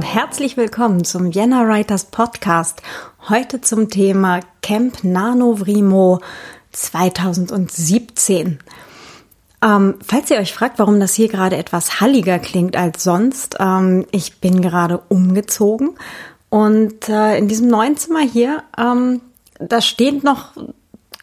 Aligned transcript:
Und 0.00 0.06
herzlich 0.06 0.56
willkommen 0.56 1.04
zum 1.04 1.34
Vienna 1.34 1.68
Writers 1.68 2.06
Podcast. 2.06 2.80
Heute 3.28 3.60
zum 3.60 3.90
Thema 3.90 4.40
Camp 4.62 5.04
Nanovrimo 5.04 6.20
2017. 6.72 8.60
Ähm, 9.62 9.94
falls 10.02 10.30
ihr 10.30 10.38
euch 10.38 10.54
fragt, 10.54 10.78
warum 10.78 11.00
das 11.00 11.12
hier 11.12 11.28
gerade 11.28 11.58
etwas 11.58 12.00
halliger 12.00 12.38
klingt 12.38 12.78
als 12.78 13.04
sonst, 13.04 13.56
ähm, 13.60 14.06
ich 14.10 14.40
bin 14.40 14.62
gerade 14.62 15.02
umgezogen 15.10 15.90
und 16.48 17.10
äh, 17.10 17.36
in 17.36 17.46
diesem 17.46 17.68
neuen 17.68 17.98
Zimmer 17.98 18.22
hier, 18.22 18.62
ähm, 18.78 19.20
da 19.58 19.82
stehen 19.82 20.22
noch 20.22 20.54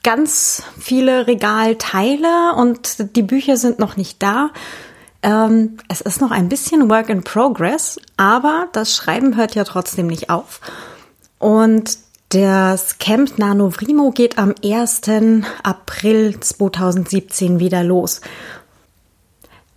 ganz 0.04 0.62
viele 0.78 1.26
Regalteile 1.26 2.54
und 2.56 3.16
die 3.16 3.24
Bücher 3.24 3.58
sind 3.58 3.80
noch 3.80 3.98
nicht 3.98 4.22
da. 4.22 4.52
Ähm, 5.24 5.78
es 5.88 6.02
ist 6.02 6.22
noch 6.22 6.32
ein 6.32 6.50
bisschen 6.50 6.90
Work 6.90 7.10
in 7.10 7.24
Progress, 7.24 8.00
aber 8.18 8.68
das 8.74 8.96
Schreiben 8.96 9.36
hört 9.36 9.56
ja 9.56 9.64
trotzdem 9.64 10.08
nicht 10.08 10.30
auf. 10.30 10.62
Und 11.40 11.98
das 12.30 12.98
Camp 13.00 13.38
Nanovrimo 13.38 14.12
geht 14.12 14.38
am 14.38 14.54
1. 14.64 15.02
April 15.64 16.40
2017 16.40 17.60
wieder 17.60 17.84
los. 17.84 18.22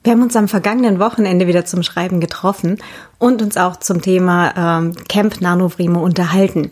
Wir 0.02 0.12
haben 0.12 0.22
uns 0.22 0.34
am 0.34 0.48
vergangenen 0.48 0.98
Wochenende 0.98 1.46
wieder 1.46 1.64
zum 1.66 1.82
Schreiben 1.82 2.20
getroffen 2.20 2.78
und 3.18 3.42
uns 3.42 3.56
auch 3.56 3.76
zum 3.76 4.00
Thema 4.00 4.80
ähm, 4.80 4.94
Camp 5.08 5.40
Nanovrimo 5.40 6.02
unterhalten. 6.02 6.70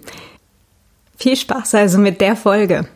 Viel 1.17 1.37
Spaß 1.37 1.75
also 1.75 1.99
mit 1.99 2.21
der 2.21 2.37
Folge. 2.37 2.89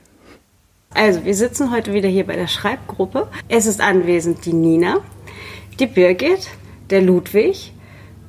Also, 0.95 1.25
wir 1.25 1.35
sitzen 1.35 1.71
heute 1.71 1.93
wieder 1.93 2.09
hier 2.09 2.27
bei 2.27 2.37
der 2.37 2.47
Schreibgruppe. 2.47 3.29
Es 3.49 3.67
ist 3.67 3.81
anwesend 3.81 4.45
die 4.45 4.53
Nina, 4.53 4.99
die 5.83 5.87
Birgit, 5.87 6.49
der 6.91 7.03
Ludwig, 7.03 7.73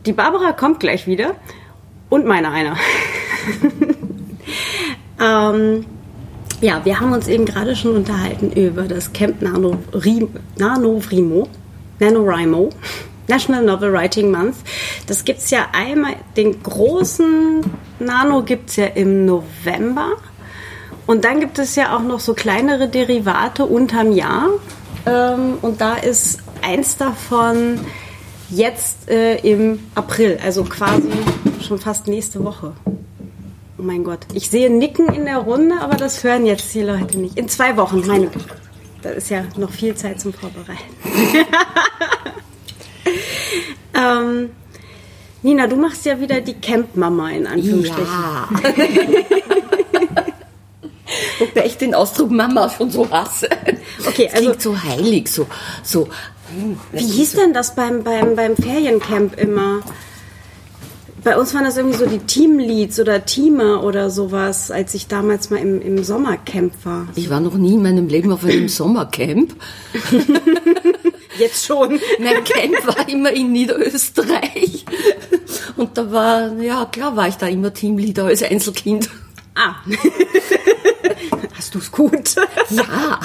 die 0.05 0.13
Barbara 0.13 0.51
kommt 0.51 0.79
gleich 0.79 1.07
wieder 1.07 1.35
und 2.09 2.25
meiner 2.25 2.51
einer. 2.51 2.77
Ähm, 5.23 5.85
ja, 6.59 6.83
wir 6.83 6.99
haben 6.99 7.13
uns 7.13 7.27
eben 7.27 7.45
gerade 7.45 7.75
schon 7.75 7.95
unterhalten 7.95 8.51
über 8.51 8.83
das 8.83 9.13
Camp 9.13 9.41
Nano, 9.41 9.77
Nano 10.57 10.99
Vrimo, 10.99 11.47
NaNoWriMo, 11.99 12.69
National 13.27 13.63
Novel 13.63 13.93
Writing 13.93 14.31
Month. 14.31 14.55
Das 15.07 15.23
gibt 15.23 15.39
es 15.39 15.49
ja 15.49 15.67
einmal, 15.71 16.15
den 16.35 16.61
großen 16.61 17.63
Nano 17.99 18.43
gibt 18.43 18.71
es 18.71 18.75
ja 18.77 18.87
im 18.87 19.25
November. 19.25 20.11
Und 21.05 21.25
dann 21.25 21.39
gibt 21.39 21.59
es 21.59 21.75
ja 21.75 21.95
auch 21.95 22.03
noch 22.03 22.19
so 22.19 22.33
kleinere 22.33 22.89
Derivate 22.89 23.65
unterm 23.65 24.11
Jahr. 24.11 24.49
Ähm, 25.05 25.57
und 25.61 25.79
da 25.79 25.95
ist 25.95 26.42
eins 26.63 26.97
davon 26.97 27.79
jetzt 28.49 29.09
äh, 29.09 29.37
im 29.37 29.79
April, 29.95 30.39
also 30.43 30.63
quasi 30.63 31.09
schon 31.65 31.79
fast 31.79 32.07
nächste 32.07 32.43
Woche. 32.43 32.73
Oh 33.77 33.81
mein 33.81 34.03
Gott. 34.03 34.19
Ich 34.33 34.49
sehe 34.49 34.69
Nicken 34.69 35.07
in 35.13 35.25
der 35.25 35.39
Runde, 35.39 35.75
aber 35.81 35.95
das 35.95 36.23
hören 36.23 36.45
jetzt 36.45 36.73
die 36.73 36.81
Leute 36.81 37.19
nicht. 37.19 37.37
In 37.37 37.49
zwei 37.49 37.75
Wochen, 37.77 38.05
meine 38.05 38.27
Güte. 38.27 38.55
Da 39.01 39.09
ist 39.09 39.29
ja 39.29 39.43
noch 39.57 39.71
viel 39.71 39.95
Zeit 39.95 40.21
zum 40.21 40.33
Vorbereiten. 40.33 40.83
ähm, 43.93 44.49
Nina, 45.41 45.67
du 45.67 45.75
machst 45.75 46.05
ja 46.05 46.21
wieder 46.21 46.39
die 46.39 46.53
Camp-Mama 46.53 47.31
in 47.31 47.47
Anführungsstrichen. 47.47 48.07
Ja. 48.07 48.47
Wobei 51.39 51.65
ich 51.65 51.77
den 51.77 51.93
Ausdruck 51.93 52.31
Mama 52.31 52.69
schon 52.69 52.89
so 52.89 53.09
hasse. 53.09 53.49
Okay, 54.07 54.29
also. 54.33 54.45
Klingt 54.45 54.61
so 54.61 54.81
heilig, 54.81 55.27
so, 55.27 55.45
so. 55.83 56.07
Hm, 56.55 56.77
Wie 56.91 57.05
hieß 57.05 57.33
so. 57.33 57.39
denn 57.39 57.53
das 57.53 57.75
beim, 57.75 58.03
beim, 58.03 58.35
beim 58.35 58.55
Feriencamp 58.55 59.39
immer? 59.39 59.81
Bei 61.23 61.37
uns 61.37 61.53
waren 61.53 61.63
das 61.63 61.77
irgendwie 61.77 61.97
so 61.97 62.05
die 62.05 62.19
Teamleads 62.19 62.99
oder 62.99 63.23
Teamer 63.23 63.83
oder 63.83 64.09
sowas, 64.09 64.71
als 64.71 64.93
ich 64.93 65.07
damals 65.07 65.49
mal 65.49 65.57
im, 65.57 65.81
im 65.81 66.03
Sommercamp 66.03 66.73
war. 66.83 67.07
Ich 67.15 67.29
war 67.29 67.39
noch 67.39 67.55
nie 67.55 67.75
in 67.75 67.83
meinem 67.83 68.09
Leben 68.09 68.31
auf 68.33 68.43
einem 68.43 68.67
Sommercamp. 68.67 69.55
Jetzt 71.39 71.65
schon. 71.65 71.99
Mein 72.19 72.43
Camp 72.43 72.85
war 72.85 73.07
immer 73.07 73.31
in 73.31 73.53
Niederösterreich. 73.53 74.85
Und 75.77 75.97
da 75.97 76.11
war, 76.11 76.59
ja 76.59 76.85
klar 76.85 77.15
war 77.15 77.29
ich 77.29 77.35
da 77.35 77.47
immer 77.47 77.73
Teamleader 77.73 78.25
als 78.25 78.43
Einzelkind. 78.43 79.09
Ah. 79.55 79.75
Hast 81.55 81.73
du 81.73 81.79
es 81.79 81.91
gut? 81.91 82.35
Ja. 82.69 83.19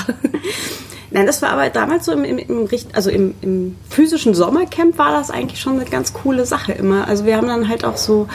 Nein, 1.19 1.27
das 1.27 1.43
war 1.43 1.51
aber 1.51 1.69
damals 1.69 2.05
so 2.05 2.13
im, 2.13 2.23
im, 2.23 2.39
im, 2.39 2.69
also 2.93 3.11
im, 3.11 3.35
im 3.41 3.77
physischen 3.91 4.35
Sommercamp 4.35 4.99
war 4.99 5.11
das 5.11 5.33
eigentlich 5.33 5.61
schon 5.61 5.73
eine 5.73 5.85
ganz 5.85 6.13
coole 6.13 6.47
Sache 6.47 6.71
immer. 6.71 7.09
Also 7.09 7.27
wir 7.27 7.37
haben 7.37 7.49
dann 7.49 7.69
halt 7.69 7.85
auch 7.85 7.97
so 7.97 8.29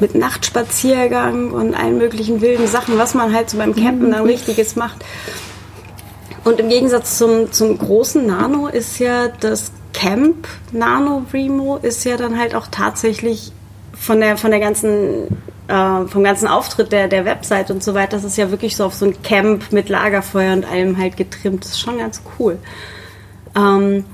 mit 0.00 0.14
Nachtspaziergang 0.14 1.50
und 1.50 1.74
allen 1.74 1.98
möglichen 1.98 2.40
wilden 2.40 2.66
Sachen, 2.66 2.96
was 2.96 3.12
man 3.12 3.34
halt 3.34 3.50
so 3.50 3.58
beim 3.58 3.76
Campen 3.76 4.12
dann 4.12 4.24
richtiges 4.24 4.76
macht. 4.76 5.04
Und 6.42 6.58
im 6.58 6.70
Gegensatz 6.70 7.18
zum, 7.18 7.52
zum 7.52 7.76
großen 7.76 8.26
Nano 8.26 8.66
ist 8.66 8.98
ja 8.98 9.28
das 9.28 9.70
Camp 9.92 10.48
Nano 10.72 11.26
Remo 11.34 11.76
ist 11.82 12.02
ja 12.04 12.16
dann 12.16 12.38
halt 12.38 12.54
auch 12.54 12.68
tatsächlich 12.70 13.52
von 13.92 14.20
der, 14.20 14.38
von 14.38 14.50
der 14.50 14.60
ganzen 14.60 15.26
äh, 15.72 16.06
vom 16.06 16.22
ganzen 16.22 16.48
Auftritt 16.48 16.92
der, 16.92 17.08
der 17.08 17.24
Website 17.24 17.70
und 17.70 17.82
so 17.82 17.94
weiter, 17.94 18.16
das 18.16 18.24
ist 18.24 18.36
ja 18.36 18.50
wirklich 18.50 18.76
so 18.76 18.84
auf 18.84 18.94
so 18.94 19.06
ein 19.06 19.22
Camp 19.22 19.72
mit 19.72 19.88
Lagerfeuer 19.88 20.52
und 20.52 20.66
allem 20.66 20.98
halt 20.98 21.16
getrimmt. 21.16 21.64
Das 21.64 21.72
ist 21.72 21.80
schon 21.80 21.96
ganz 21.96 22.20
cool. 22.38 22.58
Ähm, 23.56 24.04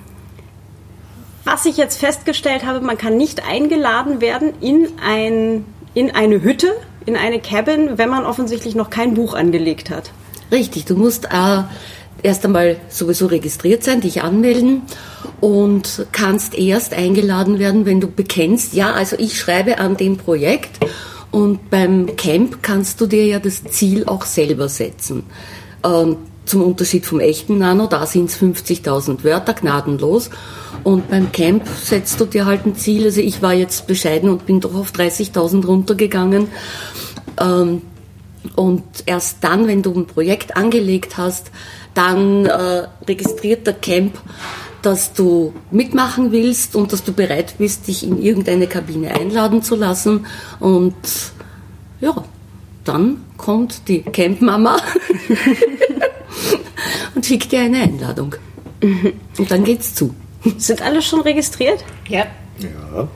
was 1.43 1.65
ich 1.65 1.77
jetzt 1.77 1.99
festgestellt 1.99 2.65
habe, 2.65 2.81
man 2.81 2.97
kann 2.97 3.17
nicht 3.17 3.45
eingeladen 3.45 4.21
werden 4.21 4.53
in, 4.61 4.89
ein, 5.05 5.65
in 5.95 6.15
eine 6.15 6.43
Hütte, 6.43 6.77
in 7.07 7.17
eine 7.17 7.41
Cabin, 7.41 7.99
wenn 7.99 8.09
man 8.09 8.25
offensichtlich 8.25 8.77
noch 8.77 8.91
kein 8.91 9.15
Buch 9.15 9.35
angelegt 9.35 9.91
hat. 9.91 10.13
Richtig, 10.53 10.85
du 10.85 10.95
musst 10.95 11.25
äh, 11.25 11.63
erst 12.23 12.45
einmal 12.45 12.77
sowieso 12.89 13.27
registriert 13.27 13.83
sein, 13.83 14.01
dich 14.01 14.23
anmelden 14.23 14.83
und 15.41 16.07
kannst 16.13 16.55
erst 16.55 16.95
eingeladen 16.95 17.59
werden, 17.59 17.85
wenn 17.85 18.01
du 18.01 18.09
bekennst, 18.09 18.75
ja, 18.75 18.93
also 18.93 19.17
ich 19.19 19.39
schreibe 19.39 19.79
an 19.79 19.97
dem 19.97 20.19
Projekt 20.19 20.79
und 21.31 21.71
beim 21.71 22.17
Camp 22.17 22.63
kannst 22.63 23.01
du 23.01 23.07
dir 23.07 23.27
ja 23.27 23.39
das 23.39 23.65
Ziel 23.65 24.05
auch 24.07 24.25
selber 24.25 24.69
setzen. 24.69 25.25
Ähm, 25.85 26.17
zum 26.47 26.63
Unterschied 26.63 27.05
vom 27.05 27.21
echten 27.21 27.59
Nano, 27.59 27.87
da 27.87 28.07
sind 28.07 28.31
es 28.31 28.41
50.000 28.41 29.23
Wörter, 29.23 29.53
gnadenlos. 29.53 30.31
Und 30.83 31.11
beim 31.11 31.31
Camp 31.31 31.69
setzt 31.69 32.19
du 32.21 32.25
dir 32.25 32.47
halt 32.47 32.65
ein 32.65 32.75
Ziel. 32.75 33.05
Also 33.05 33.21
ich 33.21 33.43
war 33.43 33.53
jetzt 33.53 33.87
bescheiden 33.87 34.31
und 34.31 34.47
bin 34.47 34.61
doch 34.61 34.75
auf 34.75 34.93
30.000 34.93 35.67
runtergegangen. 35.67 36.49
Ähm, 37.39 37.83
und 38.57 38.83
erst 39.05 39.45
dann, 39.45 39.69
wenn 39.69 39.83
du 39.83 39.93
ein 39.93 40.07
Projekt 40.07 40.57
angelegt 40.57 41.19
hast, 41.19 41.51
dann 41.95 42.47
äh, 42.47 42.87
registriert 43.07 43.67
der 43.67 43.75
Camp 43.75 44.19
dass 44.83 45.13
du 45.13 45.53
mitmachen 45.71 46.33
willst 46.33 46.77
und 46.77 46.93
dass 46.93 47.05
du 47.05 47.13
bereit 47.13 47.55
bist, 47.59 47.89
dich 47.89 48.05
in 48.05 48.23
irgendeine 48.23 48.67
Kabine 48.67 49.15
einladen 49.15 49.63
zu 49.63 49.75
lassen. 49.77 50.27
Und 50.61 50.95
ja, 52.01 52.25
dann 52.85 53.25
kommt 53.37 53.89
die 53.89 54.03
Campmama 54.03 54.79
und 57.15 57.27
schickt 57.27 57.53
dir 57.53 57.61
eine 57.61 57.83
Einladung. 57.83 58.37
Und 58.81 59.51
dann 59.51 59.65
geht's 59.65 59.95
zu. 59.95 60.15
Sind 60.57 60.83
alle 60.83 61.03
schon 61.03 61.21
registriert? 61.21 61.85
Ja. 62.09 62.27
Ja. 62.59 63.09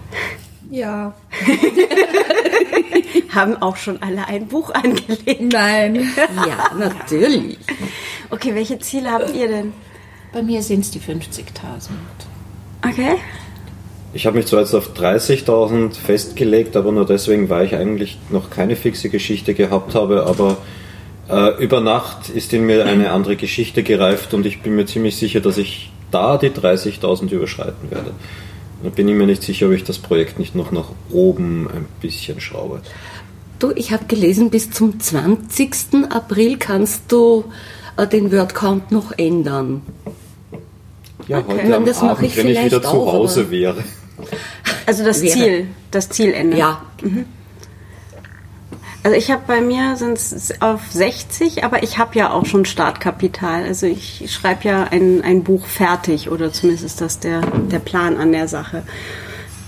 Ja. 0.70 1.14
Haben 3.28 3.56
auch 3.60 3.76
schon 3.76 4.02
alle 4.02 4.26
ein 4.26 4.46
Buch 4.48 4.70
angelegt? 4.70 5.40
Nein. 5.40 6.10
Ja, 6.16 6.72
natürlich. 6.76 7.58
Okay, 8.30 8.54
welche 8.54 8.78
Ziele 8.78 9.10
habt 9.10 9.34
ihr 9.34 9.48
denn? 9.48 9.72
Bei 10.32 10.42
mir 10.42 10.62
sind 10.62 10.80
es 10.80 10.90
die 10.90 11.00
50.000. 11.00 11.90
Okay. 12.86 13.16
Ich 14.14 14.26
habe 14.26 14.36
mich 14.36 14.46
zwar 14.46 14.60
jetzt 14.60 14.74
auf 14.74 14.94
30.000 14.94 15.94
festgelegt, 15.94 16.76
aber 16.76 16.92
nur 16.92 17.06
deswegen, 17.06 17.48
weil 17.48 17.66
ich 17.66 17.74
eigentlich 17.74 18.18
noch 18.30 18.50
keine 18.50 18.76
fixe 18.76 19.08
Geschichte 19.08 19.54
gehabt 19.54 19.94
habe. 19.94 20.26
Aber 20.26 20.58
äh, 21.30 21.62
über 21.62 21.80
Nacht 21.80 22.28
ist 22.28 22.52
in 22.52 22.66
mir 22.66 22.84
eine 22.86 23.10
andere 23.10 23.36
Geschichte 23.36 23.82
gereift 23.82 24.34
und 24.34 24.44
ich 24.44 24.62
bin 24.62 24.76
mir 24.76 24.86
ziemlich 24.86 25.16
sicher, 25.16 25.40
dass 25.40 25.58
ich 25.58 25.90
da 26.10 26.36
die 26.36 26.50
30.000 26.50 27.30
überschreiten 27.30 27.90
werde. 27.90 28.12
Da 28.82 28.90
bin 28.90 29.08
ich 29.08 29.14
mir 29.14 29.26
nicht 29.26 29.42
sicher, 29.42 29.66
ob 29.66 29.72
ich 29.72 29.84
das 29.84 29.98
Projekt 29.98 30.38
nicht 30.38 30.54
noch 30.54 30.72
nach 30.72 30.90
oben 31.10 31.68
ein 31.68 31.86
bisschen 32.00 32.40
schraube. 32.40 32.80
Du, 33.58 33.70
ich 33.76 33.92
habe 33.92 34.06
gelesen, 34.06 34.50
bis 34.50 34.70
zum 34.70 34.98
20. 34.98 36.10
April 36.10 36.58
kannst 36.58 37.12
du 37.12 37.44
äh, 37.96 38.06
den 38.06 38.32
Wordcount 38.32 38.90
noch 38.90 39.12
ändern. 39.16 39.82
Ja, 41.28 41.38
okay. 41.38 41.62
heute 41.62 41.76
am 41.76 41.84
das 41.84 42.02
Abend, 42.02 42.26
ich 42.26 42.36
wenn 42.36 42.48
ich 42.48 42.64
wieder 42.64 42.82
zu 42.82 43.12
Hause 43.12 43.50
wäre. 43.50 43.82
Also 44.86 45.04
das 45.04 45.22
wäre. 45.22 45.32
Ziel, 45.32 45.66
das 45.90 46.08
Ziel 46.08 46.32
ändern. 46.32 46.58
Ja. 46.58 46.82
Mhm. 47.02 47.26
Also 49.04 49.16
ich 49.16 49.32
habe 49.32 49.42
bei 49.48 49.60
mir 49.60 49.96
sind 49.96 50.16
es 50.16 50.60
auf 50.60 50.80
60, 50.92 51.64
aber 51.64 51.82
ich 51.82 51.98
habe 51.98 52.16
ja 52.16 52.30
auch 52.30 52.46
schon 52.46 52.64
Startkapital. 52.64 53.64
Also 53.64 53.86
ich 53.86 54.32
schreibe 54.32 54.68
ja 54.68 54.84
ein, 54.84 55.22
ein 55.22 55.42
Buch 55.42 55.66
fertig 55.66 56.30
oder 56.30 56.52
zumindest 56.52 56.84
ist 56.84 57.00
das 57.00 57.18
der, 57.18 57.40
der 57.40 57.80
Plan 57.80 58.16
an 58.16 58.30
der 58.30 58.46
Sache. 58.46 58.84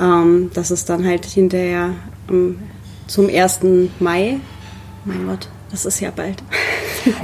Ähm, 0.01 0.51
das 0.55 0.71
ist 0.71 0.89
dann 0.89 1.05
halt 1.05 1.25
hinterher 1.25 1.91
ähm, 2.31 2.61
zum 3.09 3.29
1. 3.29 3.61
Mai. 3.99 4.39
Mein 5.05 5.27
Gott, 5.27 5.49
das 5.73 5.85
ist 5.85 5.99
ja 5.99 6.13
bald. 6.15 6.41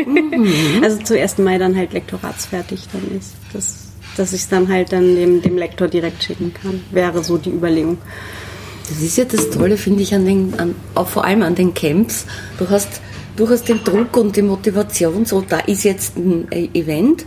Mhm. 0.05 0.53
also 0.83 0.99
zum 1.03 1.17
1. 1.17 1.39
Mai 1.39 1.59
dann 1.59 1.77
halt 1.77 1.93
lektoratsfertig 1.93 2.89
dann 2.93 3.17
ist. 3.17 3.35
Das, 3.53 3.90
dass 4.17 4.33
ich 4.33 4.43
es 4.43 4.49
dann 4.49 4.69
halt 4.69 4.93
dann 4.93 5.15
dem, 5.15 5.43
dem 5.43 5.57
Lektor 5.57 5.89
direkt 5.89 6.23
schicken 6.23 6.53
kann, 6.55 6.83
wäre 6.91 7.23
so 7.25 7.39
die 7.39 7.51
Überlegung. 7.51 7.99
Das 8.89 9.01
ist 9.01 9.17
ja 9.19 9.25
das 9.25 9.51
Tolle, 9.51 9.77
finde 9.77 10.03
ich, 10.03 10.15
an 10.15 10.25
den, 10.25 10.55
an, 10.59 10.75
auch 10.95 11.07
vor 11.07 11.25
allem 11.25 11.43
an 11.43 11.55
den 11.55 11.75
Camps. 11.75 12.27
Du 12.59 12.69
hast, 12.69 13.01
du 13.37 13.49
hast 13.49 13.69
den 13.69 13.85
Druck 13.85 14.17
und 14.17 14.37
die 14.37 14.43
Motivation, 14.43 15.25
so 15.25 15.41
da 15.41 15.61
ist 15.61 15.85
jetzt 15.85 16.17
ein 16.17 16.51
Event 16.51 17.25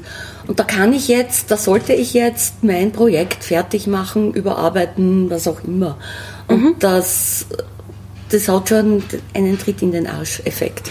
und 0.48 0.60
da 0.60 0.64
kann 0.64 0.94
ich 0.94 1.08
jetzt, 1.08 1.52
da 1.52 1.58
sollte 1.58 1.94
ich 1.94 2.14
jetzt 2.14 2.64
mein 2.64 2.92
Projekt 2.92 3.46
fertig 3.46 3.88
machen, 3.88 4.34
überarbeiten, 4.34 5.30
was 5.30 5.48
auch 5.48 5.64
immer. 5.64 5.98
Und 6.48 6.62
mhm. 6.62 6.76
das, 6.80 7.46
das 8.30 8.50
hat 8.50 8.70
schon 8.70 9.04
einen 9.34 9.58
Tritt 9.58 9.82
in 9.82 9.92
den 9.92 10.08
Arsch-Effekt. 10.08 10.90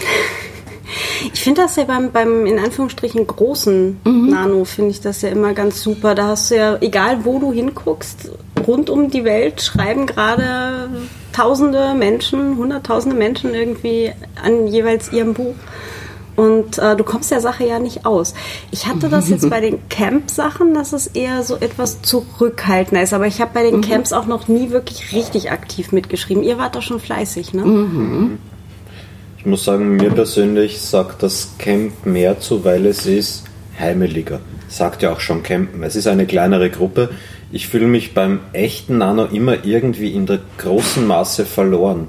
Ich 1.33 1.43
finde 1.43 1.61
das 1.61 1.75
ja 1.75 1.85
beim, 1.85 2.11
beim 2.11 2.45
in 2.45 2.59
Anführungsstrichen 2.59 3.25
großen 3.25 3.99
mhm. 4.03 4.29
Nano, 4.29 4.65
finde 4.65 4.91
ich 4.91 5.01
das 5.01 5.21
ja 5.21 5.29
immer 5.29 5.53
ganz 5.53 5.81
super. 5.81 6.15
Da 6.15 6.27
hast 6.27 6.51
du 6.51 6.55
ja, 6.55 6.77
egal 6.81 7.25
wo 7.25 7.39
du 7.39 7.51
hinguckst, 7.51 8.31
rund 8.67 8.89
um 8.89 9.09
die 9.09 9.23
Welt 9.23 9.61
schreiben 9.61 10.05
gerade 10.05 10.89
tausende 11.31 11.93
Menschen, 11.95 12.57
hunderttausende 12.57 13.15
Menschen 13.15 13.53
irgendwie 13.53 14.11
an 14.41 14.67
jeweils 14.67 15.11
ihrem 15.11 15.33
Buch. 15.33 15.55
Und 16.35 16.79
äh, 16.79 16.95
du 16.95 17.03
kommst 17.03 17.29
der 17.29 17.41
Sache 17.41 17.65
ja 17.65 17.77
nicht 17.77 18.05
aus. 18.05 18.33
Ich 18.71 18.87
hatte 18.87 19.07
das 19.07 19.29
jetzt 19.29 19.49
bei 19.49 19.59
den 19.59 19.87
Camp-Sachen, 19.89 20.73
dass 20.73 20.91
es 20.91 21.07
eher 21.07 21.43
so 21.43 21.55
etwas 21.57 22.01
zurückhaltender 22.01 23.03
ist. 23.03 23.13
Aber 23.13 23.27
ich 23.27 23.39
habe 23.39 23.51
bei 23.53 23.63
den 23.63 23.77
mhm. 23.77 23.81
Camps 23.81 24.13
auch 24.13 24.25
noch 24.25 24.47
nie 24.47 24.71
wirklich 24.71 25.13
richtig 25.13 25.51
aktiv 25.51 25.91
mitgeschrieben. 25.91 26.43
Ihr 26.43 26.57
wart 26.57 26.75
doch 26.75 26.81
schon 26.81 26.99
fleißig, 26.99 27.53
ne? 27.53 27.63
Mhm. 27.63 28.39
Ich 29.43 29.47
muss 29.49 29.65
sagen, 29.65 29.97
mir 29.97 30.09
persönlich 30.09 30.79
sagt 30.79 31.21
das 31.21 31.55
Camp 31.59 32.05
mehr 32.05 32.39
zu, 32.39 32.63
weil 32.63 32.85
es 32.85 33.05
ist 33.05 33.43
heimeliger. 33.77 34.39
Sagt 34.69 35.01
ja 35.01 35.11
auch 35.11 35.19
schon 35.19 35.43
Campen. 35.43 35.83
Es 35.83 35.97
ist 35.97 36.07
eine 36.07 36.25
kleinere 36.25 36.69
Gruppe. 36.69 37.09
Ich 37.51 37.67
fühle 37.67 37.87
mich 37.87 38.13
beim 38.13 38.39
echten 38.53 38.99
Nano 38.99 39.25
immer 39.25 39.65
irgendwie 39.65 40.13
in 40.13 40.27
der 40.27 40.39
großen 40.59 41.05
Masse 41.05 41.43
verloren. 41.43 42.07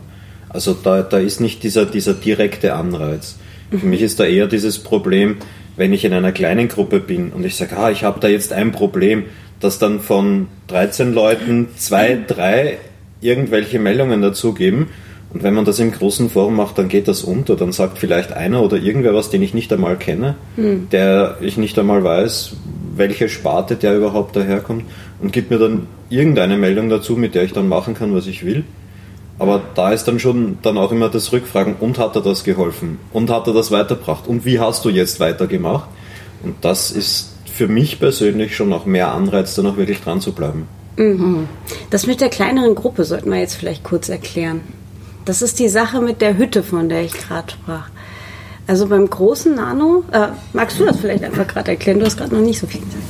Also 0.48 0.74
da, 0.74 1.02
da 1.02 1.18
ist 1.18 1.40
nicht 1.40 1.64
dieser, 1.64 1.86
dieser 1.86 2.14
direkte 2.14 2.74
Anreiz. 2.74 3.34
Für 3.68 3.84
mich 3.84 4.02
ist 4.02 4.20
da 4.20 4.24
eher 4.26 4.46
dieses 4.46 4.78
Problem, 4.78 5.38
wenn 5.74 5.92
ich 5.92 6.04
in 6.04 6.12
einer 6.12 6.30
kleinen 6.30 6.68
Gruppe 6.68 7.00
bin 7.00 7.32
und 7.32 7.44
ich 7.44 7.56
sage, 7.56 7.76
ah, 7.76 7.90
ich 7.90 8.04
habe 8.04 8.20
da 8.20 8.28
jetzt 8.28 8.52
ein 8.52 8.70
Problem, 8.70 9.24
dass 9.58 9.80
dann 9.80 9.98
von 9.98 10.46
13 10.68 11.12
Leuten 11.12 11.66
zwei, 11.76 12.16
drei 12.28 12.78
irgendwelche 13.20 13.80
Meldungen 13.80 14.22
dazugeben. 14.22 14.86
Und 15.34 15.42
wenn 15.42 15.52
man 15.52 15.64
das 15.64 15.80
im 15.80 15.90
großen 15.90 16.30
Forum 16.30 16.54
macht, 16.54 16.78
dann 16.78 16.88
geht 16.88 17.08
das 17.08 17.24
unter. 17.24 17.56
Dann 17.56 17.72
sagt 17.72 17.98
vielleicht 17.98 18.32
einer 18.32 18.62
oder 18.62 18.76
irgendwer 18.76 19.14
was, 19.14 19.30
den 19.30 19.42
ich 19.42 19.52
nicht 19.52 19.72
einmal 19.72 19.96
kenne, 19.96 20.36
hm. 20.54 20.88
der 20.90 21.38
ich 21.40 21.56
nicht 21.56 21.76
einmal 21.76 22.04
weiß, 22.04 22.52
welche 22.96 23.28
Sparte 23.28 23.74
der 23.74 23.96
überhaupt 23.96 24.36
daherkommt 24.36 24.84
und 25.20 25.32
gibt 25.32 25.50
mir 25.50 25.58
dann 25.58 25.88
irgendeine 26.08 26.56
Meldung 26.56 26.88
dazu, 26.88 27.14
mit 27.14 27.34
der 27.34 27.42
ich 27.42 27.52
dann 27.52 27.68
machen 27.68 27.94
kann, 27.94 28.14
was 28.14 28.28
ich 28.28 28.46
will. 28.46 28.62
Aber 29.36 29.60
da 29.74 29.92
ist 29.92 30.04
dann 30.04 30.20
schon 30.20 30.58
dann 30.62 30.78
auch 30.78 30.92
immer 30.92 31.08
das 31.08 31.32
Rückfragen, 31.32 31.74
und 31.80 31.98
hat 31.98 32.14
er 32.14 32.22
das 32.22 32.44
geholfen? 32.44 32.98
Und 33.12 33.30
hat 33.30 33.48
er 33.48 33.52
das 33.52 33.72
weitergebracht? 33.72 34.28
Und 34.28 34.44
wie 34.44 34.60
hast 34.60 34.84
du 34.84 34.90
jetzt 34.90 35.18
weitergemacht? 35.18 35.88
Und 36.44 36.54
das 36.60 36.92
ist 36.92 37.32
für 37.52 37.66
mich 37.66 37.98
persönlich 37.98 38.54
schon 38.54 38.68
noch 38.68 38.86
mehr 38.86 39.12
Anreiz, 39.12 39.56
da 39.56 39.62
noch 39.62 39.76
wirklich 39.76 40.00
dran 40.00 40.20
zu 40.20 40.32
bleiben. 40.32 40.68
Mhm. 40.96 41.48
Das 41.90 42.06
mit 42.06 42.20
der 42.20 42.28
kleineren 42.28 42.76
Gruppe 42.76 43.04
sollten 43.04 43.30
wir 43.30 43.40
jetzt 43.40 43.54
vielleicht 43.54 43.82
kurz 43.82 44.08
erklären. 44.08 44.60
Das 45.24 45.42
ist 45.42 45.58
die 45.58 45.68
Sache 45.68 46.00
mit 46.00 46.20
der 46.20 46.36
Hütte, 46.36 46.62
von 46.62 46.88
der 46.88 47.02
ich 47.02 47.12
gerade 47.12 47.52
sprach. 47.52 47.88
Also 48.66 48.86
beim 48.88 49.08
großen 49.08 49.54
Nano, 49.54 50.04
äh, 50.10 50.28
magst 50.52 50.80
du 50.80 50.84
das 50.84 50.98
vielleicht 50.98 51.24
einfach 51.24 51.46
gerade 51.46 51.72
erklären? 51.72 51.98
Du 51.98 52.06
hast 52.06 52.16
gerade 52.16 52.34
noch 52.34 52.40
nicht 52.40 52.58
so 52.58 52.66
viel 52.66 52.80
gesagt. 52.80 53.02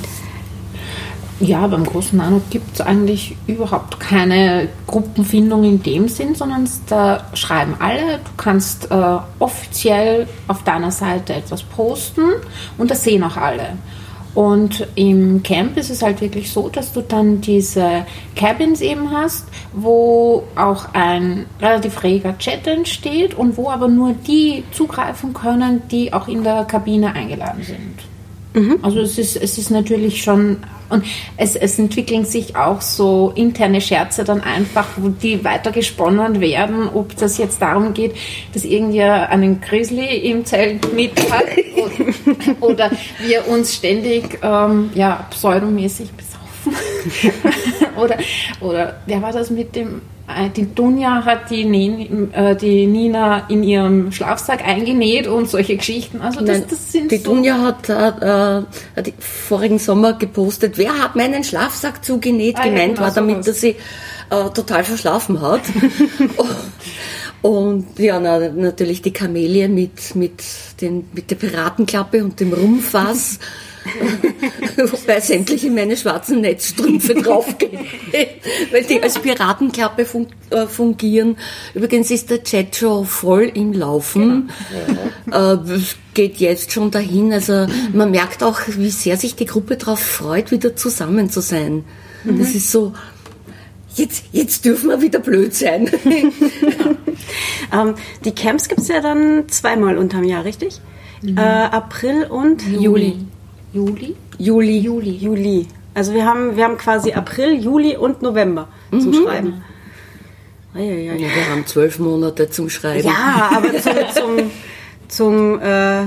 Ja, 1.40 1.66
beim 1.66 1.84
großen 1.84 2.16
Nano 2.16 2.40
gibt 2.50 2.74
es 2.74 2.80
eigentlich 2.80 3.36
überhaupt 3.46 3.98
keine 3.98 4.68
Gruppenfindung 4.86 5.64
in 5.64 5.82
dem 5.82 6.08
Sinn, 6.08 6.34
sondern 6.34 6.68
da 6.88 7.26
schreiben 7.34 7.74
alle. 7.80 8.18
Du 8.18 8.30
kannst 8.36 8.90
äh, 8.90 9.18
offiziell 9.40 10.28
auf 10.46 10.62
deiner 10.62 10.92
Seite 10.92 11.34
etwas 11.34 11.62
posten 11.62 12.22
und 12.78 12.90
das 12.90 13.02
sehen 13.02 13.24
auch 13.24 13.36
alle. 13.36 13.76
Und 14.34 14.86
im 14.96 15.42
Camp 15.42 15.76
ist 15.76 15.90
es 15.90 16.02
halt 16.02 16.20
wirklich 16.20 16.50
so, 16.50 16.68
dass 16.68 16.92
du 16.92 17.02
dann 17.02 17.40
diese 17.40 18.04
Cabins 18.34 18.80
eben 18.80 19.12
hast, 19.12 19.46
wo 19.72 20.42
auch 20.56 20.86
ein 20.92 21.46
relativ 21.60 22.02
reger 22.02 22.36
Chat 22.38 22.66
entsteht 22.66 23.34
und 23.34 23.56
wo 23.56 23.70
aber 23.70 23.88
nur 23.88 24.12
die 24.12 24.64
zugreifen 24.72 25.34
können, 25.34 25.82
die 25.90 26.12
auch 26.12 26.26
in 26.26 26.42
der 26.42 26.64
Kabine 26.64 27.14
eingeladen 27.14 27.62
sind. 27.62 28.13
Mhm. 28.54 28.78
Also 28.82 29.00
es 29.00 29.18
ist, 29.18 29.36
es 29.36 29.58
ist 29.58 29.70
natürlich 29.70 30.22
schon, 30.22 30.58
und 30.88 31.04
es, 31.36 31.56
es 31.56 31.78
entwickeln 31.78 32.24
sich 32.24 32.54
auch 32.54 32.80
so 32.80 33.32
interne 33.34 33.80
Scherze 33.80 34.22
dann 34.22 34.40
einfach, 34.40 34.86
wo 34.96 35.08
die 35.08 35.44
weiter 35.44 35.72
gesponnen 35.72 36.40
werden, 36.40 36.88
ob 36.88 37.16
das 37.16 37.36
jetzt 37.36 37.60
darum 37.60 37.94
geht, 37.94 38.14
dass 38.52 38.64
irgendwer 38.64 39.28
einen 39.30 39.60
Grizzly 39.60 40.30
im 40.30 40.44
Zelt 40.44 40.94
mit 40.94 41.12
hat 41.32 41.46
oder, 42.60 42.60
oder 42.60 42.90
wir 43.26 43.48
uns 43.48 43.74
ständig 43.74 44.38
ähm, 44.42 44.90
ja, 44.94 45.26
pseudomäßig 45.30 46.12
besaufen. 46.12 46.33
oder, 47.96 48.18
oder 48.60 49.00
wer 49.06 49.22
war 49.22 49.32
das 49.32 49.50
mit 49.50 49.74
dem 49.76 50.02
äh, 50.26 50.48
die 50.48 50.74
Dunja 50.74 51.24
hat 51.24 51.50
die, 51.50 51.62
äh, 52.32 52.56
die, 52.56 52.86
Nina 52.86 53.46
in 53.48 53.62
ihrem 53.62 54.10
Schlafsack 54.10 54.66
eingenäht 54.66 55.26
und 55.26 55.50
solche 55.50 55.76
Geschichten. 55.76 56.22
Also 56.22 56.40
das, 56.40 56.60
Nein, 56.60 56.64
das 56.70 56.92
sind 56.92 57.10
die 57.10 57.18
so 57.18 57.34
Dunja 57.34 57.58
hat 57.58 57.88
äh, 57.90 58.58
äh 59.00 59.12
vorigen 59.18 59.78
Sommer 59.78 60.14
gepostet, 60.14 60.78
wer 60.78 60.98
hat 60.98 61.14
meinen 61.14 61.44
Schlafsack 61.44 62.02
zugenäht, 62.04 62.56
ah, 62.58 62.64
gemeint 62.64 62.80
ja, 62.80 62.86
genau, 62.86 63.00
war 63.02 63.10
damit, 63.10 63.46
dass 63.46 63.60
sie 63.60 63.76
äh, 64.30 64.50
total 64.54 64.84
verschlafen 64.84 65.42
hat. 65.42 65.60
und 67.42 67.98
ja, 67.98 68.18
na, 68.18 68.48
natürlich 68.48 69.02
die 69.02 69.12
Kamelie 69.12 69.68
mit, 69.68 70.16
mit, 70.16 70.42
den, 70.80 71.06
mit 71.12 71.30
der 71.30 71.36
Piratenklappe 71.36 72.24
und 72.24 72.40
dem 72.40 72.54
Rumpfass. 72.54 73.40
Wobei 74.76 75.20
sämtliche 75.20 75.70
meine 75.70 75.96
schwarzen 75.96 76.40
Netzstrümpfe 76.40 77.14
draufgehen, 77.22 77.86
weil 78.72 78.84
die 78.84 79.02
als 79.02 79.18
Piratenklappe 79.18 80.04
fun 80.04 80.26
äh, 80.50 80.66
fungieren. 80.66 81.36
Übrigens 81.74 82.10
ist 82.10 82.30
der 82.30 82.42
Chat 82.42 82.76
schon 82.76 83.06
voll 83.06 83.50
im 83.54 83.72
Laufen. 83.72 84.50
Genau. 85.26 85.54
Äh, 85.54 85.80
geht 86.14 86.36
jetzt 86.36 86.72
schon 86.72 86.90
dahin. 86.90 87.32
Also 87.32 87.66
man 87.92 88.10
merkt 88.10 88.42
auch, 88.42 88.60
wie 88.68 88.90
sehr 88.90 89.16
sich 89.16 89.36
die 89.36 89.46
Gruppe 89.46 89.76
darauf 89.76 90.00
freut, 90.00 90.50
wieder 90.50 90.76
zusammen 90.76 91.30
zu 91.30 91.40
sein. 91.40 91.84
Mhm. 92.24 92.38
Das 92.38 92.54
ist 92.54 92.70
so, 92.70 92.94
jetzt, 93.96 94.24
jetzt 94.32 94.64
dürfen 94.64 94.88
wir 94.88 95.00
wieder 95.02 95.18
blöd 95.18 95.54
sein. 95.54 95.90
ähm, 97.72 97.94
die 98.24 98.32
Camps 98.32 98.68
gibt 98.68 98.80
es 98.80 98.88
ja 98.88 99.00
dann 99.00 99.48
zweimal 99.48 99.98
unterm 99.98 100.24
Jahr, 100.24 100.44
richtig? 100.44 100.80
Mhm. 101.22 101.36
Äh, 101.36 101.40
April 101.40 102.24
und 102.24 102.62
Juli. 102.62 102.82
Juli. 102.82 103.16
Juli? 103.74 104.14
Juli. 104.38 104.78
Juli. 104.78 105.10
Juli. 105.10 105.66
Also 105.94 106.14
wir 106.14 106.24
haben, 106.24 106.56
wir 106.56 106.64
haben 106.64 106.78
quasi 106.78 107.12
April, 107.12 107.54
Juli 107.54 107.96
und 107.96 108.22
November 108.22 108.68
mhm. 108.90 109.00
zum 109.00 109.12
Schreiben. 109.12 109.64
Ja, 110.74 110.80
ja, 110.80 111.12
ja, 111.14 111.18
wir 111.18 111.50
haben 111.50 111.66
zwölf 111.66 111.98
Monate 111.98 112.50
zum 112.50 112.68
Schreiben. 112.70 113.06
Ja, 113.06 113.50
aber 113.54 113.78
zum, 113.80 113.92
zum, 114.14 114.50
zum 115.08 115.60
äh, 115.60 116.04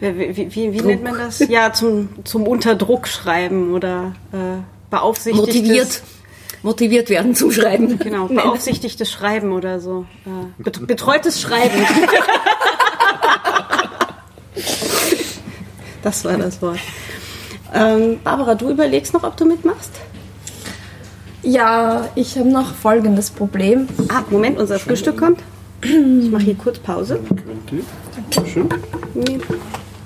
wie, 0.00 0.36
wie, 0.36 0.54
wie, 0.54 0.74
wie 0.74 0.82
nennt 0.82 1.02
man 1.04 1.18
das? 1.18 1.38
Ja, 1.48 1.72
zum, 1.72 2.08
zum 2.24 2.46
Unterdruck 2.46 3.08
schreiben 3.08 3.72
oder 3.72 4.14
äh, 4.32 4.58
beaufsichtigtes... 4.90 5.54
Motiviert. 5.54 6.02
Motiviert 6.62 7.10
werden 7.10 7.34
zum 7.34 7.50
Schreiben. 7.52 7.98
Genau, 7.98 8.26
beaufsichtigtes 8.28 9.10
Schreiben 9.10 9.52
oder 9.52 9.80
so. 9.80 10.04
Äh, 10.26 10.70
betreutes 10.86 11.40
Schreiben. 11.40 11.86
Das 16.06 16.24
war 16.24 16.38
das 16.38 16.62
Wort. 16.62 16.78
Ähm, 17.74 18.20
Barbara, 18.22 18.54
du 18.54 18.70
überlegst 18.70 19.12
noch, 19.12 19.24
ob 19.24 19.36
du 19.36 19.44
mitmachst? 19.44 19.90
Ja, 21.42 22.08
ich 22.14 22.38
habe 22.38 22.48
noch 22.48 22.76
folgendes 22.76 23.28
Problem. 23.30 23.88
Ah, 24.08 24.22
Moment, 24.30 24.56
unser 24.56 24.78
Frühstück 24.78 25.18
kommt. 25.18 25.42
Ich 25.82 26.30
mache 26.30 26.44
hier 26.44 26.54
kurz 26.54 26.78
Pause. 26.78 27.18
Dankeschön. 28.30 28.68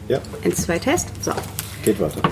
Ja. 0.08 0.20
Eins, 0.42 0.62
zwei, 0.62 0.78
Test. 0.78 1.10
So. 1.22 1.32
Geht 1.84 2.00
weiter. 2.00 2.22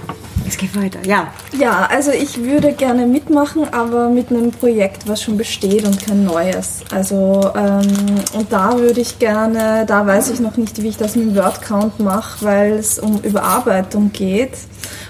Es 0.48 0.56
geht 0.56 0.74
weiter, 0.74 1.00
ja. 1.04 1.28
Ja, 1.58 1.86
also 1.90 2.10
ich 2.10 2.42
würde 2.42 2.72
gerne 2.72 3.06
mitmachen, 3.06 3.68
aber 3.70 4.08
mit 4.08 4.30
einem 4.30 4.50
Projekt, 4.50 5.06
was 5.06 5.22
schon 5.22 5.36
besteht 5.36 5.84
und 5.84 6.00
kein 6.00 6.24
neues. 6.24 6.80
Also, 6.90 7.52
ähm, 7.54 7.86
und 8.32 8.50
da 8.50 8.78
würde 8.78 9.02
ich 9.02 9.18
gerne, 9.18 9.84
da 9.86 10.06
weiß 10.06 10.30
ich 10.30 10.40
noch 10.40 10.56
nicht, 10.56 10.82
wie 10.82 10.88
ich 10.88 10.96
das 10.96 11.16
mit 11.16 11.26
dem 11.26 11.36
Wordcount 11.36 12.00
mache, 12.00 12.44
weil 12.46 12.72
es 12.72 12.98
um 12.98 13.20
Überarbeitung 13.20 14.10
geht. 14.10 14.52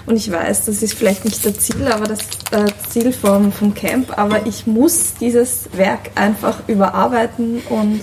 Und 0.05 0.17
ich 0.17 0.29
weiß, 0.29 0.65
das 0.65 0.83
ist 0.83 0.93
vielleicht 0.93 1.23
nicht 1.23 1.45
das 1.45 1.57
Ziel, 1.59 1.87
aber 1.87 2.05
das, 2.05 2.19
äh, 2.51 2.65
Ziel 2.89 3.13
vom, 3.13 3.53
vom 3.53 3.73
Camp, 3.73 4.17
aber 4.17 4.45
ich 4.45 4.67
muss 4.67 5.13
dieses 5.21 5.69
Werk 5.71 6.11
einfach 6.15 6.67
überarbeiten 6.67 7.61
und 7.69 8.01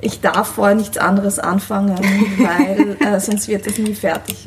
ich 0.00 0.20
darf 0.20 0.54
vorher 0.54 0.76
nichts 0.76 0.96
anderes 0.96 1.38
anfangen, 1.38 1.98
weil 2.38 2.96
äh, 3.00 3.18
sonst 3.18 3.48
wird 3.48 3.66
es 3.66 3.78
nie 3.78 3.94
fertig. 3.94 4.46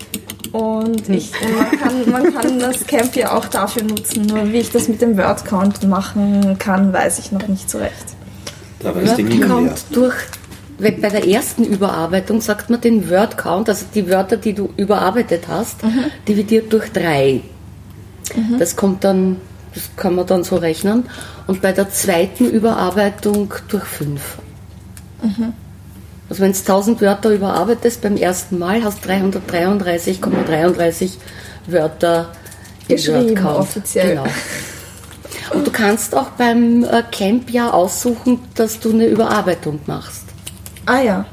Und 0.53 1.09
ich, 1.09 1.31
man, 1.31 1.71
kann, 1.79 2.11
man 2.11 2.33
kann 2.35 2.59
das 2.59 2.85
Camp 2.85 3.15
ja 3.15 3.35
auch 3.35 3.45
dafür 3.45 3.83
nutzen, 3.83 4.27
nur 4.27 4.53
wie 4.53 4.59
ich 4.59 4.71
das 4.71 4.87
mit 4.87 5.01
dem 5.01 5.17
Word-Count 5.17 5.87
machen 5.87 6.57
kann, 6.59 6.93
weiß 6.93 7.17
ich 7.17 7.31
noch 7.31 7.47
nicht 7.47 7.67
so 7.69 7.79
recht. 7.79 8.05
Da 8.79 8.95
weiß 8.95 9.15
die 9.15 9.23
Nina 9.23 9.47
kommt 9.47 9.65
mehr. 9.65 9.75
durch, 9.91 10.15
bei 10.77 10.91
der 10.91 11.27
ersten 11.27 11.63
Überarbeitung 11.63 12.39
sagt 12.39 12.69
man 12.69 12.79
den 12.79 13.09
Word 13.09 13.35
Count, 13.35 13.67
also 13.67 13.87
die 13.95 14.07
Wörter, 14.07 14.37
die 14.37 14.53
du 14.53 14.69
überarbeitet 14.77 15.47
hast, 15.47 15.77
dividiert 16.27 16.71
durch 16.71 16.91
drei. 16.91 17.41
Das 18.59 18.75
kommt 18.75 19.03
dann, 19.03 19.37
das 19.73 19.89
kann 19.95 20.13
man 20.13 20.27
dann 20.27 20.43
so 20.43 20.57
rechnen. 20.57 21.09
Und 21.47 21.63
bei 21.63 21.71
der 21.71 21.89
zweiten 21.89 22.47
Überarbeitung 22.47 23.51
durch 23.69 23.85
fünf. 23.85 24.37
Also 26.33 26.41
wenn 26.41 26.51
du 26.53 26.57
1000 26.57 26.99
Wörter 27.01 27.29
überarbeitest 27.29 28.01
beim 28.01 28.17
ersten 28.17 28.57
Mal, 28.57 28.83
hast 28.83 29.05
333,33 29.05 31.11
Wörter 31.67 32.29
im 32.87 32.95
Geschrieben, 32.95 33.45
offiziell. 33.45 34.09
Genau. 34.15 34.25
Und 35.53 35.67
du 35.67 35.71
kannst 35.71 36.15
auch 36.15 36.29
beim 36.31 36.83
äh, 36.85 37.03
Camp 37.11 37.51
ja 37.51 37.69
aussuchen, 37.69 38.39
dass 38.55 38.79
du 38.79 38.89
eine 38.93 39.05
Überarbeitung 39.05 39.79
machst. 39.85 40.23
Ah 40.87 41.01
ja, 41.01 41.25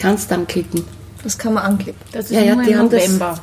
Kannst 0.00 0.30
dann 0.30 0.46
klicken. 0.46 0.84
das 1.24 1.36
kann 1.36 1.54
man 1.54 1.64
anklicken. 1.64 2.00
Das 2.12 2.26
ist 2.26 2.30
Ja, 2.30 2.42
ja, 2.42 2.52
im 2.52 2.58
November 2.84 3.40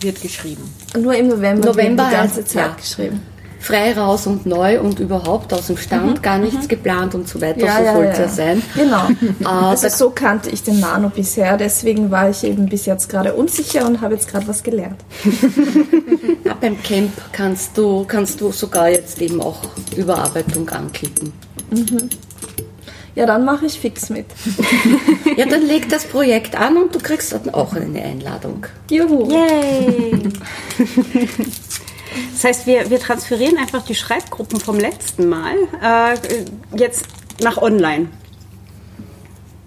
wird 0.00 0.20
geschrieben. 0.20 0.68
Nur 1.00 1.14
im 1.14 1.28
November, 1.28 1.68
November 1.68 2.02
wird 2.02 2.12
die 2.12 2.16
ganze 2.16 2.40
heißt- 2.40 2.46
Zeit 2.46 2.66
ja. 2.66 2.74
geschrieben. 2.76 3.22
Frei 3.66 3.94
raus 3.94 4.28
und 4.28 4.46
neu 4.46 4.78
und 4.80 5.00
überhaupt 5.00 5.52
aus 5.52 5.66
dem 5.66 5.76
Stand, 5.76 6.22
gar 6.22 6.38
nichts 6.38 6.68
geplant 6.68 7.16
und 7.16 7.28
so 7.28 7.40
weiter, 7.40 7.66
so 7.66 7.94
soll 7.94 8.04
es 8.04 8.18
ja 8.18 8.28
sein. 8.28 8.62
Genau. 8.74 9.08
Ah, 9.44 9.70
also 9.70 9.88
so 9.88 10.10
kannte 10.10 10.50
ich 10.50 10.62
den 10.62 10.80
Nano 10.80 11.08
bisher, 11.08 11.56
deswegen 11.56 12.10
war 12.10 12.30
ich 12.30 12.44
eben 12.44 12.66
bis 12.66 12.86
jetzt 12.86 13.08
gerade 13.08 13.34
unsicher 13.34 13.86
und 13.86 14.00
habe 14.00 14.14
jetzt 14.14 14.28
gerade 14.28 14.46
was 14.46 14.62
gelernt. 14.62 15.00
Ja, 16.44 16.54
beim 16.60 16.80
Camp 16.82 17.10
kannst 17.32 17.76
du, 17.76 18.04
kannst 18.04 18.40
du 18.40 18.52
sogar 18.52 18.88
jetzt 18.88 19.20
eben 19.20 19.40
auch 19.40 19.58
Überarbeitung 19.96 20.68
anklicken. 20.68 21.32
Ja, 23.16 23.26
dann 23.26 23.44
mache 23.44 23.66
ich 23.66 23.80
fix 23.80 24.10
mit. 24.10 24.26
Ja, 25.36 25.44
dann 25.44 25.66
leg 25.66 25.88
das 25.90 26.04
Projekt 26.04 26.56
an 26.56 26.78
und 26.78 26.94
du 26.94 26.98
kriegst 26.98 27.32
dann 27.32 27.52
auch 27.52 27.74
eine 27.74 28.00
Einladung. 28.00 28.64
Juhu. 28.90 29.28
Yay! 29.28 30.18
Das 32.32 32.44
heißt, 32.44 32.66
wir, 32.66 32.90
wir 32.90 33.00
transferieren 33.00 33.58
einfach 33.58 33.84
die 33.84 33.94
Schreibgruppen 33.94 34.60
vom 34.60 34.78
letzten 34.78 35.28
Mal 35.28 35.54
äh, 35.82 36.16
jetzt 36.76 37.06
nach 37.42 37.58
online. 37.58 38.08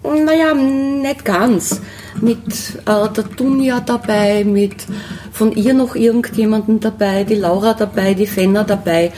Naja, 0.02 0.54
nicht 0.54 1.24
ganz. 1.24 1.80
Mit 2.20 2.38
äh, 2.86 3.08
der 3.08 3.24
Dunja 3.36 3.80
dabei, 3.80 4.44
mit 4.44 4.86
von 5.32 5.52
ihr 5.52 5.74
noch 5.74 5.94
irgendjemanden 5.94 6.80
dabei, 6.80 7.24
die 7.24 7.34
Laura 7.34 7.74
dabei, 7.74 8.14
die 8.14 8.26
Fenner 8.26 8.64
dabei. 8.64 9.12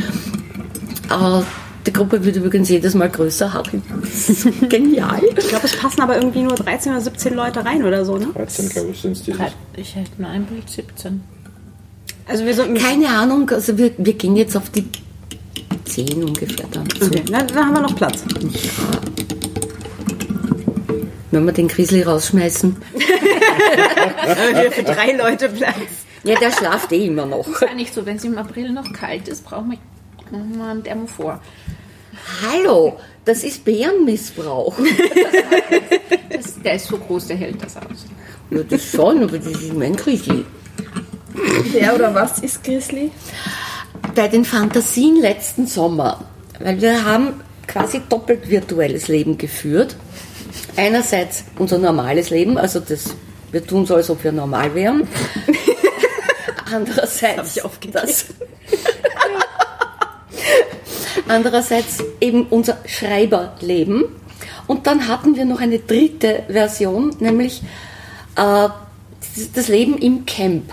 Äh, 1.09 1.43
die 1.87 1.93
Gruppe 1.93 2.25
wird 2.25 2.37
übrigens 2.37 2.69
jedes 2.69 2.95
Mal 2.95 3.11
größer, 3.11 3.53
Harry. 3.53 3.81
Genial. 4.69 5.21
Ich 5.37 5.49
glaube, 5.49 5.67
es 5.67 5.77
passen 5.77 6.01
aber 6.01 6.17
irgendwie 6.17 6.43
nur 6.43 6.55
13 6.55 6.93
oder 6.93 7.01
17 7.01 7.35
Leute 7.35 7.65
rein 7.65 7.85
oder 7.85 8.05
so, 8.05 8.19
ne? 8.19 8.29
13, 8.35 8.69
glaube 8.69 8.91
ich, 8.91 9.01
sind 9.01 9.13
es 9.13 9.23
dieses. 9.23 9.41
Ich 9.77 9.97
hätte 9.97 10.11
mir 10.19 10.29
ein 10.29 10.45
Bild 10.45 10.69
17. 10.69 11.23
Also 12.27 12.45
wir 12.45 12.55
sind 12.55 12.79
Keine 12.79 13.09
Ahnung, 13.09 13.51
also 13.51 13.77
wir, 13.77 13.93
wir 13.99 14.13
gehen 14.15 14.37
jetzt 14.37 14.57
auf 14.57 14.71
die 14.71 14.85
10 15.85 16.25
ungefähr 16.25 16.67
dann. 16.71 16.89
Okay, 17.03 17.23
na, 17.31 17.43
da 17.43 17.67
haben 17.67 17.75
wir 17.75 17.81
noch 17.81 17.97
Platz. 17.97 18.25
Wenn 21.31 21.45
wir 21.45 21.53
den 21.53 21.69
Grizzly 21.69 22.03
rausschmeißen. 22.03 22.77
Für 24.71 24.83
drei 24.83 25.13
Leute 25.13 25.49
Platz. 25.49 25.77
Ja, 26.25 26.39
der 26.39 26.53
schlaft 26.53 26.93
eh 26.93 27.07
immer 27.07 27.27
noch. 27.27 27.49
Ist 27.49 27.63
ja 27.63 27.75
nicht 27.75 27.93
so, 27.93 28.07
wenn 28.07 28.17
es 28.17 28.25
im 28.25 28.39
April 28.39 28.73
noch 28.73 28.93
kalt 28.93 29.29
ist, 29.29 29.45
brauchen 29.45 29.73
wir 29.73 29.79
machen 30.33 30.57
wir 30.57 30.65
ein 30.65 30.83
Thermophor. 30.83 31.41
Hallo, 32.43 32.99
das 33.25 33.45
ist 33.45 33.65
Bärenmissbrauch. 33.65 34.75
Das, 36.31 36.61
der 36.63 36.75
ist 36.77 36.87
so 36.87 36.97
groß, 36.97 37.29
der 37.29 37.37
hält 37.37 37.63
das 37.63 37.77
aus. 37.77 38.07
Ja, 38.51 38.63
das 38.63 38.85
schon, 38.85 39.23
aber 39.23 39.39
das 39.39 39.47
ist 39.47 39.75
mein 39.75 39.95
Grizzly. 39.95 40.45
Wer 41.73 41.95
oder 41.95 42.15
was 42.15 42.39
ist 42.41 42.63
Grizzly? 42.63 43.11
bei 44.15 44.29
den 44.29 44.45
Fantasien 44.45 45.17
letzten 45.17 45.67
Sommer, 45.67 46.25
weil 46.61 46.81
wir 46.81 47.05
haben 47.05 47.41
quasi 47.67 48.03
doppelt 48.09 48.49
virtuelles 48.49 49.09
Leben 49.09 49.39
geführt. 49.39 49.97
Einerseits 50.77 51.45
unser 51.59 51.79
normales 51.79 52.31
Leben, 52.31 52.59
also 52.59 52.81
das, 52.81 53.15
wir 53.51 53.67
tun 53.67 53.87
so, 53.87 53.95
als 53.95 54.11
ob 54.11 54.23
wir 54.25 54.33
normal 54.33 54.75
wären. 54.75 55.09
Andererseits 56.73 57.61
das, 57.93 58.27
Andererseits 61.29 62.03
eben 62.21 62.47
unser 62.49 62.79
Schreiberleben. 62.87 64.05
Und 64.67 64.87
dann 64.87 65.09
hatten 65.09 65.37
wir 65.37 65.45
noch 65.45 65.61
eine 65.61 65.79
dritte 65.79 66.45
Version, 66.49 67.15
nämlich 67.21 67.63
äh, 68.37 68.69
das 69.55 69.69
Leben 69.69 69.99
im 69.99 70.27
Camp. 70.27 70.73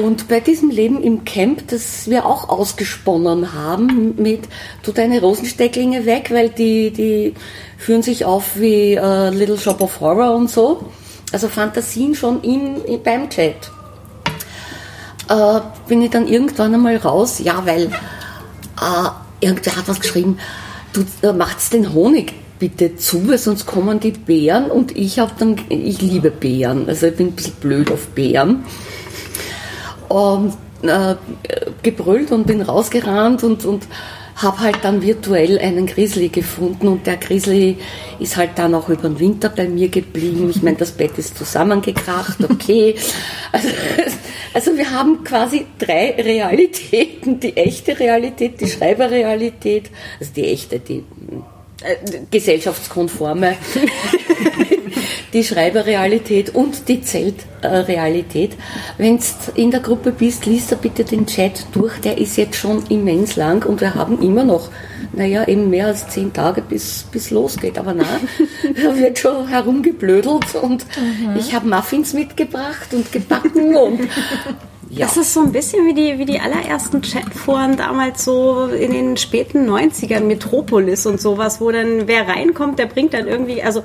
Und 0.00 0.28
bei 0.28 0.40
diesem 0.40 0.70
Leben 0.70 1.02
im 1.02 1.24
Camp, 1.24 1.68
das 1.68 2.08
wir 2.08 2.24
auch 2.24 2.48
ausgesponnen 2.48 3.52
haben 3.52 4.14
mit, 4.16 4.42
tu 4.82 4.92
deine 4.92 5.20
Rosenstecklinge 5.20 6.06
weg, 6.06 6.30
weil 6.32 6.50
die, 6.50 6.90
die 6.90 7.34
führen 7.76 8.02
sich 8.02 8.24
auf 8.24 8.58
wie 8.58 8.94
äh, 8.94 9.30
Little 9.30 9.58
Shop 9.58 9.80
of 9.80 10.00
Horror 10.00 10.34
und 10.34 10.50
so. 10.50 10.84
Also 11.32 11.48
Fantasien 11.48 12.14
schon 12.14 12.42
im, 12.42 12.84
im, 12.84 13.02
beim 13.02 13.28
Chat. 13.28 13.70
Äh, 15.28 15.60
bin 15.88 16.00
ich 16.02 16.10
dann 16.10 16.26
irgendwann 16.26 16.74
einmal 16.74 16.96
raus, 16.96 17.40
ja, 17.40 17.62
weil 17.66 17.86
äh, 17.86 19.08
irgendwer 19.40 19.76
hat 19.76 19.88
was 19.88 20.00
geschrieben, 20.00 20.38
du 20.92 21.04
äh, 21.22 21.32
macht's 21.32 21.70
den 21.70 21.92
Honig 21.92 22.32
bitte 22.58 22.96
zu, 22.96 23.28
weil 23.28 23.38
sonst 23.38 23.66
kommen 23.66 24.00
die 24.00 24.12
Bären 24.12 24.70
und 24.70 24.96
ich 24.96 25.18
habe 25.18 25.32
dann, 25.38 25.56
ich 25.68 26.00
liebe 26.00 26.30
Bären, 26.30 26.88
also 26.88 27.06
ich 27.06 27.16
bin 27.16 27.28
ein 27.28 27.32
bisschen 27.32 27.54
blöd 27.54 27.92
auf 27.92 28.08
Bären 28.08 28.64
und 30.08 30.54
äh, 30.82 31.16
gebrüllt 31.82 32.30
und 32.32 32.46
bin 32.46 32.62
rausgerannt 32.62 33.42
und, 33.42 33.64
und 33.64 33.84
habe 34.36 34.60
halt 34.60 34.78
dann 34.82 35.02
virtuell 35.02 35.58
einen 35.58 35.86
Grizzly 35.86 36.28
gefunden 36.28 36.86
und 36.86 37.06
der 37.06 37.16
Grizzly 37.16 37.76
ist 38.20 38.36
halt 38.36 38.50
dann 38.54 38.74
auch 38.74 38.88
über 38.88 39.08
den 39.08 39.18
Winter 39.18 39.48
bei 39.48 39.68
mir 39.68 39.88
geblieben. 39.88 40.48
Ich 40.50 40.62
meine, 40.62 40.76
das 40.76 40.92
Bett 40.92 41.18
ist 41.18 41.36
zusammengekracht, 41.36 42.38
okay. 42.48 42.94
Also, 43.50 43.68
also 44.52 44.76
wir 44.76 44.90
haben 44.90 45.24
quasi 45.24 45.64
drei 45.78 46.14
Realitäten. 46.18 47.40
Die 47.40 47.56
echte 47.56 47.98
Realität, 47.98 48.60
die 48.60 48.66
Schreiberrealität, 48.66 49.90
also 50.20 50.32
die 50.36 50.44
echte, 50.44 50.78
die 50.78 51.02
äh, 51.82 51.96
gesellschaftskonforme, 52.30 53.56
die 55.32 55.44
Schreiberrealität 55.44 56.54
und 56.54 56.88
die 56.88 57.02
Zeltrealität. 57.02 58.56
Wenn 58.96 59.18
du 59.18 59.24
in 59.54 59.70
der 59.70 59.80
Gruppe 59.80 60.12
bist, 60.12 60.46
liest 60.46 60.72
da 60.72 60.76
bitte 60.76 61.04
den 61.04 61.26
Chat 61.26 61.66
durch, 61.72 61.98
der 62.00 62.18
ist 62.18 62.36
jetzt 62.36 62.56
schon 62.56 62.84
immens 62.88 63.36
lang 63.36 63.64
und 63.66 63.80
wir 63.80 63.94
haben 63.94 64.22
immer 64.22 64.44
noch, 64.44 64.70
naja, 65.12 65.46
eben 65.46 65.70
mehr 65.70 65.86
als 65.86 66.08
zehn 66.08 66.32
Tage 66.32 66.62
bis, 66.62 67.04
bis 67.10 67.30
losgeht. 67.30 67.78
Aber 67.78 67.94
na, 67.94 68.04
da 68.82 68.96
wird 68.96 69.18
schon 69.18 69.48
herumgeblödelt 69.48 70.54
und 70.54 70.86
ich 71.38 71.54
habe 71.54 71.68
Muffins 71.68 72.12
mitgebracht 72.12 72.92
und 72.92 73.10
gebacken 73.12 73.76
und 73.76 74.00
ja. 74.90 75.06
Das 75.06 75.16
ist 75.16 75.34
so 75.34 75.40
ein 75.40 75.52
bisschen 75.52 75.86
wie 75.86 75.94
die, 75.94 76.18
wie 76.18 76.24
die 76.24 76.40
allerersten 76.40 77.02
Chatforen 77.02 77.76
damals 77.76 78.24
so 78.24 78.66
in 78.66 78.92
den 78.92 79.16
späten 79.16 79.68
90ern, 79.68 80.20
Metropolis 80.20 81.06
und 81.06 81.20
sowas, 81.20 81.60
wo 81.60 81.70
dann 81.70 82.06
wer 82.06 82.26
reinkommt, 82.28 82.78
der 82.78 82.86
bringt 82.86 83.14
dann 83.14 83.26
irgendwie, 83.26 83.62
also 83.62 83.82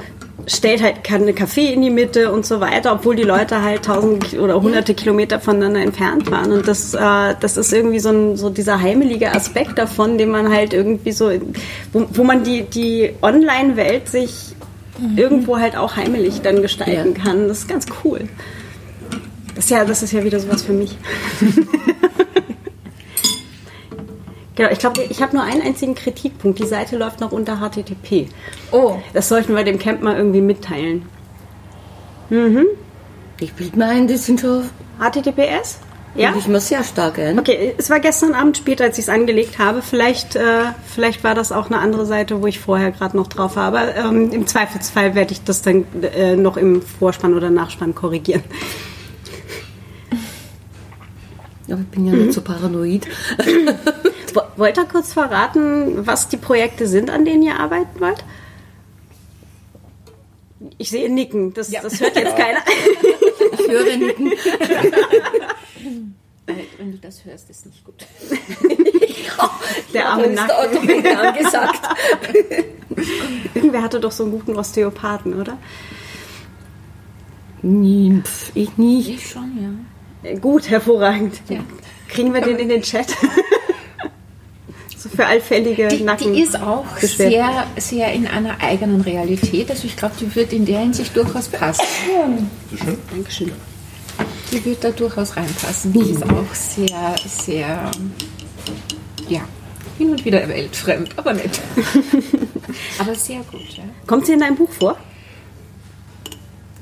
stellt 0.47 0.81
halt 0.81 0.95
eine 1.11 1.33
Kaffee 1.33 1.73
in 1.73 1.81
die 1.81 1.89
Mitte 1.89 2.31
und 2.31 2.45
so 2.45 2.59
weiter, 2.59 2.93
obwohl 2.93 3.15
die 3.15 3.23
Leute 3.23 3.61
halt 3.61 3.85
tausend 3.85 4.33
oder 4.37 4.61
hunderte 4.61 4.93
Kilometer 4.93 5.39
voneinander 5.39 5.81
entfernt 5.81 6.29
waren. 6.31 6.51
Und 6.51 6.67
das, 6.67 6.93
äh, 6.93 7.35
das 7.39 7.57
ist 7.57 7.71
irgendwie 7.71 7.99
so, 7.99 8.09
ein, 8.09 8.35
so 8.35 8.49
dieser 8.49 8.81
heimelige 8.81 9.33
Aspekt 9.33 9.77
davon, 9.77 10.17
den 10.17 10.29
man 10.29 10.53
halt 10.53 10.73
irgendwie 10.73 11.11
so, 11.11 11.31
wo, 11.93 12.05
wo 12.11 12.23
man 12.23 12.43
die, 12.43 12.63
die 12.63 13.13
Online-Welt 13.21 14.09
sich 14.09 14.55
irgendwo 15.15 15.57
halt 15.57 15.75
auch 15.75 15.95
heimelig 15.95 16.41
dann 16.41 16.61
gestalten 16.61 17.15
Ja. 17.17 17.23
kann. 17.23 17.47
Das 17.47 17.59
ist 17.59 17.67
ganz 17.67 17.85
cool. 18.03 18.21
Das 19.55 19.65
ist 19.65 19.69
ja, 19.69 19.85
das 19.85 20.03
ist 20.03 20.13
ja 20.13 20.23
wieder 20.23 20.39
sowas 20.39 20.63
für 20.63 20.73
mich. 20.73 20.97
genau, 24.55 24.69
ich 24.71 24.79
glaube, 24.79 25.03
ich 25.03 25.21
habe 25.21 25.35
nur 25.35 25.43
einen 25.45 25.61
einzigen 25.61 25.95
Kritikpunkt. 25.95 26.59
Die 26.59 26.65
Seite 26.65 26.97
läuft 26.97 27.19
noch 27.19 27.31
unter 27.31 27.57
HTTP. 27.57 28.29
Oh, 28.71 28.97
Das 29.13 29.29
sollten 29.29 29.55
wir 29.55 29.63
dem 29.63 29.79
Camp 29.79 30.01
mal 30.01 30.17
irgendwie 30.17 30.41
mitteilen. 30.41 31.05
Ich 33.39 33.53
bild 33.53 33.75
mir 33.75 33.85
ein, 33.85 34.07
die 34.07 34.17
sind 34.17 34.39
schon 34.39 34.63
HTTPS? 34.99 35.79
Ja? 36.15 36.33
Ich 36.37 36.47
mir 36.47 36.59
sehr 36.59 36.83
stark 36.83 37.17
ein. 37.17 37.39
Okay, 37.39 37.73
es 37.77 37.89
war 37.89 37.99
gestern 37.99 38.33
Abend 38.33 38.57
später, 38.57 38.83
als 38.83 38.97
ich 38.99 39.05
es 39.05 39.09
angelegt 39.09 39.57
habe. 39.57 39.81
Vielleicht, 39.81 40.35
äh, 40.35 40.65
vielleicht 40.85 41.23
war 41.23 41.33
das 41.33 41.51
auch 41.51 41.67
eine 41.67 41.79
andere 41.79 42.05
Seite, 42.05 42.41
wo 42.41 42.47
ich 42.47 42.59
vorher 42.59 42.91
gerade 42.91 43.17
noch 43.17 43.27
drauf 43.27 43.55
war. 43.55 43.63
Aber 43.65 43.95
ähm, 43.95 44.31
im 44.31 44.45
Zweifelsfall 44.45 45.15
werde 45.15 45.33
ich 45.33 45.43
das 45.43 45.63
dann 45.63 45.85
äh, 46.01 46.35
noch 46.35 46.57
im 46.57 46.81
Vorspann 46.83 47.33
oder 47.33 47.49
Nachspann 47.49 47.95
korrigieren. 47.95 48.43
Ja, 51.67 51.77
ich 51.77 51.87
bin 51.87 52.05
ja 52.05 52.13
nicht 52.13 52.33
so 52.33 52.41
paranoid. 52.41 53.07
Wo- 54.33 54.41
Wollt 54.57 54.77
ihr 54.77 54.85
kurz 54.85 55.13
verraten, 55.13 56.05
was 56.05 56.27
die 56.27 56.37
Projekte 56.37 56.87
sind, 56.87 57.09
an 57.09 57.23
denen 57.25 57.41
ihr 57.43 57.59
arbeiten 57.59 57.99
wollt? 57.99 58.23
Ich 60.77 60.89
sehe 60.89 61.09
Nicken, 61.09 61.53
das, 61.53 61.69
das 61.71 61.99
hört 62.01 62.15
jetzt 62.15 62.35
keiner. 62.37 62.59
Ich 63.59 63.67
höre 63.69 63.95
nicken. 63.97 64.31
Äh, 66.45 66.55
Wenn 66.77 66.91
du 66.91 66.97
das 66.97 67.23
hörst, 67.23 67.49
ist 67.49 67.65
nicht 67.65 67.85
gut. 67.85 68.05
Der 69.93 70.09
arme 70.09 70.23
ist 70.25 70.35
der 70.37 70.45
Nacken. 70.47 70.75
Orthopäde 70.75 71.17
angesagt. 71.17 71.81
Irgendwer 73.55 73.81
hatte 73.81 74.01
doch 74.01 74.11
so 74.11 74.23
einen 74.23 74.33
guten 74.33 74.53
Osteopathen, 74.57 75.39
oder? 75.39 75.57
Nie, 77.61 78.21
pf, 78.25 78.51
ich 78.55 78.77
nicht. 78.77 79.07
Ich 79.09 79.29
schon, 79.29 79.57
ja. 79.61 79.69
Gut, 80.41 80.69
hervorragend. 80.69 81.41
Ja. 81.49 81.59
Kriegen 82.07 82.33
wir 82.33 82.41
den 82.41 82.57
in 82.57 82.69
den 82.69 82.81
Chat? 82.81 83.07
so 84.97 85.09
für 85.09 85.25
allfällige 85.25 85.87
Die, 85.89 86.03
Nacken. 86.03 86.33
die 86.33 86.41
ist 86.41 86.59
auch 86.59 86.85
sehr, 86.97 87.67
sehr 87.77 88.13
in 88.13 88.27
einer 88.27 88.61
eigenen 88.61 89.01
Realität. 89.01 89.69
Also 89.69 89.85
ich 89.85 89.97
glaube, 89.97 90.15
die 90.19 90.33
wird 90.35 90.53
in 90.53 90.65
der 90.65 90.79
Hinsicht 90.79 91.15
durchaus 91.15 91.49
passen. 91.49 91.83
Dankeschön. 93.11 93.51
Die 94.51 94.63
wird 94.63 94.83
da 94.83 94.91
durchaus 94.91 95.35
reinpassen. 95.35 95.91
Die 95.93 96.11
ist 96.11 96.23
auch 96.23 96.53
sehr, 96.53 97.15
sehr, 97.25 97.91
ja, 99.27 99.41
hin 99.97 100.11
und 100.11 100.23
wieder 100.23 100.47
weltfremd, 100.47 101.09
aber 101.17 101.33
nett. 101.33 101.59
aber 102.99 103.15
sehr 103.15 103.41
gut, 103.51 103.67
ja. 103.75 103.83
Kommt 104.07 104.25
sie 104.25 104.33
in 104.33 104.39
deinem 104.39 104.55
Buch 104.55 104.71
vor? 104.71 104.97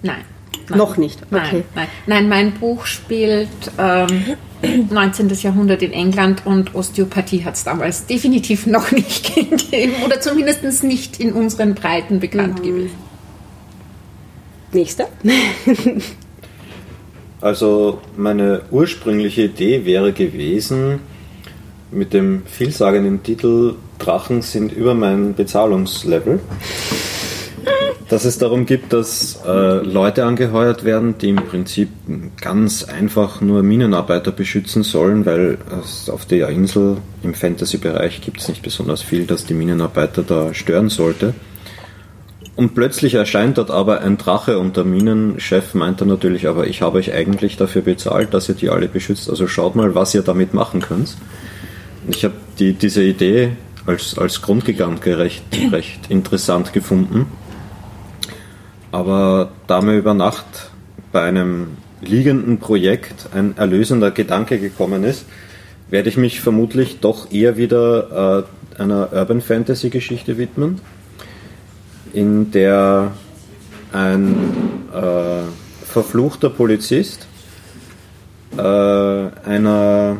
Nein. 0.03 0.25
Nein. 0.71 0.77
Noch 0.77 0.97
nicht, 0.97 1.21
okay. 1.23 1.29
Nein, 1.31 1.63
nein. 1.75 1.87
nein, 2.07 2.29
mein 2.29 2.51
Buch 2.53 2.85
spielt 2.85 3.49
ähm, 3.77 4.07
19. 4.89 5.29
Jahrhundert 5.29 5.81
in 5.81 5.93
England 5.93 6.45
und 6.45 6.75
Osteopathie 6.75 7.43
hat 7.43 7.55
es 7.55 7.63
damals 7.63 8.05
definitiv 8.05 8.65
noch 8.65 8.91
nicht 8.91 9.35
gegeben 9.35 9.93
oder 10.05 10.19
zumindest 10.19 10.83
nicht 10.83 11.19
in 11.19 11.33
unseren 11.33 11.75
Breiten 11.75 12.19
bekannt 12.19 12.63
gewesen. 12.63 12.91
Nächster. 14.73 15.07
Also 17.41 17.99
meine 18.15 18.61
ursprüngliche 18.69 19.45
Idee 19.45 19.83
wäre 19.83 20.13
gewesen, 20.13 20.99
mit 21.89 22.13
dem 22.13 22.43
vielsagenden 22.45 23.23
Titel 23.23 23.75
Drachen 23.97 24.43
sind 24.43 24.71
über 24.71 24.93
mein 24.93 25.33
Bezahlungslevel, 25.33 26.39
dass 28.11 28.25
es 28.25 28.37
darum 28.37 28.65
gibt, 28.65 28.91
dass 28.91 29.39
äh, 29.47 29.77
Leute 29.85 30.25
angeheuert 30.25 30.83
werden, 30.83 31.17
die 31.17 31.29
im 31.29 31.37
Prinzip 31.37 31.87
ganz 32.41 32.83
einfach 32.83 33.39
nur 33.39 33.63
Minenarbeiter 33.63 34.33
beschützen 34.33 34.83
sollen, 34.83 35.25
weil 35.25 35.57
es 35.81 36.09
auf 36.09 36.25
der 36.25 36.49
Insel 36.49 36.97
im 37.23 37.33
Fantasy-Bereich 37.33 38.19
gibt 38.19 38.41
es 38.41 38.49
nicht 38.49 38.63
besonders 38.63 39.01
viel, 39.01 39.25
das 39.25 39.45
die 39.45 39.53
Minenarbeiter 39.53 40.23
da 40.23 40.53
stören 40.53 40.89
sollte. 40.89 41.33
Und 42.57 42.75
plötzlich 42.75 43.13
erscheint 43.13 43.57
dort 43.57 43.71
aber 43.71 44.01
ein 44.01 44.17
Drache 44.17 44.59
und 44.59 44.75
der 44.75 44.83
Minenchef 44.83 45.73
meint 45.73 46.01
dann 46.01 46.09
natürlich, 46.09 46.49
aber 46.49 46.67
ich 46.67 46.81
habe 46.81 46.97
euch 46.97 47.13
eigentlich 47.13 47.55
dafür 47.55 47.81
bezahlt, 47.81 48.33
dass 48.33 48.49
ihr 48.49 48.55
die 48.55 48.69
alle 48.69 48.89
beschützt, 48.89 49.29
also 49.29 49.47
schaut 49.47 49.77
mal, 49.77 49.95
was 49.95 50.13
ihr 50.13 50.21
damit 50.21 50.53
machen 50.53 50.81
könnt. 50.81 51.15
Ich 52.09 52.25
habe 52.25 52.33
die, 52.59 52.73
diese 52.73 53.03
Idee 53.03 53.51
als, 53.85 54.17
als 54.17 54.41
Grundgedanke 54.41 55.17
recht, 55.17 55.43
recht 55.71 56.09
interessant 56.09 56.73
gefunden. 56.73 57.27
Aber 58.91 59.51
da 59.67 59.81
mir 59.81 59.97
über 59.97 60.13
Nacht 60.13 60.69
bei 61.11 61.21
einem 61.23 61.77
liegenden 62.01 62.59
Projekt 62.59 63.29
ein 63.33 63.55
erlösender 63.57 64.11
Gedanke 64.11 64.59
gekommen 64.59 65.03
ist, 65.03 65.25
werde 65.89 66.09
ich 66.09 66.17
mich 66.17 66.41
vermutlich 66.41 66.99
doch 66.99 67.31
eher 67.31 67.57
wieder 67.57 68.45
äh, 68.77 68.81
einer 68.81 69.13
Urban 69.13 69.41
Fantasy 69.41 69.89
Geschichte 69.89 70.37
widmen 70.37 70.81
in 72.13 72.51
der 72.51 73.11
ein 73.93 74.35
äh, 74.93 75.85
verfluchter 75.85 76.49
Polizist 76.49 77.27
äh, 78.57 78.61
einer 78.61 80.17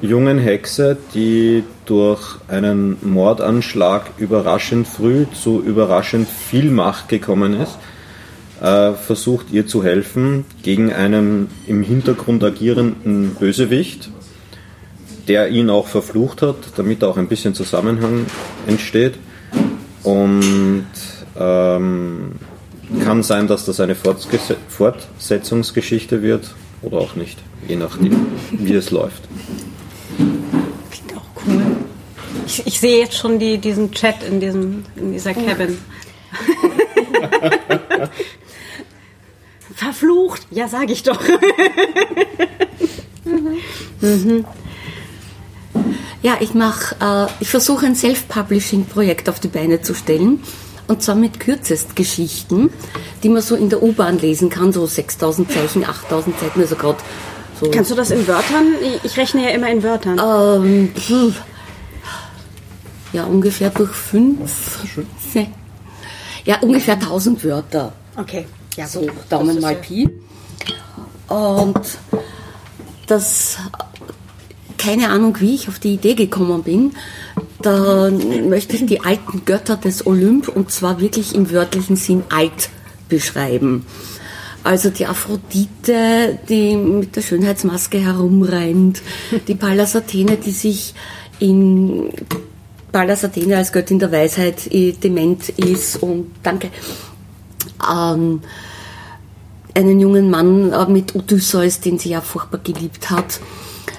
jungen 0.00 0.38
Hexe, 0.38 0.96
die 1.14 1.62
durch 1.86 2.36
einen 2.48 2.96
Mordanschlag 3.02 4.10
überraschend 4.18 4.86
früh 4.86 5.26
zu 5.32 5.62
überraschend 5.62 6.28
viel 6.28 6.70
Macht 6.70 7.08
gekommen 7.08 7.54
ist, 7.54 7.78
äh, 8.62 8.92
versucht 8.92 9.50
ihr 9.50 9.66
zu 9.66 9.82
helfen 9.82 10.44
gegen 10.62 10.92
einen 10.92 11.48
im 11.66 11.82
Hintergrund 11.82 12.44
agierenden 12.44 13.34
Bösewicht, 13.34 14.08
der 15.26 15.48
ihn 15.48 15.68
auch 15.68 15.88
verflucht 15.88 16.42
hat, 16.42 16.56
damit 16.76 17.02
auch 17.02 17.16
ein 17.16 17.26
bisschen 17.26 17.54
Zusammenhang 17.54 18.26
entsteht. 18.68 19.14
Und 20.04 20.86
ähm, 21.38 22.32
kann 23.04 23.22
sein, 23.22 23.46
dass 23.48 23.64
das 23.64 23.80
eine 23.80 23.94
Fortges- 23.94 24.54
Fortsetzungsgeschichte 24.68 26.22
wird 26.22 26.54
oder 26.82 26.98
auch 26.98 27.16
nicht, 27.16 27.38
je 27.68 27.76
nachdem, 27.76 28.26
wie 28.52 28.74
es 28.74 28.90
läuft. 28.90 29.22
Klingt 30.16 31.16
auch 31.16 31.46
cool. 31.46 31.62
Ich, 32.46 32.66
ich 32.66 32.80
sehe 32.80 33.00
jetzt 33.00 33.16
schon 33.16 33.38
die, 33.38 33.58
diesen 33.58 33.92
Chat 33.92 34.22
in, 34.28 34.40
diesem, 34.40 34.84
in 34.96 35.12
dieser 35.12 35.34
Cabin. 35.34 35.78
Verflucht! 39.74 40.46
Ja, 40.50 40.68
sage 40.68 40.92
ich 40.92 41.02
doch. 41.02 41.20
Ja, 46.22 46.36
ich 46.40 46.54
mache, 46.54 46.94
äh, 47.00 47.26
ich 47.40 47.48
versuche 47.48 47.84
ein 47.86 47.96
Self-Publishing-Projekt 47.96 49.28
auf 49.28 49.40
die 49.40 49.48
Beine 49.48 49.82
zu 49.82 49.94
stellen. 49.94 50.40
Und 50.86 51.02
zwar 51.02 51.14
mit 51.16 51.40
Kürzestgeschichten, 51.40 52.70
die 53.22 53.28
man 53.28 53.42
so 53.42 53.56
in 53.56 53.68
der 53.70 53.82
U-Bahn 53.82 54.18
lesen 54.18 54.48
kann, 54.50 54.72
so 54.72 54.86
6000 54.86 55.50
Zeichen, 55.50 55.84
8000 55.84 56.38
Seiten, 56.38 56.60
also 56.60 56.76
gerade 56.76 56.98
so. 57.60 57.70
Kannst 57.70 57.90
du 57.90 57.94
das 57.94 58.10
in 58.10 58.26
Wörtern? 58.26 58.74
Ich- 59.04 59.16
rechne 59.16 59.42
ja 59.44 59.50
immer 59.50 59.68
in 59.70 59.82
Wörtern. 59.82 60.20
Ähm, 60.64 60.92
ja, 63.12 63.24
ungefähr 63.24 63.70
durch 63.70 63.90
fünf. 63.92 64.50
Ja, 66.44 66.58
ungefähr 66.60 66.94
1000 66.94 67.44
Wörter. 67.44 67.92
Okay, 68.16 68.46
ja, 68.76 68.86
So. 68.86 69.06
Daumen 69.28 69.60
mal 69.60 69.76
Pi. 69.76 70.08
Und 71.28 71.80
das, 73.06 73.56
keine 74.78 75.08
Ahnung, 75.10 75.36
wie 75.40 75.54
ich 75.54 75.68
auf 75.68 75.78
die 75.78 75.94
Idee 75.94 76.14
gekommen 76.14 76.62
bin, 76.62 76.92
da 77.60 78.10
möchte 78.10 78.76
ich 78.76 78.86
die 78.86 79.00
alten 79.00 79.44
Götter 79.44 79.76
des 79.76 80.06
Olymp, 80.06 80.48
und 80.48 80.70
zwar 80.70 81.00
wirklich 81.00 81.34
im 81.34 81.50
wörtlichen 81.50 81.96
Sinn 81.96 82.24
alt, 82.30 82.70
beschreiben. 83.08 83.84
Also 84.64 84.90
die 84.90 85.06
Aphrodite, 85.06 86.38
die 86.48 86.76
mit 86.76 87.16
der 87.16 87.22
Schönheitsmaske 87.22 87.98
herumrennt, 87.98 89.02
die 89.48 89.54
Pallas 89.54 89.96
Athene, 89.96 90.36
die 90.36 90.52
sich 90.52 90.94
in 91.40 92.10
Pallas 92.92 93.24
Athene 93.24 93.56
als 93.56 93.72
Göttin 93.72 93.98
der 93.98 94.12
Weisheit 94.12 94.72
äh, 94.72 94.92
dement 94.92 95.48
ist 95.50 96.02
und 96.02 96.30
danke. 96.42 96.70
Ähm, 97.90 98.40
einen 99.74 100.00
jungen 100.00 100.30
Mann 100.30 100.72
äh, 100.72 100.86
mit 100.86 101.14
Odysseus, 101.14 101.80
den 101.80 101.98
sie 101.98 102.10
ja 102.10 102.20
furchtbar 102.20 102.60
geliebt 102.62 103.10
hat, 103.10 103.40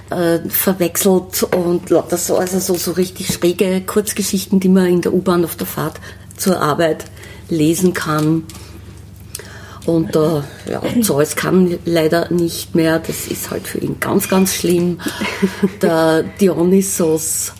äh, 0.09 0.39
verwechselt 0.47 1.43
und 1.43 1.89
lauter 1.89 2.17
so, 2.17 2.37
also 2.37 2.59
so, 2.59 2.75
so 2.75 2.91
richtig 2.91 3.27
schräge 3.27 3.81
Kurzgeschichten, 3.81 4.59
die 4.59 4.69
man 4.69 4.85
in 4.85 5.01
der 5.01 5.13
U-Bahn 5.13 5.43
auf 5.43 5.55
der 5.55 5.67
Fahrt 5.67 5.99
zur 6.37 6.61
Arbeit 6.61 7.05
lesen 7.49 7.93
kann. 7.93 8.43
Und 9.85 10.15
äh, 10.15 10.41
ja, 10.69 10.81
Zeus 11.01 11.35
kann 11.35 11.77
leider 11.83 12.31
nicht 12.31 12.73
mehr, 12.73 12.99
das 12.99 13.27
ist 13.27 13.51
halt 13.51 13.67
für 13.67 13.79
ihn 13.79 13.99
ganz, 13.99 14.29
ganz 14.29 14.53
schlimm. 14.53 14.99
Der 15.81 16.23
Dionysos 16.39 17.51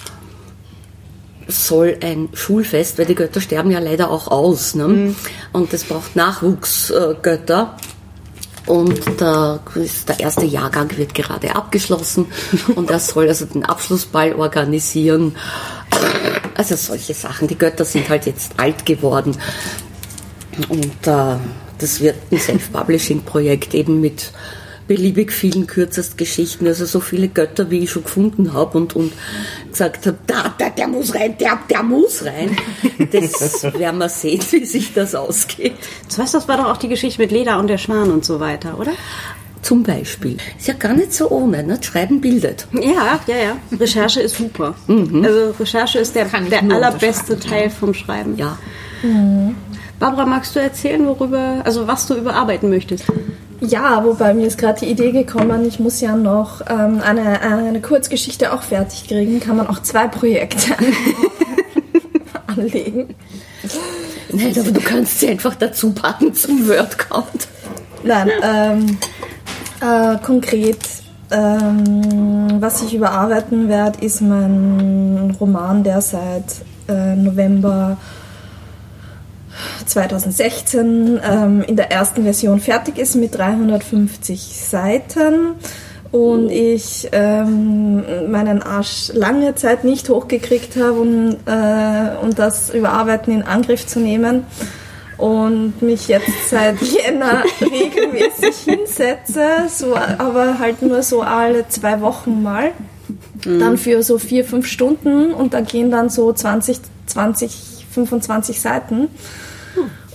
soll 1.47 1.97
ein 2.01 2.29
Schulfest, 2.33 2.97
weil 2.97 3.05
die 3.05 3.15
Götter 3.15 3.41
sterben 3.41 3.71
ja 3.71 3.79
leider 3.79 4.09
auch 4.09 4.27
aus. 4.27 4.75
Ne? 4.75 5.15
Und 5.51 5.73
es 5.73 5.83
braucht 5.83 6.15
Nachwuchsgötter. 6.15 7.77
Und 8.65 9.19
der, 9.19 9.59
der 10.07 10.19
erste 10.21 10.45
Jahrgang 10.45 10.95
wird 10.95 11.13
gerade 11.13 11.53
abgeschlossen 11.53 12.27
und 12.75 12.89
er 12.89 12.99
soll 12.99 13.27
also 13.27 13.45
den 13.45 13.65
Abschlussball 13.65 14.33
organisieren. 14.33 15.35
Also 16.55 16.75
solche 16.75 17.13
Sachen. 17.13 17.47
Die 17.49 17.57
Götter 17.57 17.83
sind 17.83 18.07
halt 18.07 18.25
jetzt 18.25 18.53
alt 18.57 18.85
geworden. 18.85 19.35
Und 20.69 21.07
äh, 21.07 21.35
das 21.77 21.99
wird 21.99 22.15
ein 22.31 22.39
Self-Publishing-Projekt 22.39 23.73
eben 23.73 23.99
mit 23.99 24.31
beliebig 24.87 25.31
vielen 25.31 25.67
Kürzestgeschichten, 25.67 26.67
also 26.67 26.85
so 26.85 26.99
viele 26.99 27.27
Götter, 27.27 27.69
wie 27.69 27.79
ich 27.79 27.91
schon 27.91 28.03
gefunden 28.03 28.53
habe 28.53 28.77
und, 28.77 28.95
und 28.95 29.13
gesagt 29.71 30.05
habe, 30.05 30.17
da, 30.27 30.53
da, 30.57 30.69
der 30.69 30.87
muss 30.87 31.15
rein, 31.15 31.37
der, 31.37 31.59
der 31.69 31.83
muss 31.83 32.23
rein. 32.25 32.55
Das 33.11 33.63
werden 33.77 33.99
wir 33.99 34.09
sehen, 34.09 34.41
wie 34.51 34.65
sich 34.65 34.93
das 34.93 35.15
ausgeht. 35.15 35.73
Du 36.09 36.21
weißt, 36.21 36.33
das 36.33 36.47
war 36.47 36.57
doch 36.57 36.65
auch 36.65 36.77
die 36.77 36.89
Geschichte 36.89 37.21
mit 37.21 37.31
Leda 37.31 37.59
und 37.59 37.67
der 37.67 37.77
Schwan 37.77 38.11
und 38.11 38.25
so 38.25 38.39
weiter, 38.39 38.79
oder? 38.79 38.91
Zum 39.61 39.83
Beispiel. 39.83 40.37
Ist 40.57 40.67
ja 40.67 40.73
gar 40.73 40.93
nicht 40.93 41.13
so 41.13 41.29
ohne, 41.29 41.63
ne? 41.63 41.79
Schreiben 41.81 42.19
bildet. 42.19 42.67
Ja, 42.73 43.19
ja, 43.27 43.37
ja. 43.37 43.57
Recherche 43.79 44.19
ist 44.19 44.35
super. 44.35 44.75
Also 44.87 45.51
Recherche 45.57 45.99
ist 45.99 46.13
der, 46.15 46.25
der 46.25 46.63
allerbeste 46.63 47.39
Teil 47.39 47.69
vom 47.69 47.93
Schreiben. 47.93 48.37
Ja. 48.37 48.57
Barbara, 49.99 50.25
magst 50.25 50.53
du 50.53 50.59
erzählen, 50.59 51.05
worüber, 51.05 51.61
also 51.63 51.87
was 51.87 52.07
du 52.07 52.15
überarbeiten 52.15 52.69
möchtest? 52.69 53.05
Ja, 53.65 54.03
wobei 54.03 54.33
mir 54.33 54.47
ist 54.47 54.57
gerade 54.57 54.81
die 54.81 54.87
Idee 54.87 55.11
gekommen, 55.11 55.65
ich 55.65 55.79
muss 55.79 56.01
ja 56.01 56.17
noch 56.17 56.61
ähm, 56.69 56.99
eine, 57.01 57.39
eine 57.41 57.81
Kurzgeschichte 57.81 58.51
auch 58.51 58.61
fertig 58.61 59.07
kriegen. 59.07 59.39
Kann 59.39 59.55
man 59.55 59.67
auch 59.67 59.81
zwei 59.81 60.07
Projekte 60.07 60.75
anlegen. 62.47 63.15
Nein, 64.33 64.53
aber 64.59 64.71
du 64.71 64.81
kannst 64.81 65.21
sie 65.21 65.29
einfach 65.29 65.55
dazu 65.55 65.93
packen 65.93 66.33
zum 66.33 66.67
Word-Count. 66.67 67.47
Nein, 68.03 68.31
ähm, 68.41 68.97
äh, 69.79 70.17
konkret, 70.17 70.79
ähm, 71.31 72.57
was 72.59 72.81
ich 72.81 72.93
überarbeiten 72.93 73.69
werde, 73.69 74.03
ist 74.03 74.19
mein 74.21 75.37
Roman, 75.39 75.83
der 75.85 76.01
seit 76.01 76.65
äh, 76.89 77.15
November 77.15 77.95
2016 79.85 81.19
ähm, 81.23 81.61
in 81.67 81.75
der 81.75 81.91
ersten 81.91 82.23
Version 82.23 82.59
fertig 82.59 82.97
ist 82.97 83.15
mit 83.15 83.35
350 83.35 84.39
Seiten 84.39 85.55
und 86.11 86.49
ich 86.51 87.09
ähm, 87.11 88.31
meinen 88.31 88.61
Arsch 88.61 89.11
lange 89.13 89.55
Zeit 89.55 89.83
nicht 89.83 90.09
hochgekriegt 90.09 90.75
habe, 90.75 90.93
um, 90.93 91.29
äh, 91.45 92.23
um 92.23 92.35
das 92.35 92.69
Überarbeiten 92.69 93.33
in 93.33 93.41
Angriff 93.41 93.87
zu 93.87 93.99
nehmen 93.99 94.45
und 95.17 95.81
mich 95.81 96.07
jetzt 96.07 96.49
seit 96.49 96.79
Jänner 96.81 97.43
regelmäßig 97.61 98.57
hinsetze, 98.63 99.47
so, 99.69 99.95
aber 99.95 100.59
halt 100.59 100.83
nur 100.83 101.01
so 101.01 101.21
alle 101.21 101.67
zwei 101.69 102.01
Wochen 102.01 102.43
mal. 102.43 102.71
Dann 103.43 103.77
für 103.77 104.03
so 104.03 104.19
vier, 104.19 104.45
fünf 104.45 104.67
Stunden 104.67 105.33
und 105.33 105.53
da 105.53 105.61
gehen 105.61 105.91
dann 105.91 106.09
so 106.09 106.31
20, 106.31 106.77
20, 107.07 107.85
25 107.91 108.61
Seiten. 108.61 109.09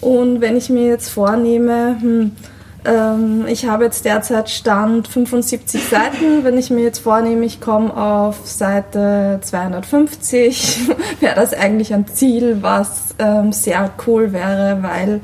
Und 0.00 0.40
wenn 0.40 0.56
ich 0.56 0.70
mir 0.70 0.86
jetzt 0.86 1.08
vornehme, 1.08 1.96
hm, 2.00 2.32
ähm, 2.84 3.46
ich 3.48 3.66
habe 3.66 3.84
jetzt 3.84 4.04
derzeit 4.04 4.48
Stand 4.50 5.08
75 5.08 5.82
Seiten, 5.82 6.44
wenn 6.44 6.56
ich 6.56 6.70
mir 6.70 6.84
jetzt 6.84 7.00
vornehme, 7.00 7.44
ich 7.44 7.60
komme 7.60 7.94
auf 7.96 8.46
Seite 8.46 9.40
250, 9.42 10.88
wäre 11.20 11.34
das 11.34 11.52
eigentlich 11.52 11.92
ein 11.92 12.06
Ziel, 12.06 12.58
was 12.60 13.14
ähm, 13.18 13.52
sehr 13.52 13.90
cool 14.06 14.32
wäre, 14.32 14.78
weil 14.82 15.20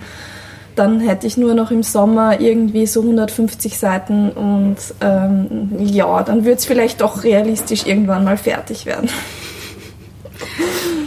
dann 0.76 1.00
hätte 1.00 1.26
ich 1.26 1.36
nur 1.36 1.54
noch 1.54 1.70
im 1.70 1.84
Sommer 1.84 2.40
irgendwie 2.40 2.86
so 2.86 3.00
150 3.00 3.78
Seiten 3.78 4.30
und 4.30 4.76
ähm, 5.00 5.70
ja, 5.78 6.22
dann 6.24 6.44
würde 6.44 6.58
es 6.58 6.64
vielleicht 6.64 7.00
doch 7.00 7.22
realistisch 7.22 7.86
irgendwann 7.86 8.24
mal 8.24 8.36
fertig 8.36 8.84
werden. 8.84 9.08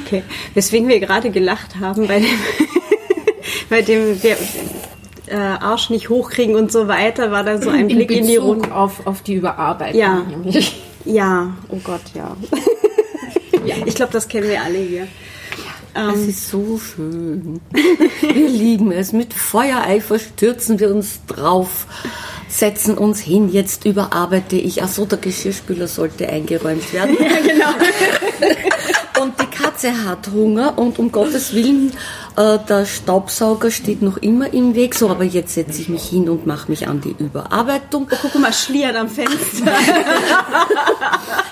Okay. 0.05 0.23
Weswegen 0.53 0.87
wir 0.87 1.01
gerade 1.01 1.31
gelacht 1.31 1.81
haben 1.81 2.07
bei 2.07 2.19
dem, 2.19 2.29
bei 3.69 3.81
dem 3.81 4.21
wir, 4.21 4.37
äh, 5.27 5.35
Arsch 5.35 5.89
nicht 5.89 6.09
hochkriegen 6.09 6.55
und 6.55 6.71
so 6.71 6.87
weiter, 6.87 7.31
war 7.31 7.43
da 7.43 7.61
so 7.61 7.69
ein 7.69 7.87
Blick 7.87 8.11
in, 8.11 8.27
die 8.27 8.33
Bezug 8.35 8.47
Runde. 8.47 8.73
Auf, 8.73 9.05
auf 9.05 9.21
die 9.21 9.35
Überarbeitung. 9.35 9.99
Ja. 9.99 10.23
nämlich. 10.23 10.81
Ja, 11.05 11.53
oh 11.69 11.79
Gott, 11.83 12.01
ja. 12.13 12.35
Ich 13.85 13.95
glaube, 13.95 14.13
das 14.13 14.29
kennen 14.29 14.47
wir 14.47 14.61
alle 14.61 14.77
hier. 14.77 15.07
Es 15.93 16.27
ist 16.27 16.49
so 16.49 16.77
schön. 16.77 17.59
Wir 18.21 18.47
lieben 18.47 18.91
es. 18.91 19.13
Mit 19.13 19.33
Feuereifer 19.33 20.19
stürzen 20.19 20.79
wir 20.79 20.93
uns 20.93 21.21
drauf, 21.25 21.87
setzen 22.47 22.97
uns 22.97 23.19
hin. 23.19 23.49
Jetzt 23.51 23.85
überarbeite 23.85 24.57
ich. 24.57 24.83
Ach 24.83 24.89
so, 24.89 25.05
der 25.05 25.17
Geschirrspüler 25.17 25.87
sollte 25.87 26.29
eingeräumt 26.29 26.93
werden. 26.93 27.17
Ja, 27.19 27.39
genau. 27.39 27.69
Und 29.23 29.33
die 29.41 29.46
Katze 29.77 30.05
hat 30.05 30.29
Hunger 30.33 30.75
und 30.79 30.97
um 30.97 31.11
Gottes 31.11 31.53
Willen, 31.53 31.91
äh, 32.35 32.57
der 32.67 32.87
Staubsauger 32.87 33.69
steht 33.69 34.01
noch 34.01 34.17
immer 34.17 34.51
im 34.51 34.73
Weg. 34.73 34.95
So, 34.95 35.07
aber 35.07 35.23
jetzt 35.23 35.53
setze 35.53 35.79
ich 35.79 35.87
mich 35.87 36.01
hin 36.01 36.29
und 36.29 36.47
mache 36.47 36.71
mich 36.71 36.87
an 36.87 36.99
die 36.99 37.15
Überarbeitung. 37.23 38.07
Guck 38.09 38.39
mal, 38.39 38.51
schlieren 38.53 38.95
am 38.95 39.09
Fenster. 39.09 39.37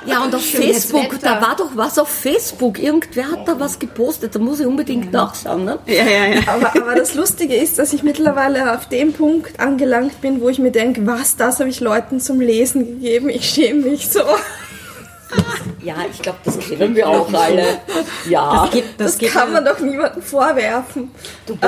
Ja, 0.07 0.23
und 0.23 0.35
auf 0.35 0.45
Schönes 0.45 0.85
Facebook, 0.85 1.13
Wetter. 1.15 1.39
da 1.39 1.41
war 1.41 1.55
doch 1.55 1.71
was 1.73 1.97
auf 1.97 2.07
Facebook. 2.07 2.77
Irgendwer 2.77 3.31
hat 3.31 3.47
da 3.47 3.59
was 3.59 3.79
gepostet. 3.79 4.35
Da 4.35 4.39
muss 4.39 4.59
ich 4.59 4.67
unbedingt 4.67 5.11
nachschauen. 5.11 5.65
Ne? 5.65 5.79
ja, 5.88 6.03
ja, 6.03 6.25
ja. 6.27 6.41
Aber, 6.45 6.75
aber 6.75 6.93
das 6.93 7.15
Lustige 7.15 7.55
ist, 7.55 7.79
dass 7.79 7.91
ich 7.91 8.03
mittlerweile 8.03 8.75
auf 8.75 8.88
dem 8.88 9.13
Punkt 9.13 9.59
angelangt 9.59 10.21
bin, 10.21 10.41
wo 10.41 10.49
ich 10.49 10.59
mir 10.59 10.69
denke, 10.69 11.07
was, 11.07 11.38
das 11.38 11.59
habe 11.59 11.69
ich 11.69 11.79
Leuten 11.79 12.19
zum 12.19 12.39
Lesen 12.39 12.85
gegeben. 12.85 13.29
Ich 13.29 13.49
schäme 13.49 13.89
mich 13.89 14.07
so. 14.07 14.21
Ja, 15.86 15.98
ich 16.12 16.19
glaube, 16.19 16.39
das 16.43 16.58
kennen 16.58 16.95
wir 16.95 17.08
auch 17.08 17.32
alle. 17.32 17.80
Ja, 18.28 18.67
Das, 18.98 19.19
kann 19.19 19.54
man 19.54 19.63
doch 19.63 19.80
niemandem 19.80 20.24
vorwerfen. 20.24 21.12
Äh, 21.62 21.65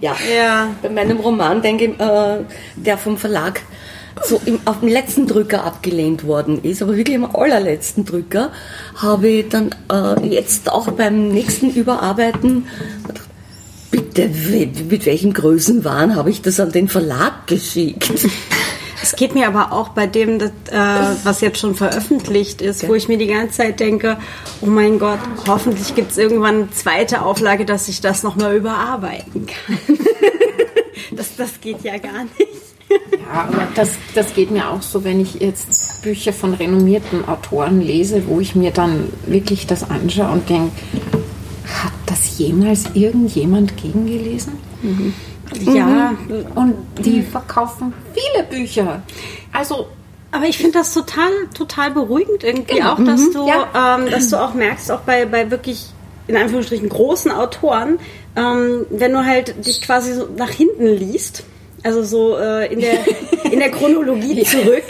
ja. 0.00 0.16
Ja. 0.36 0.68
Bei 0.82 0.88
meinem 0.88 1.20
Roman, 1.20 1.62
denke 1.62 1.84
ich, 1.84 2.00
äh, 2.00 2.38
der 2.74 2.98
vom 2.98 3.16
Verlag 3.16 3.60
so 4.24 4.40
im, 4.44 4.58
auf 4.64 4.80
dem 4.80 4.88
letzten 4.88 5.26
Drücker 5.26 5.64
abgelehnt 5.64 6.26
worden 6.26 6.62
ist, 6.62 6.82
aber 6.82 6.96
wirklich 6.96 7.16
am 7.16 7.24
allerletzten 7.34 8.04
Drücker, 8.04 8.50
habe 8.96 9.28
ich 9.28 9.48
dann 9.48 9.70
äh, 9.90 10.26
jetzt 10.26 10.70
auch 10.70 10.90
beim 10.92 11.28
nächsten 11.28 11.70
Überarbeiten 11.70 12.66
bitte, 13.90 14.28
mit 14.28 15.06
welchem 15.06 15.32
Größenwahn 15.32 16.16
habe 16.16 16.30
ich 16.30 16.42
das 16.42 16.58
an 16.58 16.72
den 16.72 16.88
Verlag 16.88 17.46
geschickt? 17.46 18.10
Es 19.04 19.16
geht 19.16 19.34
mir 19.34 19.48
aber 19.48 19.70
auch 19.70 19.90
bei 19.90 20.06
dem, 20.06 20.38
das, 20.38 20.50
äh, 20.70 21.16
was 21.24 21.42
jetzt 21.42 21.58
schon 21.58 21.74
veröffentlicht 21.74 22.62
ist, 22.62 22.88
wo 22.88 22.94
ich 22.94 23.06
mir 23.06 23.18
die 23.18 23.26
ganze 23.26 23.58
Zeit 23.58 23.78
denke, 23.78 24.16
oh 24.62 24.66
mein 24.66 24.98
Gott, 24.98 25.18
hoffentlich 25.46 25.94
gibt 25.94 26.12
es 26.12 26.16
irgendwann 26.16 26.54
eine 26.54 26.70
zweite 26.70 27.20
Auflage, 27.20 27.66
dass 27.66 27.86
ich 27.88 28.00
das 28.00 28.22
nochmal 28.22 28.56
überarbeiten 28.56 29.44
kann. 29.44 29.98
das, 31.18 31.36
das 31.36 31.60
geht 31.60 31.84
ja 31.84 31.98
gar 31.98 32.24
nicht. 32.38 32.48
Ja, 32.88 33.42
aber 33.42 33.68
das, 33.74 33.90
das 34.14 34.32
geht 34.32 34.50
mir 34.50 34.70
auch 34.70 34.80
so, 34.80 35.04
wenn 35.04 35.20
ich 35.20 35.34
jetzt 35.34 36.00
Bücher 36.00 36.32
von 36.32 36.54
renommierten 36.54 37.28
Autoren 37.28 37.82
lese, 37.82 38.26
wo 38.26 38.40
ich 38.40 38.54
mir 38.54 38.70
dann 38.70 39.12
wirklich 39.26 39.66
das 39.66 39.90
anschaue 39.90 40.32
und 40.32 40.48
denke, 40.48 40.72
hat 41.66 41.92
das 42.06 42.38
jemals 42.38 42.86
irgendjemand 42.94 43.76
gegengelesen? 43.76 44.54
Ja, 45.62 46.14
Und 46.54 46.74
die 46.98 47.22
verkaufen 47.22 47.92
viele 48.12 48.44
Bücher. 48.44 49.02
Also 49.52 49.86
Aber 50.32 50.46
ich 50.46 50.56
finde 50.58 50.78
das 50.78 50.92
total, 50.92 51.30
total 51.56 51.92
beruhigend 51.92 52.42
irgendwie 52.42 52.74
Genau. 52.74 52.94
auch, 52.94 53.04
dass 53.04 53.20
Mhm. 53.20 53.32
du, 53.34 53.46
Ja. 53.46 53.96
ähm, 53.98 54.10
dass 54.10 54.30
du 54.30 54.36
auch 54.36 54.52
merkst, 54.52 54.90
auch 54.90 55.00
bei, 55.02 55.26
bei 55.26 55.48
wirklich 55.52 55.86
in 56.26 56.36
Anführungsstrichen 56.36 56.88
großen 56.88 57.30
Autoren, 57.30 58.00
ähm, 58.34 58.84
wenn 58.90 59.12
du 59.12 59.24
halt 59.24 59.64
dich 59.64 59.80
quasi 59.80 60.12
so 60.12 60.26
nach 60.36 60.50
hinten 60.50 60.86
liest, 60.88 61.44
also 61.84 62.02
so 62.02 62.36
äh, 62.36 62.72
in 62.72 62.80
der 62.80 62.94
in 63.52 63.60
der 63.60 63.70
Chronologie 63.70 64.42
zurück 64.42 64.82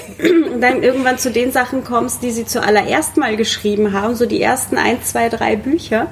und 0.51 0.63
dann 0.63 0.83
irgendwann 0.83 1.19
zu 1.19 1.31
den 1.31 1.53
Sachen 1.53 1.85
kommst, 1.85 2.23
die 2.23 2.31
sie 2.31 2.47
zuallererst 2.47 3.19
mal 3.19 3.37
geschrieben 3.37 3.93
haben, 3.93 4.15
so 4.15 4.25
die 4.25 4.41
ersten 4.41 4.79
ein, 4.79 5.03
zwei, 5.03 5.29
drei 5.29 5.57
Bücher, 5.57 6.07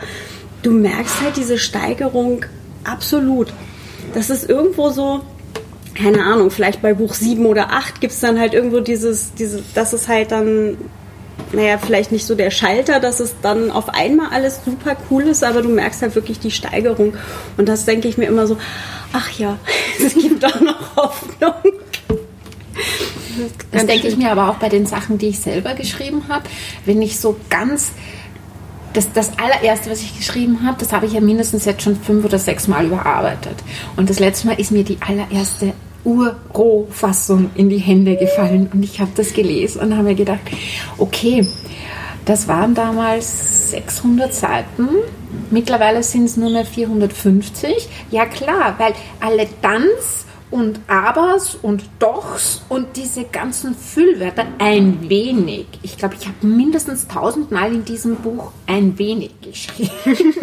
du 0.63 0.73
merkst 0.73 1.23
halt 1.23 1.39
diese 1.39 1.57
Steigerung 1.57 2.45
absolut. 2.85 3.51
Das 4.15 4.31
ist 4.31 4.49
irgendwo 4.49 4.91
so, 4.91 5.21
keine 5.95 6.25
Ahnung, 6.25 6.51
vielleicht 6.51 6.83
bei 6.83 6.95
Buch 6.95 7.15
7 7.15 7.45
oder 7.47 7.73
8 7.73 8.01
gibt 8.01 8.13
es 8.13 8.21
dann 8.21 8.39
halt 8.39 8.55
irgendwo 8.55 8.81
dieses, 8.81 9.35
diese, 9.35 9.63
das 9.75 9.93
ist 9.93 10.09
halt 10.09 10.33
dann, 10.33 10.77
naja, 11.53 11.79
vielleicht 11.79 12.13
nicht 12.13 12.27
so 12.27 12.35
der 12.35 12.51
Schalter, 12.51 13.01
dass 13.01 13.21
es 13.21 13.35
dann 13.43 13.71
auf 13.71 13.91
einmal 13.91 14.29
alles 14.31 14.61
super 14.65 14.97
cool 15.11 15.25
ist, 15.25 15.45
aber 15.45 15.63
du 15.63 15.69
merkst 15.69 16.03
halt 16.03 16.15
wirklich 16.15 16.39
die 16.39 16.51
Steigerung. 16.51 17.15
Und 17.57 17.69
das 17.69 17.85
denke 17.85 18.09
ich 18.09 18.19
mir 18.19 18.27
immer 18.27 18.47
so, 18.47 18.57
ach 19.13 19.31
ja, 19.39 19.59
es 20.05 20.15
gibt 20.15 20.45
auch 20.45 20.61
noch 20.61 20.97
Hoffnung. 20.97 21.55
Das 23.71 23.81
Ganz 23.81 23.87
denke 23.87 24.09
ich 24.09 24.17
mir 24.17 24.31
aber 24.31 24.51
auch 24.51 24.57
bei 24.57 24.69
den 24.69 24.87
Sachen, 24.87 25.19
die 25.19 25.29
ich 25.29 25.41
selber 25.41 25.75
geschrieben 25.75 26.25
habe. 26.29 26.45
Wenn 26.85 27.01
ich 27.01 27.19
so 27.19 27.37
ganz. 27.49 27.93
Das, 28.93 29.13
das 29.13 29.33
allererste, 29.39 29.91
was 29.91 30.03
ich 30.03 30.17
geschrieben 30.17 30.67
habe, 30.67 30.77
das 30.79 30.93
habe 30.93 31.07
ich 31.07 31.13
ja 31.15 31.21
mindestens 31.21 31.65
jetzt 31.65 31.83
schon 31.83 31.97
fünf 31.97 32.25
oder 32.25 32.39
sechs 32.39 32.69
Mal 32.69 32.87
überarbeitet. 32.87 33.57
Und 33.97 34.11
das 34.11 34.19
letzte 34.19 34.49
Mal 34.49 34.61
ist 34.61 34.71
mir 34.71 34.85
die 34.85 34.99
allererste 35.01 35.73
Urrohfassung 36.05 37.51
in 37.55 37.69
die 37.69 37.79
Hände 37.79 38.17
gefallen. 38.17 38.69
Und 38.73 38.83
ich 38.83 39.01
habe 39.01 39.13
das 39.15 39.33
gelesen 39.33 39.81
und 39.81 39.95
habe 39.95 40.09
mir 40.09 40.15
gedacht, 40.15 40.41
okay, 40.99 41.47
das 42.25 42.49
waren 42.49 42.75
damals 42.75 43.71
600 43.71 44.33
Seiten. 44.33 44.89
Mittlerweile 45.51 46.03
sind 46.03 46.25
es 46.25 46.37
nur 46.37 46.51
mehr 46.51 46.65
450. 46.65 47.89
Ja 48.11 48.27
klar, 48.27 48.75
weil 48.79 48.93
alle 49.21 49.47
Tanz 49.61 50.27
und 50.53 50.81
Abers 50.87 51.57
und 51.61 51.83
Dochs 51.99 52.63
und 52.69 52.97
diese 52.97 53.25
ganzen 53.25 53.75
Füllwörter 53.75 54.47
ein 54.59 55.09
wenig. 55.09 55.67
Ich 55.83 55.97
glaube, 55.97 56.15
ich 56.21 56.29
habe 56.29 56.47
mindestens 56.47 57.09
tausendmal 57.09 57.73
in 57.73 57.85
diesem 57.87 58.17
Buch 58.17 58.53
ein 58.67 58.99
wenig 58.99 59.33
geschrieben. 59.41 59.91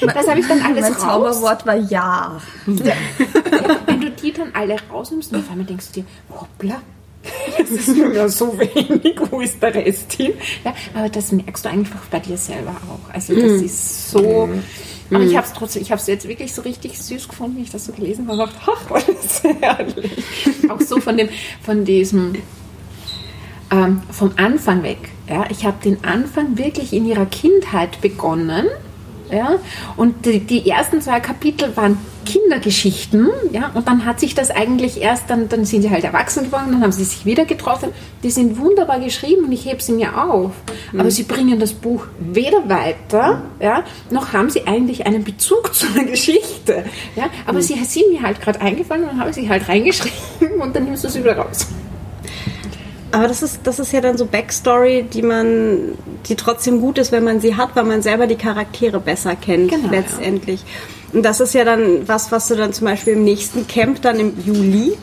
das 0.00 0.26
habe 0.26 0.40
ich 0.40 0.48
dann 0.48 0.62
alles 0.62 0.80
Mein 0.80 0.92
raus. 0.94 1.00
Zauberwort 1.02 1.66
war 1.66 1.76
ja. 1.76 2.40
Ja, 2.66 2.94
wenn 3.86 4.00
du 4.00 4.10
die 4.10 4.32
dann 4.32 4.50
alle 4.54 4.76
rausnimmst, 4.90 5.32
und 5.32 5.40
auf 5.40 5.50
einmal 5.50 5.66
denkst 5.66 5.92
du 5.92 6.00
dir, 6.00 6.06
hoppla, 6.30 6.80
das 7.58 7.70
ist 7.70 7.88
mir 7.88 8.14
ja 8.14 8.28
so 8.28 8.58
wenig, 8.58 9.18
wo 9.30 9.40
ist 9.40 9.62
der 9.62 9.74
Rest 9.74 10.14
hin? 10.14 10.32
Ja, 10.64 10.74
aber 10.94 11.10
das 11.10 11.32
merkst 11.32 11.64
du 11.64 11.68
einfach 11.68 12.00
bei 12.10 12.20
dir 12.20 12.38
selber 12.38 12.70
auch. 12.70 13.12
Also 13.12 13.34
das 13.34 13.60
ist 13.60 14.10
so. 14.10 14.48
Aber 15.10 15.24
ich 15.24 15.36
habe 15.36 15.46
es 15.46 15.52
trotzdem, 15.52 15.82
ich 15.82 15.90
habe 15.90 16.00
es 16.00 16.06
jetzt 16.06 16.26
wirklich 16.26 16.52
so 16.54 16.62
richtig 16.62 16.98
süß 16.98 17.28
gefunden, 17.28 17.56
wie 17.58 17.62
ich 17.62 17.70
das 17.70 17.84
so 17.84 17.92
gelesen 17.92 18.26
habe. 18.28 18.38
Dachte, 18.38 18.56
ach, 18.66 19.02
das 19.06 19.42
herrlich. 19.42 20.10
Auch 20.68 20.80
so 20.80 21.00
von 21.00 21.16
dem, 21.16 21.28
von 21.62 21.84
diesem, 21.84 22.34
ähm, 23.70 24.02
vom 24.10 24.32
Anfang 24.36 24.82
weg. 24.82 25.10
Ja, 25.28 25.44
ich 25.50 25.64
habe 25.64 25.76
den 25.82 26.04
Anfang 26.04 26.58
wirklich 26.58 26.92
in 26.92 27.06
ihrer 27.06 27.26
Kindheit 27.26 28.00
begonnen. 28.00 28.66
Ja, 29.30 29.58
und 29.96 30.24
die, 30.24 30.40
die 30.40 30.68
ersten 30.68 31.00
zwei 31.00 31.20
Kapitel 31.20 31.76
waren 31.76 31.98
Kindergeschichten, 32.24 33.28
ja, 33.52 33.70
und 33.74 33.86
dann 33.88 34.04
hat 34.04 34.20
sich 34.20 34.34
das 34.34 34.50
eigentlich 34.50 35.00
erst, 35.00 35.30
dann, 35.30 35.48
dann 35.48 35.64
sind 35.64 35.82
sie 35.82 35.90
halt 35.90 36.04
erwachsen 36.04 36.44
geworden, 36.44 36.72
dann 36.72 36.82
haben 36.82 36.92
sie 36.92 37.04
sich 37.04 37.24
wieder 37.24 37.44
getroffen. 37.44 37.90
Die 38.22 38.30
sind 38.30 38.58
wunderbar 38.58 39.00
geschrieben 39.00 39.44
und 39.44 39.52
ich 39.52 39.64
hebe 39.64 39.82
sie 39.82 39.92
mir 39.92 40.20
auf. 40.20 40.52
Aber 40.96 41.10
sie 41.10 41.22
bringen 41.22 41.60
das 41.60 41.72
Buch 41.72 42.06
weder 42.18 42.68
weiter, 42.68 43.42
ja, 43.60 43.84
noch 44.10 44.32
haben 44.32 44.50
sie 44.50 44.66
eigentlich 44.66 45.06
einen 45.06 45.24
Bezug 45.24 45.74
zu 45.74 45.86
einer 45.86 46.04
Geschichte. 46.04 46.84
Ja, 47.14 47.24
aber 47.46 47.62
sie 47.62 47.74
sind 47.84 48.12
mir 48.12 48.22
halt 48.22 48.40
gerade 48.40 48.60
eingefallen 48.60 49.04
und 49.04 49.10
dann 49.10 49.20
habe 49.20 49.30
ich 49.30 49.36
sie 49.36 49.48
halt 49.48 49.68
reingeschrieben 49.68 50.60
und 50.60 50.74
dann 50.74 50.84
nimmst 50.84 51.04
du 51.04 51.08
sie 51.08 51.22
wieder 51.22 51.36
raus. 51.36 51.66
Aber 53.16 53.28
das 53.28 53.42
ist, 53.42 53.60
das 53.64 53.78
ist 53.78 53.92
ja 53.92 54.02
dann 54.02 54.18
so 54.18 54.26
Backstory, 54.26 55.04
die 55.04 55.22
man, 55.22 55.96
die 56.28 56.36
trotzdem 56.36 56.82
gut 56.82 56.98
ist, 56.98 57.12
wenn 57.12 57.24
man 57.24 57.40
sie 57.40 57.56
hat, 57.56 57.74
weil 57.74 57.84
man 57.84 58.02
selber 58.02 58.26
die 58.26 58.36
Charaktere 58.36 59.00
besser 59.00 59.36
kennt, 59.36 59.70
Genau, 59.70 59.88
letztendlich. 59.90 60.62
Und 61.14 61.22
das 61.22 61.40
ist 61.40 61.54
ja 61.54 61.64
dann 61.64 62.06
was, 62.06 62.30
was 62.30 62.48
du 62.48 62.56
dann 62.56 62.74
zum 62.74 62.86
Beispiel 62.86 63.14
im 63.14 63.24
nächsten 63.24 63.66
Camp 63.66 64.02
dann 64.02 64.20
im 64.20 64.34
Juli 64.44 64.98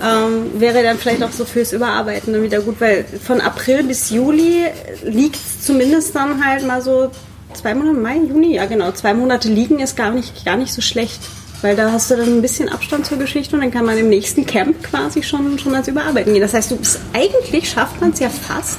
ähm, 0.00 0.60
wäre 0.60 0.84
dann 0.84 0.96
vielleicht 0.96 1.24
auch 1.24 1.32
so 1.32 1.44
fürs 1.44 1.72
Überarbeiten 1.72 2.32
dann 2.32 2.44
wieder 2.44 2.60
gut, 2.60 2.80
weil 2.80 3.04
von 3.04 3.40
April 3.40 3.82
bis 3.82 4.10
Juli 4.10 4.66
liegt 5.02 5.40
zumindest 5.60 6.14
dann 6.14 6.46
halt 6.46 6.64
mal 6.64 6.82
so 6.82 7.10
zwei 7.52 7.74
Monate, 7.74 7.98
Mai, 7.98 8.18
Juni, 8.18 8.54
ja 8.54 8.66
genau, 8.66 8.92
zwei 8.92 9.12
Monate 9.12 9.48
liegen 9.48 9.80
ist 9.80 9.96
gar 9.96 10.12
nicht, 10.12 10.44
gar 10.44 10.56
nicht 10.56 10.72
so 10.72 10.82
schlecht. 10.82 11.20
Weil 11.62 11.74
da 11.74 11.90
hast 11.90 12.10
du 12.10 12.16
dann 12.16 12.26
ein 12.28 12.42
bisschen 12.42 12.68
Abstand 12.68 13.06
zur 13.06 13.18
Geschichte 13.18 13.56
und 13.56 13.62
dann 13.62 13.70
kann 13.70 13.84
man 13.86 13.96
im 13.96 14.08
nächsten 14.08 14.44
Camp 14.46 14.82
quasi 14.82 15.22
schon, 15.22 15.58
schon 15.58 15.74
als 15.74 15.88
Überarbeiten 15.88 16.32
gehen. 16.32 16.42
Das 16.42 16.54
heißt, 16.54 16.70
du 16.70 16.76
bist, 16.76 17.00
eigentlich 17.12 17.68
schafft 17.70 18.00
man 18.00 18.10
es 18.10 18.20
ja 18.20 18.28
fast 18.28 18.78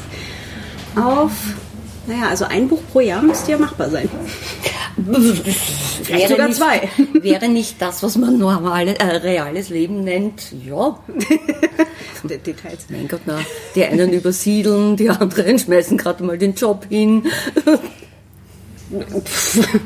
auf, 0.96 1.32
naja, 2.06 2.30
also 2.30 2.46
ein 2.46 2.68
Buch 2.68 2.82
pro 2.92 3.00
Jahr 3.02 3.22
müsste 3.22 3.52
ja 3.52 3.58
machbar 3.58 3.90
sein. 3.90 4.08
Vielleicht 6.04 6.30
sogar 6.30 6.48
nicht, 6.48 6.58
zwei. 6.58 6.90
Wäre 7.22 7.50
nicht 7.50 7.82
das, 7.82 8.02
was 8.04 8.18
man 8.18 8.38
normale, 8.38 8.98
äh, 8.98 9.04
reales 9.18 9.70
Leben 9.70 10.04
nennt, 10.04 10.54
ja, 10.66 10.98
De- 12.24 12.38
Details. 12.40 12.86
mein 12.90 13.08
Gott, 13.08 13.22
na, 13.26 13.40
die 13.76 13.84
einen 13.86 14.12
übersiedeln, 14.14 14.96
die 14.96 15.10
anderen 15.10 15.60
schmeißen 15.60 15.98
gerade 15.98 16.24
mal 16.24 16.38
den 16.38 16.56
Job 16.56 16.86
hin. 16.90 17.24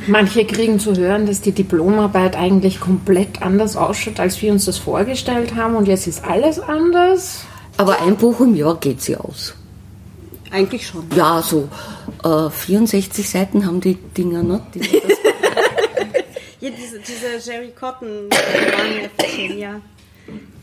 Manche 0.08 0.46
kriegen 0.46 0.80
zu 0.80 0.96
hören, 0.96 1.26
dass 1.26 1.42
die 1.42 1.52
Diplomarbeit 1.52 2.36
eigentlich 2.36 2.80
komplett 2.80 3.42
anders 3.42 3.76
ausschaut, 3.76 4.20
als 4.20 4.42
wir 4.42 4.52
uns 4.52 4.66
das 4.66 4.78
vorgestellt 4.78 5.56
haben 5.56 5.76
und 5.76 5.88
jetzt 5.88 6.08
ist 6.08 6.24
alles 6.24 6.60
anders. 6.60 7.44
Aber 7.78 8.00
ein 8.02 8.16
Buch 8.16 8.40
im 8.42 8.56
Jahr 8.56 8.76
geht 8.80 9.02
sie 9.02 9.18
aus. 9.18 9.56
Eigentlich 10.52 10.86
schon. 10.86 11.06
Ja, 11.16 11.42
so 11.42 11.70
äh, 12.24 12.50
64 12.50 13.28
Seiten 13.28 13.66
haben 13.66 13.82
die 13.82 13.96
Dinger, 13.96 14.44
ne? 14.44 14.62
Die, 14.76 14.82
Ja, 16.62 16.70
diese, 16.70 17.00
diese 17.00 17.52
Jerry 17.52 17.72
Cotton 17.72 18.30
ja. 19.58 19.82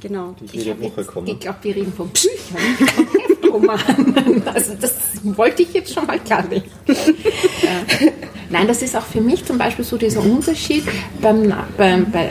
Genau. 0.00 0.36
Die 0.40 0.58
jede 0.58 0.80
Woche 0.80 1.04
kommen. 1.04 1.26
Ich 1.26 1.40
glaube, 1.40 1.58
wir 1.62 1.74
reden 1.74 1.92
von 1.92 2.08
Büchern, 2.08 3.18
nicht 3.52 3.88
Heftromanen. 3.88 4.42
Also 4.54 4.74
das 4.80 4.94
wollte 5.22 5.62
ich 5.62 5.72
jetzt 5.72 5.92
schon 5.92 6.06
mal 6.06 6.18
klarlegen. 6.18 6.70
Ja. 6.86 8.06
Nein, 8.50 8.66
das 8.66 8.82
ist 8.82 8.96
auch 8.96 9.04
für 9.04 9.20
mich 9.20 9.44
zum 9.44 9.58
Beispiel 9.58 9.84
so 9.84 9.96
dieser 9.96 10.20
Unterschied 10.20 10.84
beim, 11.20 11.52
beim, 11.76 12.10
bei, 12.10 12.30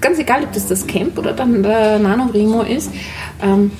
ganz 0.00 0.18
egal, 0.18 0.44
ob 0.44 0.52
das 0.52 0.68
das 0.68 0.86
Camp 0.86 1.18
oder 1.18 1.32
dann 1.32 1.62
der 1.62 1.98
NaNoWriMo 1.98 2.62
ist. 2.62 2.90
Ähm, 3.42 3.72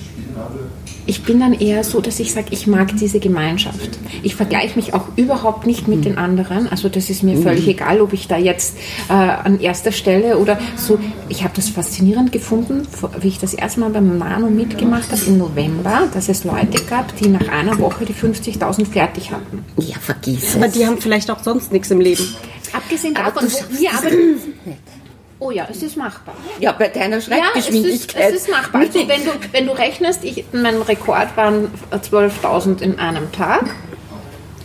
ich 1.07 1.23
bin 1.23 1.41
dann 1.41 1.53
eher 1.53 1.83
so, 1.85 2.01
dass 2.01 2.21
ich 2.21 2.33
sage, 2.33 2.49
ich 2.51 2.67
mag 2.67 2.97
diese 2.97 3.21
Gemeinschaft. 3.21 3.99
Ich 4.23 4.35
vergleiche 4.35 4.77
mich 4.77 4.95
auch 4.95 5.07
überhaupt 5.17 5.67
nicht 5.67 5.89
mit 5.89 6.05
den 6.05 6.19
anderen. 6.19 6.69
Also 6.69 6.89
das 6.89 7.11
ist 7.11 7.23
mir 7.23 7.37
völlig 7.39 7.67
egal, 7.67 8.01
ob 8.01 8.13
ich 8.13 8.29
da 8.29 8.37
jetzt 8.37 8.77
äh, 9.09 9.13
an 9.13 9.61
erster 9.61 9.93
Stelle 9.93 10.39
oder 10.39 10.59
so. 10.77 10.99
Ich 11.29 11.43
habe 11.43 11.53
das 11.57 11.69
faszinierend 11.69 12.33
gefunden, 12.33 12.87
wie 13.21 13.29
ich 13.29 13.39
das 13.39 13.55
erste 13.55 13.81
Mal 13.81 13.91
beim 13.91 14.19
Nano 14.19 14.49
mitgemacht 14.49 15.11
habe 15.11 15.23
im 15.27 15.39
November, 15.39 16.09
dass 16.13 16.29
es 16.29 16.45
Leute 16.45 16.83
gab, 16.89 17.17
die 17.17 17.29
nach 17.29 17.49
einer 17.49 17.79
Woche 17.79 18.05
die 18.05 18.15
50.000 18.15 18.87
fertig 18.87 19.31
hatten. 19.33 19.65
ja, 19.79 19.97
vergiss 20.01 20.55
Aber 20.57 20.67
es. 20.67 20.73
die 20.73 20.87
haben 20.87 20.99
vielleicht 20.99 21.31
auch 21.31 21.43
sonst 21.43 21.73
nichts 21.73 21.91
im 21.91 22.01
Leben. 22.01 22.25
Abgesehen 22.73 23.17
Aber 23.17 23.41
davon, 23.41 23.49
wir 23.79 23.91
arbeiten. 23.93 24.37
Oh 25.41 25.51
ja, 25.51 25.67
es 25.71 25.83
ist 25.83 25.97
machbar. 25.97 26.35
Ja, 26.61 26.73
bei 26.73 26.89
deiner 26.89 27.17
Ja, 27.17 27.17
es 27.17 27.25
ist, 27.25 27.29
Schreibgeschwindigkeit. 27.67 28.31
es 28.35 28.43
ist 28.43 28.51
machbar. 28.51 28.83
Also 28.83 29.09
wenn 29.09 29.25
du, 29.25 29.31
wenn 29.53 29.67
du 29.67 29.73
rechnest, 29.73 30.23
ich, 30.23 30.45
mein 30.53 30.77
Rekord 30.83 31.35
waren 31.37 31.69
12.000 31.91 32.83
in 32.83 32.99
einem 32.99 33.33
Tag 33.33 33.65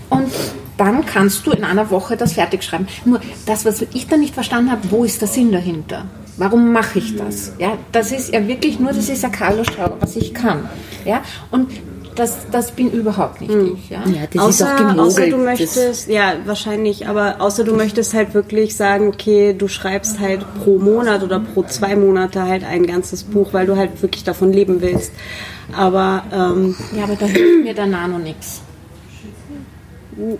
und 0.09 0.29
dann 0.77 1.05
kannst 1.05 1.47
du 1.47 1.51
in 1.51 1.63
einer 1.63 1.89
Woche 1.89 2.17
das 2.17 2.33
fertig 2.33 2.61
schreiben. 2.63 2.87
Nur 3.05 3.21
das, 3.45 3.63
was 3.65 3.81
ich 3.93 4.07
dann 4.07 4.19
nicht 4.19 4.33
verstanden 4.33 4.69
habe, 4.69 4.91
wo 4.91 5.05
ist 5.05 5.21
der 5.21 5.29
Sinn 5.29 5.51
dahinter? 5.53 6.05
Warum 6.37 6.73
mache 6.73 6.99
ich 6.99 7.15
das? 7.15 7.53
Ja, 7.59 7.77
das 7.93 8.11
ist 8.11 8.33
ja 8.33 8.45
wirklich 8.45 8.77
nur, 8.77 8.91
das 8.91 9.07
ist 9.07 9.23
ja 9.23 9.29
Carlos 9.29 9.67
was 10.01 10.17
ich 10.17 10.33
kann. 10.33 10.69
Ja, 11.05 11.23
und 11.51 11.71
das, 12.15 12.37
das 12.51 12.71
bin 12.71 12.91
überhaupt 12.91 13.41
nicht 13.41 13.53
ich. 13.53 13.89
Ja. 13.89 14.03
ja, 14.05 14.21
das 14.31 14.35
ist 14.35 14.39
auch 14.39 14.47
Außer, 14.47 14.75
gemogelt. 14.77 14.99
außer 14.99 15.27
du 15.29 15.37
möchtest, 15.37 16.09
ja, 16.09 16.33
wahrscheinlich, 16.45 17.07
aber 17.07 17.41
außer 17.41 17.63
du 17.63 17.75
möchtest 17.75 18.13
halt 18.13 18.33
wirklich 18.33 18.75
sagen, 18.75 19.07
okay, 19.09 19.53
du 19.53 19.67
schreibst 19.67 20.19
halt 20.19 20.45
pro 20.63 20.77
Monat 20.77 21.23
oder 21.23 21.39
pro 21.39 21.63
zwei 21.63 21.95
Monate 21.95 22.43
halt 22.43 22.63
ein 22.63 22.85
ganzes 22.85 23.23
Buch, 23.23 23.53
weil 23.53 23.65
du 23.67 23.75
halt 23.75 24.01
wirklich 24.01 24.23
davon 24.23 24.51
leben 24.53 24.81
willst. 24.81 25.11
Aber 25.75 26.23
ähm, 26.31 26.75
Ja, 26.95 27.03
aber 27.03 27.15
da 27.15 27.25
hilft 27.25 27.63
mir 27.63 27.73
der 27.73 27.87
Nano 27.87 28.17
nichts. 28.17 28.61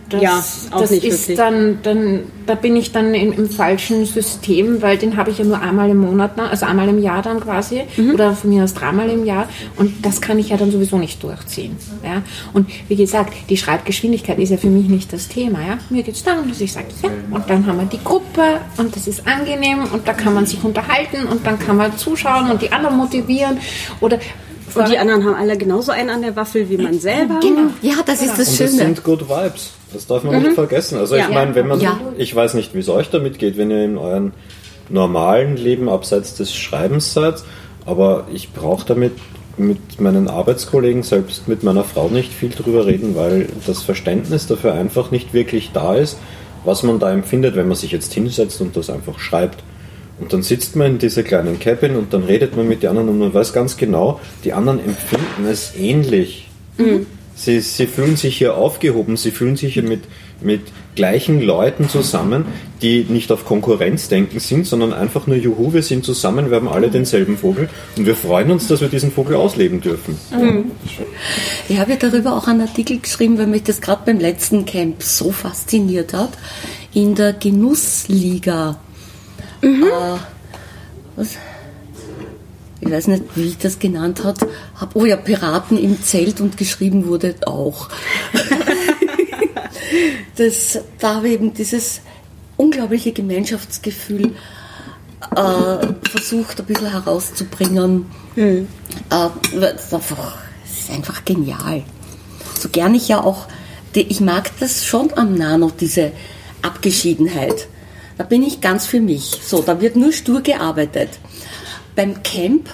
Das, 0.10 0.22
Ja, 0.22 0.44
auch 0.72 0.80
das 0.82 0.92
nicht 0.92 1.04
ist 1.04 1.28
wirklich. 1.28 1.38
dann, 1.38 1.80
dann, 1.84 2.20
da 2.46 2.56
bin 2.56 2.78
ich 2.78 2.94
dann 2.94 3.14
im, 3.14 3.34
im 3.34 3.50
falschen 3.50 4.06
System, 4.06 4.82
weil 4.82 4.98
den 4.98 5.18
habe 5.18 5.32
ich 5.32 5.38
ja 5.40 5.44
nur 5.44 5.60
einmal 5.62 5.90
im 5.90 5.98
Monat, 5.98 6.38
ne, 6.38 6.50
also 6.50 6.66
einmal 6.66 6.88
im 6.88 7.00
Jahr 7.02 7.22
dann 7.22 7.42
quasi, 7.42 7.82
Mhm. 7.98 8.14
oder 8.14 8.34
von 8.34 8.52
mir 8.52 8.64
aus 8.64 8.74
dreimal 8.74 9.10
im 9.10 9.26
Jahr, 9.26 9.50
und 9.76 10.06
das 10.06 10.22
kann 10.22 10.40
ich 10.40 10.50
ja 10.50 10.56
dann 10.58 10.72
sowieso 10.72 10.98
nicht 10.98 11.22
durchziehen. 11.22 11.76
Ja? 12.04 12.22
Und 12.54 12.70
wie 12.88 12.96
gesagt, 12.96 13.34
die 13.50 13.58
Schreibgeschwindigkeit 13.58 14.40
ist 14.40 14.52
ja 14.52 14.58
für 14.58 14.68
mich 14.70 14.88
nicht 14.88 15.12
das 15.12 15.28
Thema. 15.28 15.60
Ja? 15.60 15.78
Mir 15.90 16.04
geht 16.04 16.16
es 16.16 16.24
darum, 16.24 16.48
dass 16.48 16.62
ich 16.62 16.72
sage, 16.72 16.88
ja, 17.04 17.10
und 17.32 17.50
dann 17.50 17.66
haben 17.68 17.78
wir 17.80 17.86
die 17.86 18.02
Gruppe 18.04 18.62
und 18.78 18.96
das 18.96 19.08
ist 19.08 19.28
angenehm 19.28 19.80
und 19.92 20.08
da 20.08 20.14
kann 20.14 20.34
man 20.34 20.46
sich 20.46 20.64
unterhalten 20.64 21.26
und 21.28 21.46
dann 21.46 21.60
kann 21.60 21.76
man 21.76 21.98
zuschauen 21.98 22.50
und 22.50 22.62
die 22.62 22.72
anderen 22.72 22.96
motivieren 22.96 23.58
oder 24.00 24.20
und 24.76 24.90
die 24.90 24.98
anderen 24.98 25.24
haben 25.26 25.36
alle 25.36 25.58
genauso 25.58 25.92
einen 25.92 26.10
an 26.10 26.22
der 26.22 26.36
Waffel 26.36 26.70
wie 26.70 26.78
man 26.78 27.00
selber. 27.00 27.40
Genau. 27.42 27.70
Ja, 27.82 27.96
das 28.06 28.22
ist 28.22 28.32
das 28.32 28.40
Und 28.40 28.44
es 28.54 28.58
Schöne. 28.58 28.70
sind 28.72 29.04
Good 29.04 29.30
Vibes. 29.30 29.72
Das 29.94 30.08
darf 30.08 30.24
man 30.24 30.42
nicht 30.42 30.54
vergessen. 30.54 30.98
Also 30.98 31.16
Ja. 31.16 31.24
ich 31.28 31.34
meine, 31.34 31.56
wenn 31.56 31.68
man, 31.68 31.80
Ja. 31.80 32.00
ich 32.18 32.36
weiß 32.36 32.54
nicht, 32.56 32.74
wie 32.76 32.80
es 32.80 32.90
euch 32.90 33.10
damit 33.10 33.40
geht, 33.40 33.58
wenn 33.58 33.72
ihr 33.72 33.84
in 33.84 33.98
euren 33.98 34.34
normalen 34.90 35.58
Leben 35.58 35.90
abseits 35.90 36.36
des 36.36 36.54
Schreibens 36.56 37.14
seid, 37.14 37.36
aber 37.86 38.28
ich 38.34 38.52
brauche 38.54 38.86
damit 38.86 39.14
mit 39.58 40.02
meinen 40.02 40.28
Arbeitskollegen, 40.28 41.02
selbst 41.04 41.48
mit 41.48 41.64
meiner 41.64 41.84
Frau 41.84 42.10
nicht 42.10 42.34
viel 42.34 42.50
drüber 42.50 42.86
reden, 42.86 43.16
weil 43.16 43.48
das 43.66 43.82
Verständnis 43.84 44.48
dafür 44.48 44.74
einfach 44.74 45.12
nicht 45.12 45.34
wirklich 45.34 45.72
da 45.74 45.96
ist, 45.96 46.18
was 46.66 46.84
man 46.84 47.00
da 47.00 47.12
empfindet, 47.12 47.56
wenn 47.56 47.68
man 47.68 47.78
sich 47.78 47.92
jetzt 47.92 48.14
hinsetzt 48.14 48.60
und 48.60 48.76
das 48.76 48.90
einfach 48.90 49.18
schreibt. 49.20 49.64
Und 50.20 50.32
dann 50.32 50.44
sitzt 50.44 50.76
man 50.76 50.88
in 50.94 50.98
dieser 50.98 51.24
kleinen 51.24 51.60
Cabin 51.60 51.96
und 51.96 52.14
dann 52.14 52.24
redet 52.24 52.56
man 52.56 52.68
mit 52.68 52.84
den 52.84 52.92
anderen 52.92 53.10
und 53.10 53.20
man 53.20 53.34
weiß 53.34 53.52
ganz 53.52 53.76
genau, 53.76 54.20
die 54.44 54.54
anderen 54.54 54.80
empfinden 54.80 55.46
es 55.50 55.74
ähnlich. 55.76 56.50
Sie, 57.36 57.60
sie 57.60 57.86
fühlen 57.86 58.16
sich 58.16 58.38
hier 58.38 58.56
aufgehoben, 58.56 59.18
sie 59.18 59.32
fühlen 59.32 59.58
sich 59.58 59.74
hier 59.74 59.84
mit, 59.84 60.04
mit 60.40 60.62
gleichen 60.96 61.42
Leuten 61.42 61.90
zusammen, 61.90 62.46
die 62.82 63.06
nicht 63.10 63.30
auf 63.30 63.44
Konkurrenz 63.44 64.08
denken 64.08 64.40
sind, 64.40 64.66
sondern 64.66 64.94
einfach 64.94 65.28
nur, 65.28 65.36
juhu, 65.36 65.74
wir 65.74 65.84
sind 65.84 66.06
zusammen, 66.06 66.50
wir 66.50 66.56
haben 66.56 66.70
alle 66.70 66.90
denselben 66.90 67.38
Vogel 67.38 67.68
und 67.98 68.06
wir 68.06 68.16
freuen 68.16 68.52
uns, 68.52 68.68
dass 68.68 68.80
wir 68.80 68.88
diesen 68.88 69.12
Vogel 69.12 69.36
ausleben 69.36 69.82
dürfen. 69.82 70.18
Ich 71.68 71.78
habe 71.78 71.92
ja 71.92 71.98
darüber 71.98 72.38
auch 72.38 72.48
einen 72.48 72.62
Artikel 72.62 73.00
geschrieben, 73.00 73.38
weil 73.38 73.48
mich 73.48 73.64
das 73.64 73.82
gerade 73.82 74.04
beim 74.06 74.20
letzten 74.20 74.66
Camp 74.66 75.04
so 75.04 75.32
fasziniert 75.32 76.14
hat. 76.14 76.32
In 76.94 77.16
der 77.16 77.34
Genussliga. 77.34 78.78
Äh, 79.66 80.18
was? 81.16 81.38
ich 82.82 82.92
weiß 82.92 83.08
nicht, 83.08 83.24
wie 83.36 83.48
ich 83.48 83.58
das 83.58 83.80
genannt 83.80 84.24
hat, 84.24 84.40
habe, 84.76 84.92
oh 84.94 85.06
ja, 85.06 85.16
Piraten 85.16 85.78
im 85.78 86.02
Zelt 86.04 86.40
und 86.40 86.58
geschrieben 86.58 87.08
wurde 87.08 87.36
auch. 87.46 87.90
das, 90.36 90.80
da 91.00 91.16
habe 91.16 91.30
ich 91.30 91.34
eben 91.34 91.54
dieses 91.54 92.02
unglaubliche 92.58 93.12
Gemeinschaftsgefühl 93.12 94.34
äh, 95.36 96.10
versucht 96.10 96.60
ein 96.60 96.66
bisschen 96.66 96.92
herauszubringen. 96.92 98.06
Mhm. 98.36 98.68
Äh, 99.10 99.60
das 99.60 99.86
ist 99.86 100.92
einfach 100.92 101.26
genial. 101.26 101.84
So 102.60 102.70
gern 102.70 102.94
ich 102.94 103.08
ja 103.08 103.22
auch, 103.22 103.48
ich 103.94 104.22
mag 104.22 104.52
das 104.60 104.86
schon 104.86 105.12
am 105.16 105.36
Nano, 105.36 105.72
diese 105.80 106.12
Abgeschiedenheit. 106.62 107.68
Da 108.18 108.24
bin 108.24 108.44
ich 108.44 108.62
ganz 108.62 108.86
für 108.86 109.02
mich. 109.02 109.40
So, 109.44 109.62
da 109.62 109.82
wird 109.82 109.96
nur 109.96 110.12
stur 110.12 110.42
gearbeitet. 110.42 111.10
Beim 111.96 112.24
Camp 112.24 112.70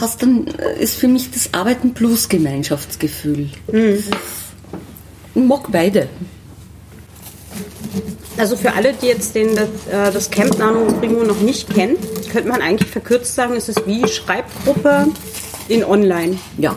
hast 0.00 0.22
dann, 0.22 0.46
äh, 0.46 0.82
ist 0.82 0.96
für 0.96 1.08
mich 1.08 1.30
das 1.30 1.54
Arbeiten 1.54 1.94
plus 1.94 2.28
Gemeinschaftsgefühl. 2.28 3.50
Mhm. 3.70 4.02
Ich 5.34 5.42
mag 5.42 5.70
beide. 5.70 6.08
Also 8.36 8.56
für 8.56 8.72
alle, 8.72 8.92
die 8.94 9.06
jetzt 9.06 9.34
den, 9.34 9.56
das, 9.56 9.68
äh, 9.90 10.12
das 10.12 10.30
Camp 10.30 10.58
Nano 10.58 10.86
Primo 11.00 11.24
noch 11.24 11.40
nicht 11.40 11.72
kennen, 11.72 11.96
könnte 12.30 12.48
man 12.48 12.62
eigentlich 12.62 12.88
verkürzt 12.90 13.34
sagen, 13.34 13.54
es 13.56 13.68
ist 13.68 13.84
wie 13.86 14.06
Schreibgruppe 14.06 15.08
in 15.68 15.84
Online. 15.84 16.38
Ja. 16.56 16.76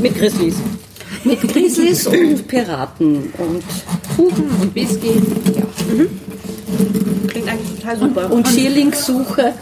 Mit 0.00 0.16
Grizzlies. 0.16 0.54
Mit 1.24 1.40
Grizzlies 1.42 2.06
und 2.06 2.48
Piraten 2.48 3.32
und 3.38 3.62
Kuchen 4.16 4.50
und 4.60 4.74
Whisky. 4.74 5.20
Mhm. 5.92 7.28
Klingt 7.28 7.48
eigentlich 7.48 7.78
total 7.78 7.98
super. 7.98 8.26
Und, 8.26 8.32
und 8.32 8.48
Schierlingssuche. 8.48 9.52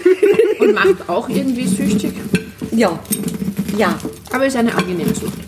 und 0.60 0.74
macht 0.74 1.08
auch 1.08 1.28
irgendwie 1.28 1.66
süchtig. 1.66 2.12
Ja. 2.72 2.98
Ja. 3.76 3.98
Aber 4.32 4.46
ist 4.46 4.56
eine 4.56 4.74
angenehme 4.74 5.14
Sucht. 5.14 5.38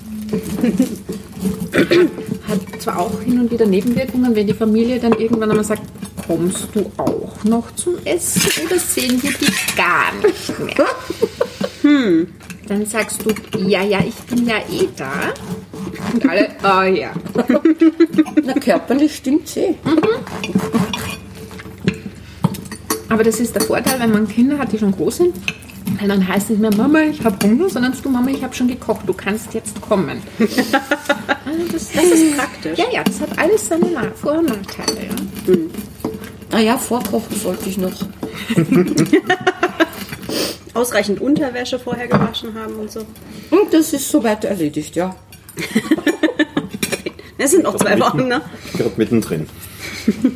Hat 2.49 2.83
zwar 2.83 2.99
auch 2.99 3.21
hin 3.23 3.41
und 3.41 3.51
wieder 3.51 3.67
Nebenwirkungen, 3.67 4.35
wenn 4.35 4.47
die 4.47 4.55
Familie 4.55 4.99
dann 4.99 5.13
irgendwann 5.13 5.51
einmal 5.51 5.65
sagt, 5.65 5.83
kommst 6.27 6.69
du 6.75 6.91
auch 6.97 7.45
noch 7.45 7.75
zum 7.75 7.95
Essen 8.05 8.67
oder 8.67 8.79
sehen 8.79 9.23
wir 9.23 9.33
dich 9.33 9.77
gar 9.77 10.13
nicht 10.25 10.59
mehr? 10.59 10.87
Hm. 11.83 12.29
Dann 12.69 12.87
sagst 12.87 13.25
du, 13.25 13.59
ja, 13.59 13.83
ja, 13.83 13.99
ich 14.07 14.15
bin 14.15 14.47
ja 14.47 14.59
eh 14.71 14.89
da. 14.97 15.35
Und 16.13 16.29
alle, 16.29 16.49
oh 16.63 16.83
ja. 16.83 17.13
Na, 18.45 18.55
körperlich 18.55 19.17
stimmt's 19.17 19.57
eh. 19.57 19.71
Mhm. 19.85 20.01
Aber 23.09 23.25
das 23.25 23.41
ist 23.41 23.55
der 23.55 23.63
Vorteil, 23.63 24.01
wenn 24.01 24.11
man 24.11 24.27
Kinder 24.27 24.59
hat, 24.59 24.73
die 24.73 24.79
schon 24.79 24.93
groß 24.93 25.19
sind. 25.19 25.35
Weil 26.01 26.09
dann 26.09 26.27
heißt 26.27 26.45
es 26.45 26.51
nicht 26.51 26.61
mehr, 26.61 26.75
Mama, 26.75 27.01
ich 27.01 27.23
habe 27.23 27.47
Hunger, 27.47 27.69
sondern 27.69 27.95
du, 28.03 28.09
Mama, 28.09 28.31
ich 28.31 28.43
habe 28.43 28.55
schon 28.55 28.69
gekocht, 28.69 29.03
du 29.07 29.13
kannst 29.13 29.53
jetzt 29.53 29.81
kommen. 29.81 30.23
Also 30.39 30.57
das, 31.73 31.93
das, 31.93 32.05
ist 32.05 32.37
praktisch. 32.37 32.79
Ja, 32.79 32.87
ja, 32.91 33.05
das 33.05 33.21
hat 33.21 33.39
alles 33.39 33.69
seine 33.69 33.87
Vor- 34.15 34.39
und 34.39 34.49
Nachteile. 34.49 35.09
Ja. 35.09 35.53
Hm. 35.53 35.71
Ah 36.53 36.59
ja, 36.61 36.79
vorkochen 36.79 37.37
sollte 37.37 37.69
ich 37.69 37.79
noch. 37.79 37.93
Ausreichend 40.75 41.21
Unterwäsche 41.21 41.79
vorher 41.79 42.07
gewaschen 42.07 42.55
haben 42.55 42.75
und 42.77 42.91
so. 42.91 43.01
Und 43.51 43.73
das 43.73 43.93
ist 43.93 44.09
soweit 44.09 44.45
erledigt, 44.45 44.97
ja. 44.97 45.15
Es 47.43 47.51
sind 47.51 47.65
noch 47.65 47.77
zwei 47.77 47.99
Wochen, 47.99 48.29
ne? 48.29 48.41
Gerade 48.77 48.93
mittendrin. 48.97 49.49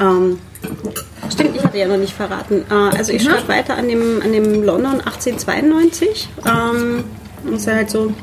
ähm, 0.00 0.38
stimmt, 1.30 1.56
ich 1.56 1.62
hatte 1.62 1.76
ja 1.76 1.86
noch 1.86 1.98
nicht 1.98 2.14
verraten. 2.14 2.64
Äh, 2.70 2.96
also 2.96 3.12
ich 3.12 3.22
schreibe 3.22 3.48
weiter 3.48 3.76
an 3.76 3.86
dem, 3.86 4.22
an 4.22 4.32
dem 4.32 4.62
London 4.62 5.00
1892. 5.00 6.30
Ähm, 6.46 7.04
das 7.44 7.60
ist 7.60 7.66
ja 7.66 7.74
halt 7.74 7.90
so 7.90 8.14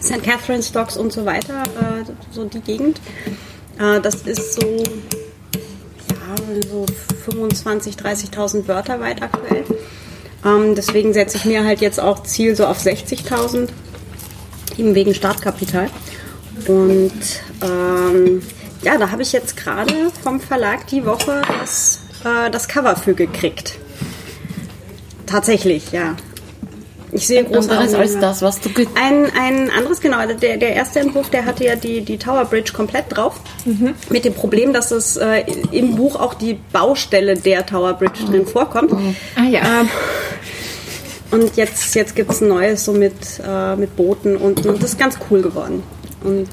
St. 0.00 0.22
Catherine 0.22 0.62
Stocks 0.62 0.96
und 0.96 1.12
so 1.12 1.24
weiter, 1.24 1.64
äh, 1.64 2.04
so 2.30 2.44
die 2.44 2.60
Gegend. 2.60 3.00
Äh, 3.80 4.00
das 4.00 4.22
ist 4.22 4.54
so, 4.60 4.84
ja, 6.10 6.60
so 6.70 6.86
25.000, 7.28 7.98
30.000 7.98 8.68
Wörter 8.68 9.00
weit 9.00 9.20
aktuell. 9.20 9.64
Ähm, 10.44 10.74
deswegen 10.76 11.12
setze 11.12 11.38
ich 11.38 11.44
mir 11.44 11.64
halt 11.64 11.80
jetzt 11.80 11.98
auch 11.98 12.22
Ziel 12.22 12.54
so 12.54 12.66
auf 12.66 12.78
60.000, 12.78 13.68
eben 14.78 14.94
wegen 14.94 15.14
Startkapital. 15.14 15.88
Und 16.66 17.12
ähm, 17.62 18.42
ja, 18.82 18.98
da 18.98 19.10
habe 19.10 19.22
ich 19.22 19.32
jetzt 19.32 19.56
gerade 19.56 20.10
vom 20.22 20.40
Verlag 20.40 20.86
die 20.88 21.04
Woche 21.06 21.42
das, 21.60 22.00
äh, 22.24 22.50
das 22.50 22.68
Cover 22.68 22.96
für 22.96 23.14
gekriegt. 23.14 23.78
Tatsächlich, 25.26 25.92
ja. 25.92 26.16
Ich 27.14 27.26
sehe 27.26 27.44
groß 27.44 27.68
anderes 27.68 27.94
als 27.94 28.18
das, 28.18 28.40
was 28.40 28.60
du 28.60 28.70
ein 28.94 29.30
ein 29.38 29.70
anderes 29.70 30.00
genau. 30.00 30.16
Also 30.16 30.34
der 30.34 30.56
der 30.56 30.74
erste 30.74 31.00
Entwurf, 31.00 31.28
der 31.28 31.44
hatte 31.44 31.64
ja 31.64 31.76
die 31.76 32.00
die 32.00 32.16
Tower 32.16 32.46
Bridge 32.46 32.72
komplett 32.72 33.04
drauf 33.10 33.38
mhm. 33.66 33.94
mit 34.08 34.24
dem 34.24 34.32
Problem, 34.32 34.72
dass 34.72 34.90
es 34.90 35.18
äh, 35.18 35.44
im 35.72 35.94
Buch 35.96 36.16
auch 36.16 36.32
die 36.32 36.58
Baustelle 36.72 37.34
der 37.34 37.66
Tower 37.66 37.92
Bridge 37.94 38.24
drin 38.26 38.46
vorkommt. 38.46 38.92
Mhm. 38.92 39.14
Ah 39.36 39.44
ja. 39.44 39.60
Ähm, 39.60 39.88
und 41.32 41.56
jetzt 41.56 41.94
jetzt 41.94 42.14
gibt's 42.14 42.40
ein 42.40 42.48
neues 42.48 42.84
so 42.84 42.92
mit 42.92 43.12
äh, 43.46 43.76
mit 43.76 43.96
Booten 43.96 44.36
und, 44.36 44.64
und 44.64 44.82
das 44.82 44.92
ist 44.92 44.98
ganz 44.98 45.18
cool 45.30 45.42
geworden. 45.42 45.82
Und 46.22 46.48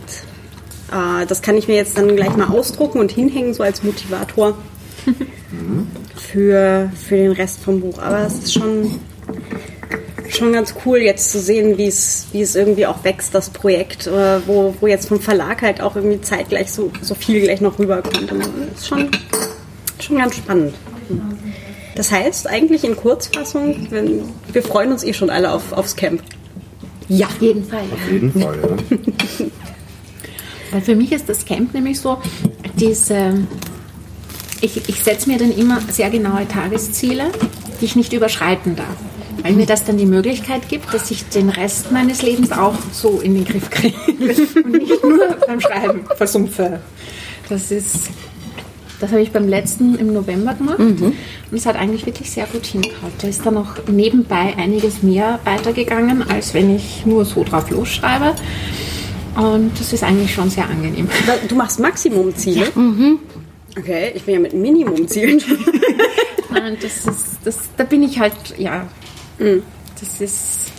äh, 0.92 1.26
das 1.28 1.42
kann 1.42 1.58
ich 1.58 1.68
mir 1.68 1.76
jetzt 1.76 1.98
dann 1.98 2.16
gleich 2.16 2.36
mal 2.36 2.48
ausdrucken 2.48 3.00
und 3.00 3.12
hinhängen, 3.12 3.54
so 3.54 3.64
als 3.64 3.84
Motivator 3.84 4.58
für, 6.16 6.92
für 6.96 7.16
den 7.16 7.32
Rest 7.32 7.60
vom 7.64 7.82
Buch. 7.82 8.00
Aber 8.00 8.20
es 8.20 8.36
ist 8.36 8.54
schon, 8.54 9.00
schon 10.30 10.54
ganz 10.54 10.76
cool, 10.86 11.00
jetzt 11.00 11.32
zu 11.32 11.40
sehen, 11.40 11.78
wie 11.78 11.88
es, 11.88 12.28
wie 12.32 12.42
es 12.42 12.56
irgendwie 12.56 12.86
auch 12.86 13.04
wächst, 13.04 13.34
das 13.34 13.50
Projekt, 13.50 14.08
äh, 14.08 14.48
wo, 14.48 14.76
wo 14.80 14.88
jetzt 14.88 15.08
vom 15.08 15.20
Verlag 15.20 15.62
halt 15.62 15.82
auch 15.82 15.96
irgendwie 15.96 16.22
zeitgleich 16.22 16.72
so, 16.72 16.92
so 17.02 17.16
viel 17.16 17.42
gleich 17.42 17.62
noch 17.62 17.80
rüberkommt. 17.80 18.32
Und 18.32 18.40
das 18.40 18.50
ist 18.82 18.88
schon, 18.88 19.10
schon 20.00 20.18
ganz 20.18 20.36
spannend. 20.36 20.74
Das 22.00 22.14
heißt, 22.14 22.48
eigentlich 22.48 22.86
in 22.86 22.96
Kurzfassung, 22.96 23.88
wenn, 23.90 24.22
wir 24.54 24.64
freuen 24.64 24.94
uns 24.94 25.04
eh 25.04 25.12
schon 25.12 25.30
alle 25.30 25.52
auf, 25.52 25.74
aufs 25.74 25.98
Camp. 25.98 26.24
Ja, 27.10 27.28
auf 27.28 27.42
jeden 27.42 27.66
Fall. 27.66 27.84
Auf 27.92 28.10
jeden 28.10 28.32
Fall, 28.32 28.58
ja. 28.58 29.46
Weil 30.72 30.80
für 30.80 30.96
mich 30.96 31.12
ist 31.12 31.28
das 31.28 31.44
Camp 31.44 31.74
nämlich 31.74 32.00
so, 32.00 32.18
diese, 32.76 33.34
ich, 34.62 34.88
ich 34.88 35.04
setze 35.04 35.30
mir 35.30 35.38
dann 35.40 35.52
immer 35.52 35.82
sehr 35.92 36.10
genaue 36.10 36.48
Tagesziele, 36.48 37.34
die 37.82 37.86
ich 37.86 37.98
nicht 37.98 38.14
überschreiten 38.14 38.78
darf. 38.78 38.96
Weil 39.44 39.52
mir 39.52 39.66
das 39.66 39.84
dann 39.84 39.98
die 39.98 40.06
Möglichkeit 40.06 40.70
gibt, 40.70 40.94
dass 40.94 41.12
ich 41.12 41.28
den 41.28 41.50
Rest 41.50 41.92
meines 41.92 42.22
Lebens 42.22 42.54
auch 42.54 42.76
so 42.94 43.20
in 43.20 43.34
den 43.34 43.44
Griff 43.44 43.70
kriege 43.70 43.98
und 44.64 44.72
nicht 44.72 45.04
nur 45.04 45.36
beim 45.46 45.60
Schreiben 45.60 46.06
versumpfe. 46.16 46.80
Das 47.50 47.72
ist, 47.72 48.10
das 49.00 49.12
habe 49.12 49.22
ich 49.22 49.32
beim 49.32 49.48
letzten 49.48 49.96
im 49.96 50.14
November 50.14 50.54
gemacht 50.54 50.80
mhm. 50.80 51.04
und 51.04 51.58
es 51.58 51.66
hat 51.66 51.76
eigentlich 51.76 52.06
wirklich 52.06 52.30
sehr 52.30 52.46
gut 52.46 52.66
hingehauen. 52.66 53.12
Da 53.22 53.28
ist 53.28 53.46
dann 53.46 53.58
auch 53.58 53.76
nebenbei 53.90 54.56
einiges 54.58 55.04
mehr 55.04 55.40
weitergegangen, 55.46 56.30
als 56.30 56.54
wenn 56.54 56.76
ich 56.76 57.06
nur 57.06 57.26
so 57.26 57.44
drauf 57.44 57.70
losschreibe. 57.70 58.36
Und 59.36 59.80
das 59.80 59.94
ist 59.94 60.04
eigentlich 60.04 60.34
schon 60.34 60.50
sehr 60.50 60.70
angenehm. 60.70 61.08
Du 61.48 61.56
machst 61.56 61.80
Maximumziele? 61.80 62.66
Ja. 62.66 62.82
Mhm. 62.82 63.20
Okay, 63.78 64.12
ich 64.16 64.24
bin 64.24 64.34
ja 64.34 64.40
mit 64.42 64.54
Minimumzielen. 64.54 65.42
Nein, 66.52 66.78
das 66.82 67.06
ist, 67.06 67.40
das, 67.46 67.70
da 67.78 67.86
bin 67.86 68.04
ich 68.04 68.20
halt, 68.20 68.34
ja, 68.58 68.88
mhm. 69.38 69.64
das 70.00 70.20
ist, 70.20 70.72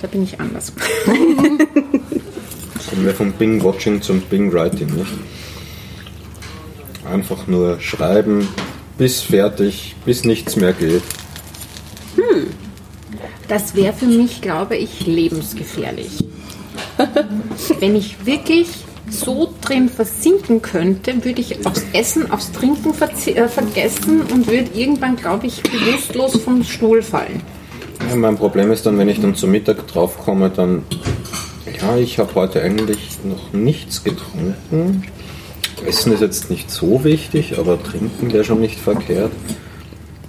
da 0.00 0.06
bin 0.06 0.22
ich 0.22 0.38
anders. 0.38 0.72
Kommen 1.04 3.04
wir 3.04 3.14
vom 3.14 3.32
Bing-Watching 3.32 4.02
zum 4.02 4.20
Bing-Writing, 4.20 4.94
nicht? 4.94 5.12
Einfach 7.10 7.46
nur 7.46 7.80
schreiben, 7.80 8.48
bis 8.98 9.20
fertig, 9.20 9.94
bis 10.04 10.24
nichts 10.24 10.56
mehr 10.56 10.72
geht. 10.72 11.02
Hm. 12.16 12.46
Das 13.48 13.74
wäre 13.74 13.92
für 13.92 14.06
mich, 14.06 14.40
glaube 14.40 14.76
ich, 14.76 15.06
lebensgefährlich. 15.06 16.24
Wenn 17.80 17.96
ich 17.96 18.24
wirklich 18.24 18.68
so 19.10 19.52
drin 19.60 19.88
versinken 19.88 20.62
könnte, 20.62 21.24
würde 21.24 21.40
ich 21.40 21.66
aufs 21.66 21.84
Essen, 21.92 22.30
aufs 22.30 22.52
Trinken 22.52 22.90
äh, 22.90 23.48
vergessen 23.48 24.22
und 24.22 24.46
würde 24.46 24.70
irgendwann, 24.74 25.16
glaube 25.16 25.46
ich, 25.46 25.62
bewusstlos 25.62 26.40
vom 26.40 26.64
Stuhl 26.64 27.02
fallen. 27.02 27.42
Ja, 28.08 28.16
mein 28.16 28.36
Problem 28.36 28.72
ist 28.72 28.86
dann, 28.86 28.98
wenn 28.98 29.08
ich 29.08 29.20
dann 29.20 29.34
zum 29.34 29.50
Mittag 29.50 29.86
draufkomme, 29.86 30.50
dann, 30.50 30.82
ja, 31.80 31.96
ich 31.96 32.18
habe 32.18 32.34
heute 32.34 32.62
eigentlich 32.62 33.18
noch 33.24 33.52
nichts 33.52 34.02
getrunken. 34.04 35.04
Essen 35.86 36.12
ist 36.12 36.20
jetzt 36.20 36.50
nicht 36.50 36.70
so 36.70 37.04
wichtig, 37.04 37.58
aber 37.58 37.82
trinken 37.82 38.32
wäre 38.32 38.44
schon 38.44 38.60
nicht 38.60 38.78
verkehrt. 38.78 39.32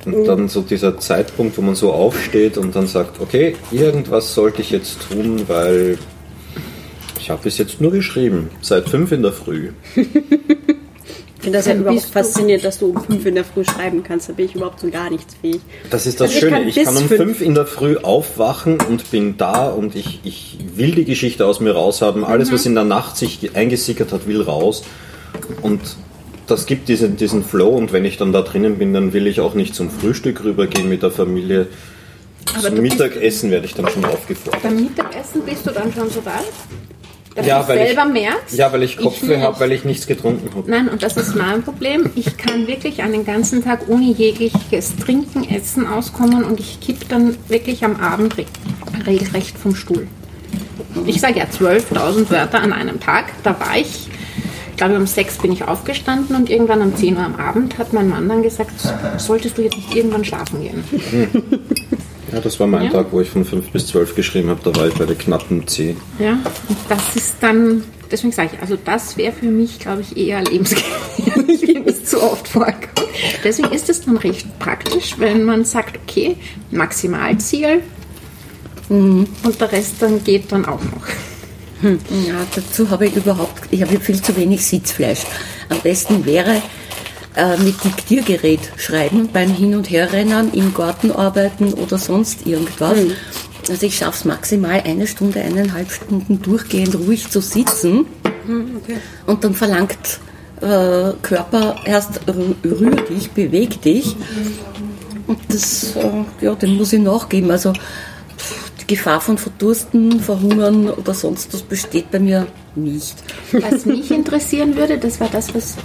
Und 0.06 0.26
dann 0.26 0.48
so 0.50 0.62
dieser 0.62 1.00
Zeitpunkt, 1.00 1.58
wo 1.58 1.62
man 1.64 1.74
so 1.76 1.92
aufsteht 1.92 2.58
und 2.60 2.76
dann 2.76 2.86
sagt, 2.88 3.20
okay, 3.22 3.56
irgendwas 3.72 4.36
sollte 4.36 4.62
ich 4.62 4.70
jetzt 4.70 4.98
tun, 5.10 5.42
weil 5.48 5.98
ich 7.20 7.30
habe 7.32 7.42
bis 7.44 7.58
jetzt 7.58 7.82
nur 7.82 7.92
geschrieben, 7.92 8.50
seit 8.62 8.88
fünf 8.88 9.12
in 9.12 9.24
der 9.24 9.32
Früh. 9.34 9.70
finde 11.40 11.58
das 11.60 11.66
ja 11.68 11.76
überhaupt 11.76 12.02
faszinierend, 12.02 12.64
dass 12.66 12.80
du 12.80 12.88
um 12.88 13.04
fünf 13.04 13.26
in 13.26 13.36
der 13.36 13.46
Früh 13.46 13.64
schreiben 13.64 14.04
kannst. 14.04 14.30
Da 14.30 14.34
bin 14.34 14.46
ich 14.46 14.56
überhaupt 14.56 14.80
zu 14.80 14.90
gar 14.92 15.10
nichts 15.10 15.36
fähig. 15.42 15.62
Das 15.90 16.06
ist 16.06 16.20
das 16.22 16.28
Also 16.28 16.36
ich 16.36 16.40
Schöne. 16.42 16.56
kann 16.58 16.68
Ich 16.68 16.76
kann 16.84 16.98
um 16.98 17.08
fünf- 17.08 17.42
in 17.42 17.56
der 17.56 17.66
Früh 17.66 17.98
aufwachen 17.98 18.78
und 18.88 19.10
bin 19.12 19.38
da 19.38 19.70
und 19.70 19.96
ich, 19.96 20.20
ich 20.24 20.58
will 20.76 20.92
die 20.92 21.06
Geschichte 21.06 21.46
aus 21.48 21.60
mir 21.60 21.72
raushaben. 21.72 22.24
Alles, 22.24 22.52
was 22.52 22.66
in 22.68 22.76
der 22.76 22.84
Nacht 22.84 23.18
sich 23.18 23.42
ge- 23.42 23.52
eingesickert 23.56 24.12
hat, 24.12 24.28
will 24.28 24.42
raus. 24.42 24.84
Und 25.62 25.82
das 26.48 26.66
gibt 26.66 26.88
diesen, 26.90 27.18
diesen 27.18 27.44
Flow 27.44 27.70
und 27.70 27.92
wenn 27.94 28.06
ich 28.06 28.18
dann 28.18 28.32
da 28.32 28.42
drinnen 28.42 28.78
bin, 28.78 28.94
dann 28.94 29.14
will 29.14 29.28
ich 29.28 29.40
auch 29.42 29.54
nicht 29.56 29.74
zum 29.76 29.90
Frühstück 29.90 30.44
rübergehen 30.44 30.88
mit 30.90 31.02
der 31.04 31.12
Familie. 31.12 31.68
zum 32.46 32.62
du 32.76 32.82
bist- 32.82 33.00
Mittagessen 33.00 33.50
werde 33.52 33.66
ich 33.66 33.74
dann 33.74 33.88
schon 33.90 34.06
aufgefordert. 34.06 34.62
Beim 34.64 34.76
Mittagessen 34.76 35.42
bist 35.46 35.66
du 35.66 35.72
dann 35.72 35.92
schon 35.92 36.10
so 36.12 36.24
weit, 36.26 36.34
dass 37.34 37.46
Ja, 37.48 37.64
du 37.64 37.70
weil 37.70 37.80
ich- 37.80 37.88
selber 37.88 38.06
merkst. 38.06 38.56
Ja, 38.58 38.72
weil 38.72 38.84
ich 38.84 38.96
Kopfweh 38.98 39.42
habe, 39.42 39.60
weil 39.60 39.72
ich 39.72 39.84
nichts 39.84 40.06
getrunken 40.06 40.50
habe. 40.56 40.70
Nein, 40.70 40.88
und 40.88 41.02
das 41.02 41.18
ist 41.18 41.36
mein 41.36 41.64
Problem. 41.64 42.10
Ich 42.16 42.38
kann 42.38 42.68
wirklich 42.68 43.02
einen 43.02 43.26
ganzen 43.26 43.64
Tag 43.64 43.90
ohne 43.90 44.06
jegliches 44.12 44.96
Trinken, 44.98 45.50
Essen 45.50 45.88
auskommen 45.88 46.44
und 46.44 46.60
ich 46.60 46.80
kipp 46.80 47.10
dann 47.10 47.36
wirklich 47.48 47.84
am 47.84 48.00
Abend 48.00 48.38
re 48.38 48.46
regelrecht 49.08 49.58
vom 49.58 49.76
Stuhl. 49.76 50.08
Ich 51.08 51.20
sage 51.20 51.40
ja 51.40 51.46
12.000 51.46 52.30
Wörter 52.30 52.62
an 52.62 52.72
einem 52.72 53.00
Tag. 53.00 53.26
Da 53.44 53.60
war 53.60 53.76
ich, 53.78 54.08
ich 54.08 54.08
glaube 54.78 54.96
um 54.98 55.08
sechs 55.08 55.38
bin 55.38 55.52
ich 55.52 55.64
aufgestanden 55.64 56.36
und 56.36 56.50
irgendwann 56.50 56.82
um 56.82 56.96
10 56.96 57.16
Uhr 57.18 57.24
am 57.24 57.36
Abend 57.36 57.78
hat 57.78 57.94
mein 57.94 58.10
Mann 58.10 58.28
dann 58.28 58.44
gesagt, 58.44 58.72
solltest 59.18 59.58
du 59.58 59.62
jetzt 59.64 59.76
nicht 59.76 59.96
irgendwann 59.96 60.24
schlafen 60.26 60.62
gehen. 60.62 60.84
Ja, 62.32 62.40
das 62.42 62.60
war 62.60 62.68
mein 62.68 62.86
Ja. 62.86 62.90
Tag, 62.92 63.08
wo 63.12 63.22
ich 63.22 63.30
von 63.30 63.46
5 63.46 63.70
bis 63.70 63.88
12 63.88 64.16
geschrieben 64.16 64.50
habe. 64.50 64.60
Da 64.64 64.76
war 64.80 64.88
ich 64.88 64.94
bei 64.96 65.06
der 65.06 65.16
knappen 65.16 65.66
10. 65.68 65.96
Ja, 66.20 66.32
und 66.68 66.78
das 66.90 67.16
ist 67.16 67.36
dann, 67.40 67.84
deswegen 68.12 68.34
sage 68.34 68.50
ich, 68.54 68.62
also 68.62 68.78
das 68.84 69.16
wäre 69.16 69.32
für 69.32 69.46
mich, 69.46 69.80
glaube 69.80 70.02
ich, 70.02 70.18
eher 70.18 70.44
lebensgefährlich, 70.44 71.62
wenn 71.68 71.88
es 71.88 72.06
zu 72.06 72.22
oft 72.22 72.48
vorkommt. 72.48 72.90
Deswegen 73.44 73.72
ist 73.72 73.90
es 73.90 74.02
dann 74.02 74.18
recht 74.18 74.48
praktisch, 74.60 75.16
wenn 75.20 75.44
man 75.46 75.64
sagt, 75.66 75.98
okay, 76.04 76.36
Maximalziel 76.72 77.82
und 78.90 79.28
der 79.60 79.72
Rest 79.72 79.96
dann 80.00 80.24
geht 80.24 80.52
dann 80.52 80.66
auch 80.66 80.82
noch. 80.84 81.08
Ja, 82.28 82.36
dazu 82.56 82.90
habe 82.90 83.06
ich 83.08 83.16
überhaupt, 83.16 83.45
ich 83.72 83.82
habe 83.82 84.00
viel 84.00 84.22
zu 84.22 84.36
wenig 84.36 84.66
Sitzfleisch. 84.66 85.22
Am 85.70 85.80
besten 85.82 86.26
wäre 86.26 86.62
äh, 87.36 87.58
mit 87.58 87.84
Diktiergerät 87.84 88.60
schreiben, 88.78 89.30
beim 89.32 89.54
Hin- 89.54 89.76
und 89.76 89.90
Herrennen, 89.90 90.54
im 90.54 90.74
Garten 90.74 91.12
arbeiten 91.12 91.74
oder 91.74 91.98
sonst 91.98 92.46
irgendwas. 92.46 92.98
Also 93.68 93.86
ich 93.86 93.98
schaffe 93.98 94.18
es 94.20 94.26
maximal 94.26 94.82
eine 94.86 95.08
Stunde, 95.08 95.42
eineinhalb 95.42 95.92
Stunden 95.92 96.42
durchgehend 96.42 96.96
ruhig 96.96 97.30
zu 97.30 97.42
sitzen. 97.42 98.06
Und 99.26 99.44
dann 99.44 99.56
verlangt 99.56 100.20
äh, 100.62 101.12
Körper 101.24 101.76
erst 101.84 102.22
rü- 102.28 102.56
rühr 102.64 102.96
dich, 102.96 103.32
beweg 103.32 103.82
dich. 103.82 104.16
Und 105.26 105.40
das, 105.50 105.96
äh, 105.96 106.46
ja, 106.46 106.54
dem 106.54 106.78
muss 106.78 106.94
ich 106.94 107.02
nachgeben. 107.02 107.50
Also 107.50 107.74
die 108.86 108.96
Gefahr 108.96 109.22
von 109.22 109.38
Verdursten, 109.38 110.20
Verhungern 110.20 110.90
oder 110.90 111.14
sonst 111.14 111.54
was 111.54 111.62
besteht 111.62 112.12
bei 112.12 112.20
mir 112.20 112.48
nicht. 112.76 113.16
Was 113.52 113.86
mich 113.86 114.12
interessieren 114.12 114.76
würde, 114.76 114.98
das 114.98 115.20
war 115.20 115.30
das, 115.30 115.54
was, 115.56 115.76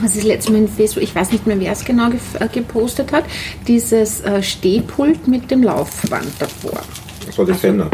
was 0.00 0.16
ich 0.16 0.24
letztes 0.24 0.52
Mal 0.52 0.58
in 0.58 0.68
Facebook, 0.68 1.02
ich 1.02 1.14
weiß 1.14 1.32
nicht 1.32 1.46
mehr, 1.46 1.58
wer 1.60 1.72
es 1.72 1.84
genau 1.84 2.08
äh, 2.08 2.48
gepostet 2.48 3.12
hat, 3.12 3.24
dieses 3.66 4.20
äh, 4.22 4.42
Stehpult 4.42 5.28
mit 5.28 5.50
dem 5.50 5.62
Laufband 5.62 6.28
davor. 6.38 6.80
Das 7.26 7.38
war 7.38 7.44
die 7.44 7.54
Fenner. 7.54 7.90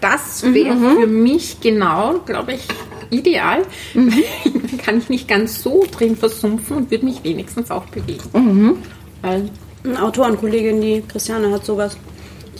Das 0.00 0.42
wäre 0.42 0.76
für 0.76 1.06
mich 1.06 1.60
genau, 1.60 2.20
glaube 2.24 2.54
ich, 2.54 2.62
ideal. 3.10 3.62
Dann 3.94 4.12
kann 4.78 4.98
ich 4.98 5.08
nicht 5.10 5.28
ganz 5.28 5.62
so 5.62 5.84
drin 5.90 6.16
versumpfen 6.16 6.78
und 6.78 6.90
würde 6.90 7.04
mich 7.04 7.22
wenigstens 7.22 7.70
auch 7.70 7.84
bewegen. 7.86 8.78
Weil, 9.20 9.50
Eine 9.84 10.02
Autorenkollegin, 10.02 10.80
die 10.80 11.02
Christiane, 11.06 11.50
hat 11.50 11.66
sowas. 11.66 11.96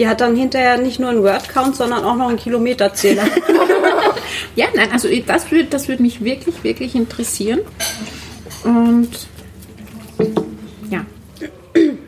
Die 0.01 0.09
hat 0.09 0.23
dann 0.23 0.35
hinterher 0.35 0.79
nicht 0.79 0.99
nur 0.99 1.11
einen 1.11 1.23
Word-Count, 1.23 1.77
sondern 1.77 2.05
auch 2.05 2.17
noch 2.17 2.31
einen 2.31 2.39
Kilometerzähler. 2.39 3.25
ja, 4.57 4.65
nein, 4.75 4.89
also 4.93 5.09
das 5.27 5.51
würde 5.51 5.67
das 5.67 5.89
würd 5.89 6.01
mich 6.01 6.25
wirklich, 6.25 6.65
wirklich 6.65 6.95
interessieren. 6.95 7.61
Und 8.65 9.11
ja, 10.89 11.05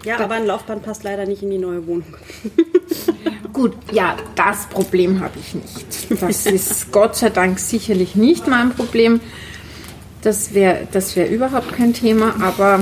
ja, 0.07 0.21
aber 0.21 0.37
ein 0.37 0.47
Laufband 0.47 0.83
passt 0.83 1.05
leider 1.05 1.27
nicht 1.27 1.43
in 1.43 1.51
die 1.51 1.59
neue 1.59 1.87
Wohnung. 1.87 2.17
Gut, 3.53 3.75
ja, 3.93 4.17
das 4.37 4.65
Problem 4.71 5.21
habe 5.21 5.35
ich 5.39 5.55
nicht. 5.55 6.23
Das 6.23 6.47
ist 6.47 6.93
Gott 6.93 7.15
sei 7.15 7.29
Dank 7.29 7.59
sicherlich 7.59 8.15
nicht 8.15 8.47
mein 8.47 8.71
Problem. 8.71 9.21
Das 10.23 10.55
wäre 10.55 10.89
das 10.93 11.15
wär 11.15 11.29
überhaupt 11.29 11.75
kein 11.75 11.93
Thema, 11.93 12.37
aber 12.41 12.81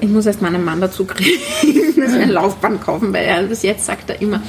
ich 0.00 0.08
muss 0.08 0.26
erst 0.26 0.42
meinen 0.42 0.64
Mann 0.64 0.80
dazu 0.80 1.04
kriegen, 1.04 1.91
wir 2.10 2.20
ein 2.20 2.30
Laufband 2.30 2.82
kaufen, 2.82 3.12
weil 3.12 3.24
er 3.24 3.42
bis 3.44 3.62
jetzt 3.62 3.86
sagt 3.86 4.10
er 4.10 4.20
immer, 4.20 4.42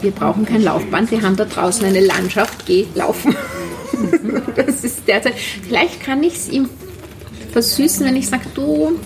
wir 0.00 0.10
brauchen 0.10 0.44
kein 0.44 0.62
Laufband, 0.62 1.10
wir 1.10 1.22
haben 1.22 1.36
da 1.36 1.44
draußen 1.44 1.84
eine 1.84 2.00
Landschaft, 2.00 2.66
geh 2.66 2.86
laufen. 2.94 3.36
Das 4.56 4.82
ist 4.82 5.06
derzeit. 5.06 5.34
Vielleicht 5.34 6.02
kann 6.02 6.22
ich 6.24 6.34
es 6.34 6.48
ihm 6.48 6.68
versüßen, 7.52 8.04
wenn 8.04 8.16
ich 8.16 8.26
sage, 8.26 8.44
du, 8.54 8.98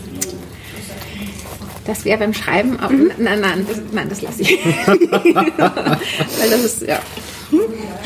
das 1.85 2.05
wäre 2.05 2.19
beim 2.19 2.33
Schreiben, 2.33 2.79
aber 2.81 2.95
nein, 3.19 3.41
nein, 3.41 3.67
das, 3.69 3.81
nein, 3.93 4.09
das 4.09 4.23
lasse 4.23 4.43
ich. 4.43 4.59
Weil 4.87 6.51
das 6.51 6.65
ist, 6.65 6.83
ja, 6.83 7.01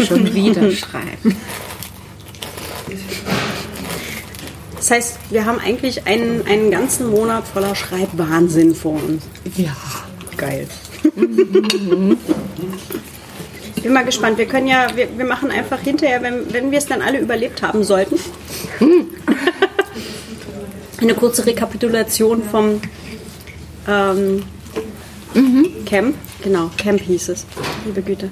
schon 0.04 0.34
wieder 0.34 0.70
schreiben. 0.72 1.36
Das 4.80 4.90
heißt, 4.90 5.18
wir 5.28 5.44
haben 5.44 5.58
eigentlich 5.58 6.06
einen, 6.06 6.46
einen 6.46 6.70
ganzen 6.70 7.10
Monat 7.10 7.46
voller 7.46 7.74
Schreibwahnsinn 7.74 8.74
vor 8.74 8.94
uns. 8.94 9.24
Ja. 9.56 9.76
Geil. 10.38 10.66
Ich 13.76 13.82
bin 13.82 13.92
mal 13.92 14.06
gespannt. 14.06 14.38
Wir 14.38 14.46
können 14.46 14.66
ja, 14.66 14.86
wir, 14.96 15.06
wir 15.18 15.26
machen 15.26 15.50
einfach 15.50 15.80
hinterher, 15.80 16.22
wenn, 16.22 16.50
wenn 16.54 16.70
wir 16.70 16.78
es 16.78 16.86
dann 16.86 17.02
alle 17.02 17.18
überlebt 17.18 17.60
haben 17.60 17.84
sollten, 17.84 18.18
eine 20.98 21.14
kurze 21.14 21.44
Rekapitulation 21.44 22.42
vom 22.42 22.80
ähm, 23.86 24.42
Camp. 25.84 26.16
Genau, 26.42 26.70
Camp 26.78 27.02
hieß 27.02 27.28
es. 27.28 27.44
Liebe 27.84 28.00
Güte. 28.00 28.30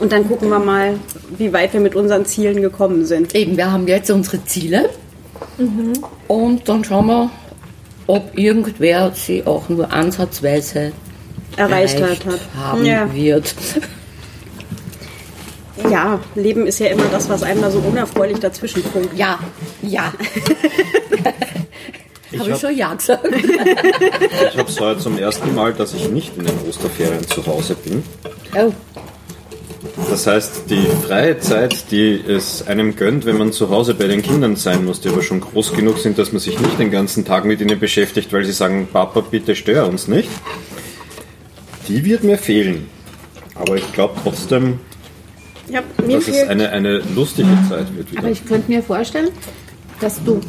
Und 0.00 0.10
dann 0.10 0.26
gucken 0.26 0.48
wir 0.48 0.58
mal, 0.58 0.98
wie 1.36 1.52
weit 1.52 1.72
wir 1.72 1.80
mit 1.80 1.94
unseren 1.94 2.24
Zielen 2.26 2.62
gekommen 2.62 3.04
sind. 3.06 3.34
Eben, 3.34 3.56
wir 3.56 3.70
haben 3.72 3.86
jetzt 3.88 4.10
unsere 4.10 4.44
Ziele 4.44 4.90
und 6.28 6.68
dann 6.68 6.84
schauen 6.84 7.06
wir, 7.06 7.30
ob 8.06 8.36
irgendwer 8.38 9.12
sie 9.14 9.46
auch 9.46 9.68
nur 9.68 9.92
ansatzweise 9.92 10.92
Erreicht 11.56 11.98
erreicht 12.00 12.26
hat. 12.26 12.40
haben 12.56 12.84
Ja. 12.84 13.12
wird. 13.12 13.54
Ja, 15.90 16.20
Leben 16.34 16.66
ist 16.66 16.78
ja 16.78 16.86
immer 16.86 17.04
das, 17.12 17.28
was 17.28 17.42
einem 17.42 17.60
da 17.60 17.70
so 17.70 17.78
unerfreulich 17.78 18.38
dazwischen 18.38 18.82
funkt. 18.82 19.16
Ja, 19.16 19.38
ja. 19.82 20.12
Ich 22.32 22.40
Habe 22.40 22.50
ich 22.50 22.54
habe 22.56 22.66
schon 22.66 22.76
ja 22.76 22.92
gesagt. 22.92 23.24
ich 23.32 24.68
es 24.68 24.80
heute 24.80 25.00
zum 25.00 25.16
ersten 25.16 25.54
Mal, 25.54 25.72
dass 25.74 25.94
ich 25.94 26.08
nicht 26.10 26.36
in 26.36 26.44
den 26.44 26.58
Osterferien 26.68 27.24
zu 27.28 27.46
Hause 27.46 27.76
bin. 27.76 28.02
Oh, 28.56 28.72
Das 30.08 30.26
heißt, 30.26 30.70
die 30.70 30.86
freie 31.06 31.38
Zeit, 31.38 31.90
die 31.90 32.20
es 32.26 32.66
einem 32.66 32.96
gönnt, 32.96 33.26
wenn 33.26 33.36
man 33.38 33.52
zu 33.52 33.70
Hause 33.70 33.94
bei 33.94 34.06
den 34.06 34.22
Kindern 34.22 34.56
sein 34.56 34.84
muss, 34.84 35.00
die 35.00 35.08
aber 35.08 35.22
schon 35.22 35.40
groß 35.40 35.72
genug 35.72 35.98
sind, 35.98 36.16
dass 36.18 36.32
man 36.32 36.40
sich 36.40 36.58
nicht 36.58 36.78
den 36.78 36.90
ganzen 36.90 37.24
Tag 37.24 37.44
mit 37.44 37.60
ihnen 37.60 37.78
beschäftigt, 37.78 38.32
weil 38.32 38.44
sie 38.44 38.52
sagen, 38.52 38.88
Papa, 38.92 39.20
bitte 39.20 39.54
stör 39.56 39.86
uns 39.88 40.08
nicht, 40.08 40.28
die 41.88 42.04
wird 42.04 42.24
mir 42.24 42.38
fehlen. 42.38 42.88
Aber 43.54 43.76
ich 43.76 43.92
glaube 43.92 44.14
trotzdem, 44.22 44.78
Ja, 45.68 45.82
dass 45.96 46.28
es 46.28 46.48
eine, 46.48 46.70
eine 46.70 46.98
lustige 47.14 47.48
Zeit 47.68 47.86
wird 47.96 48.10
wieder. 48.12 48.20
Aber 48.20 48.30
ich 48.30 48.44
könnte 48.44 48.70
mir 48.70 48.82
vorstellen, 48.82 49.30
dass 50.00 50.22
du 50.24 50.40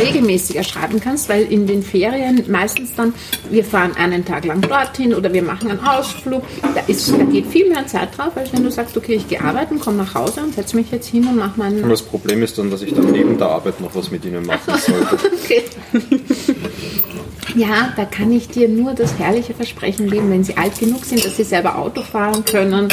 regelmäßiger 0.00 0.62
schreiben 0.62 1.00
kannst, 1.00 1.28
weil 1.28 1.44
in 1.44 1.66
den 1.66 1.82
Ferien 1.82 2.44
meistens 2.48 2.94
dann, 2.94 3.14
wir 3.50 3.64
fahren 3.64 3.92
einen 3.96 4.24
Tag 4.24 4.44
lang 4.44 4.60
dorthin 4.60 5.14
oder 5.14 5.32
wir 5.32 5.42
machen 5.42 5.70
einen 5.70 5.80
Ausflug. 5.84 6.42
Da, 6.74 6.80
ist, 6.86 7.10
da 7.12 7.24
geht 7.24 7.46
viel 7.46 7.68
mehr 7.68 7.86
Zeit 7.86 8.16
drauf, 8.16 8.36
als 8.36 8.52
wenn 8.52 8.62
du 8.64 8.70
sagst, 8.70 8.96
okay, 8.96 9.14
ich 9.14 9.28
gehe 9.28 9.40
arbeiten, 9.40 9.78
komme 9.78 9.98
nach 9.98 10.14
Hause 10.14 10.42
und 10.42 10.54
setze 10.54 10.76
mich 10.76 10.90
jetzt 10.90 11.08
hin 11.08 11.26
und 11.26 11.36
mache 11.36 11.50
Und 11.50 11.58
meinen. 11.58 11.88
das 11.88 12.02
Problem 12.02 12.42
ist 12.42 12.58
dann, 12.58 12.70
dass 12.70 12.82
ich 12.82 12.94
dann 12.94 13.10
neben 13.12 13.38
der 13.38 13.48
Arbeit 13.48 13.80
noch 13.80 13.94
was 13.94 14.10
mit 14.10 14.24
ihnen 14.24 14.44
machen 14.46 14.74
sollte. 14.78 15.18
Okay. 15.44 15.62
Ja, 17.54 17.92
da 17.96 18.04
kann 18.04 18.32
ich 18.32 18.48
dir 18.48 18.68
nur 18.68 18.92
das 18.94 19.18
herrliche 19.18 19.54
Versprechen 19.54 20.10
geben, 20.10 20.30
wenn 20.30 20.44
sie 20.44 20.56
alt 20.56 20.78
genug 20.78 21.04
sind, 21.04 21.24
dass 21.24 21.36
sie 21.36 21.44
selber 21.44 21.78
Auto 21.78 22.02
fahren 22.02 22.44
können. 22.44 22.88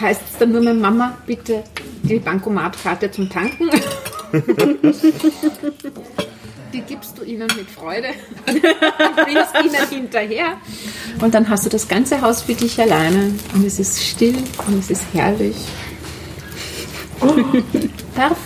Heißt 0.00 0.22
es 0.32 0.38
dann 0.38 0.52
nur 0.52 0.60
mit 0.62 0.80
Mama, 0.80 1.18
bitte 1.26 1.64
die 2.02 2.18
Bankomatkarte 2.18 3.10
zum 3.10 3.28
Tanken? 3.28 3.68
Die 6.72 6.82
gibst 6.82 7.16
du 7.16 7.24
ihnen 7.24 7.48
mit 7.56 7.70
Freude 7.70 8.08
und 8.46 8.60
bringst 9.16 9.54
ihnen 9.64 9.88
hinterher. 9.88 10.58
Und 11.20 11.34
dann 11.34 11.48
hast 11.48 11.64
du 11.64 11.70
das 11.70 11.88
ganze 11.88 12.20
Haus 12.20 12.42
für 12.42 12.54
dich 12.54 12.80
alleine. 12.80 13.32
Und 13.54 13.64
es 13.64 13.78
ist 13.78 14.04
still 14.04 14.36
und 14.66 14.78
es 14.78 14.90
ist 14.90 15.04
herrlich. 15.12 15.56
Darf? 18.14 18.36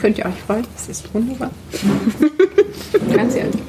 Könnt 0.00 0.18
ihr 0.18 0.26
euch 0.26 0.40
freuen? 0.46 0.66
Das 0.74 0.88
ist 0.88 1.12
wunderbar. 1.12 1.50
Ganz 3.14 3.34
ehrlich. 3.34 3.60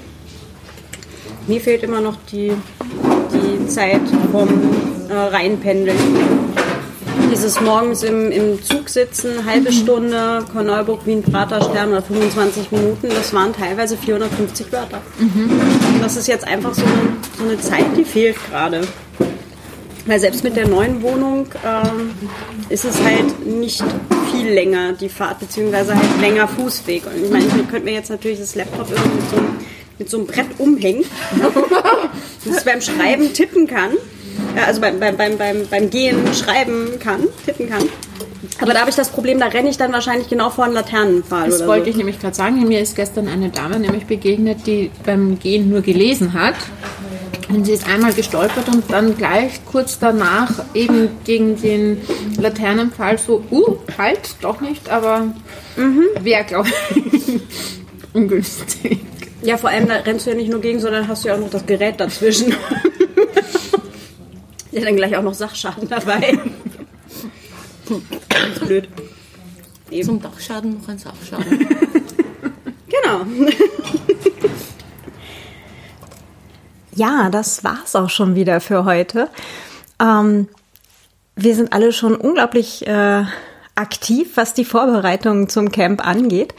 Mir 1.48 1.60
fehlt 1.60 1.84
immer 1.84 2.00
noch 2.00 2.18
die, 2.32 2.54
die 3.34 3.68
Zeit 3.68 4.02
vom 4.32 4.48
äh, 5.10 5.14
Reinpendeln. 5.14 5.98
Dieses 7.40 7.62
morgens 7.62 8.04
im, 8.04 8.34
im 8.34 8.62
Zug 8.62 8.90
sitzen, 8.90 9.46
halbe 9.46 9.72
Stunde, 9.72 10.44
Korneuburg, 10.52 11.06
Wien, 11.06 11.24
Praterstern 11.24 11.90
oder 11.90 12.02
25 12.02 12.70
Minuten, 12.70 13.08
das 13.08 13.34
waren 13.34 13.54
teilweise 13.54 13.96
450 13.96 14.70
Wörter. 14.74 15.02
Das 16.02 16.18
ist 16.18 16.28
jetzt 16.28 16.46
einfach 16.46 16.74
so 16.74 16.82
eine, 16.82 17.16
so 17.38 17.46
eine 17.46 17.58
Zeit, 17.58 17.86
die 17.96 18.04
fehlt 18.04 18.36
gerade. 18.50 18.82
Weil 20.06 20.20
selbst 20.20 20.44
mit 20.44 20.58
der 20.58 20.68
neuen 20.68 21.02
Wohnung 21.02 21.48
ähm, 21.66 22.12
ist 22.68 22.84
es 22.84 23.02
halt 23.02 23.46
nicht 23.48 23.86
viel 24.34 24.50
länger 24.50 24.92
die 24.92 25.08
Fahrt, 25.08 25.40
beziehungsweise 25.40 25.96
halt 25.96 26.20
länger 26.20 26.46
Fußweg. 26.46 27.06
Und 27.06 27.24
ich 27.24 27.32
meine, 27.32 27.46
ich 27.46 27.54
könnte 27.70 27.86
mir 27.86 27.94
jetzt 27.94 28.10
natürlich 28.10 28.40
das 28.40 28.56
Laptop 28.56 28.92
irgendwie 28.92 29.16
mit 29.16 29.30
so 29.30 29.38
einem, 29.38 29.58
mit 29.98 30.10
so 30.10 30.18
einem 30.18 30.28
Brett 30.28 30.48
umhängen, 30.58 31.06
dass 32.44 32.58
ich 32.58 32.66
beim 32.66 32.82
Schreiben 32.82 33.32
tippen 33.32 33.66
kann. 33.66 33.92
Ja, 34.56 34.64
also 34.66 34.82
beim, 34.82 35.00
beim, 35.00 35.16
beim, 35.18 35.38
beim, 35.38 35.68
beim 35.70 35.90
Gehen 35.90 36.34
schreiben 36.34 37.00
kann, 37.00 37.28
tippen 37.46 37.70
kann. 37.70 37.84
Aber 38.62 38.74
da 38.74 38.82
habe 38.82 38.90
ich 38.90 38.96
das 38.96 39.10
Problem, 39.10 39.40
da 39.40 39.48
renne 39.48 39.70
ich 39.70 39.78
dann 39.78 39.94
wahrscheinlich 39.94 40.28
genau 40.28 40.50
vor 40.50 40.66
einen 40.66 40.74
Laternenpfahl 40.74 41.50
Das 41.50 41.66
wollte 41.66 41.86
so. 41.86 41.92
ich 41.92 41.96
nämlich 41.98 42.20
gerade 42.20 42.36
sagen. 42.36 42.68
Mir 42.68 42.82
ist 42.82 42.96
gestern 42.96 43.28
eine 43.28 43.50
Dame 43.50 43.80
nämlich 43.80 44.06
begegnet, 44.06 44.68
die 44.68 44.92
beim 45.06 45.40
Gehen 45.40 45.70
nur 45.70 45.82
gelesen 45.82 46.34
hat. 46.34 46.56
Und 47.48 47.66
sie 47.66 47.72
ist 47.72 47.88
einmal 47.88 48.14
gestolpert 48.14 48.68
und 48.68 48.92
dann 48.92 49.18
gleich 49.18 49.66
kurz 49.66 49.98
danach 49.98 50.52
eben 50.76 51.10
gegen 51.24 51.60
den 51.60 52.00
Laternenpfahl 52.40 53.18
so, 53.18 53.44
uh, 53.50 53.78
halt, 53.98 54.36
doch 54.42 54.62
nicht, 54.62 54.90
aber 54.90 55.34
wäre, 56.22 56.44
glaube 56.44 56.70
ich, 56.96 57.40
ungünstig. 58.14 59.00
Ja, 59.42 59.58
vor 59.58 59.72
allem, 59.72 59.88
da 59.88 59.96
rennst 59.96 60.28
du 60.28 60.32
ja 60.32 60.36
nicht 60.36 60.52
nur 60.52 60.62
gegen, 60.62 60.80
sondern 60.80 61.08
hast 61.08 61.24
du 61.24 61.30
ja 61.30 61.36
auch 61.36 61.40
noch 61.40 61.50
das 61.50 61.66
Gerät 61.66 62.00
dazwischen. 62.00 62.54
ja, 64.72 64.82
dann 64.82 64.96
gleich 64.96 65.16
auch 65.16 65.24
noch 65.24 65.34
Sachschaden 65.34 65.88
dabei. 65.90 66.40
Ganz 68.30 68.60
blöd. 68.60 68.88
Zum 70.04 70.22
Dachschaden 70.22 70.80
noch 70.80 70.88
ein 70.88 71.00
Sachschaden. 71.00 71.68
Genau. 72.88 73.26
Ja, 76.96 77.30
das 77.30 77.64
war's 77.64 77.96
auch 77.96 78.10
schon 78.10 78.36
wieder 78.36 78.60
für 78.60 78.84
heute. 78.84 79.30
Ähm, 80.02 80.50
wir 81.36 81.56
sind 81.56 81.72
alle 81.72 81.94
schon 81.94 82.16
unglaublich 82.16 82.86
äh, 82.88 83.24
aktiv, 83.76 84.32
was 84.36 84.54
die 84.54 84.66
Vorbereitungen 84.66 85.48
zum 85.48 85.72
Camp 85.72 86.06
angeht. 86.06 86.54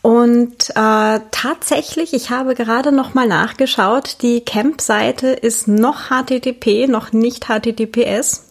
Und 0.00 0.70
äh, 0.70 1.20
tatsächlich, 1.30 2.14
ich 2.14 2.30
habe 2.30 2.54
gerade 2.54 2.92
noch 2.92 3.14
mal 3.14 3.26
nachgeschaut, 3.26 4.18
die 4.22 4.40
Camp-Seite 4.40 5.28
ist 5.28 5.68
noch 5.68 6.08
HTTP, 6.08 6.86
noch 6.86 7.12
nicht 7.12 7.46
HTTPS. 7.46 8.44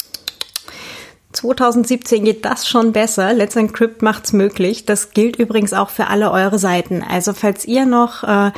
2017 1.32 2.26
geht 2.26 2.46
das 2.46 2.68
schon 2.68 2.94
besser. 2.94 3.34
Let's 3.34 3.56
Encrypt 3.56 4.02
macht's 4.02 4.34
möglich. 4.34 4.86
Das 4.86 5.12
gilt 5.12 5.38
übrigens 5.38 5.74
auch 5.74 5.90
für 5.90 6.08
alle 6.08 6.32
eure 6.32 6.58
Seiten. 6.58 7.04
Also 7.04 7.34
falls 7.34 7.66
ihr 7.66 7.86
noch 7.86 8.24
äh, 8.24 8.52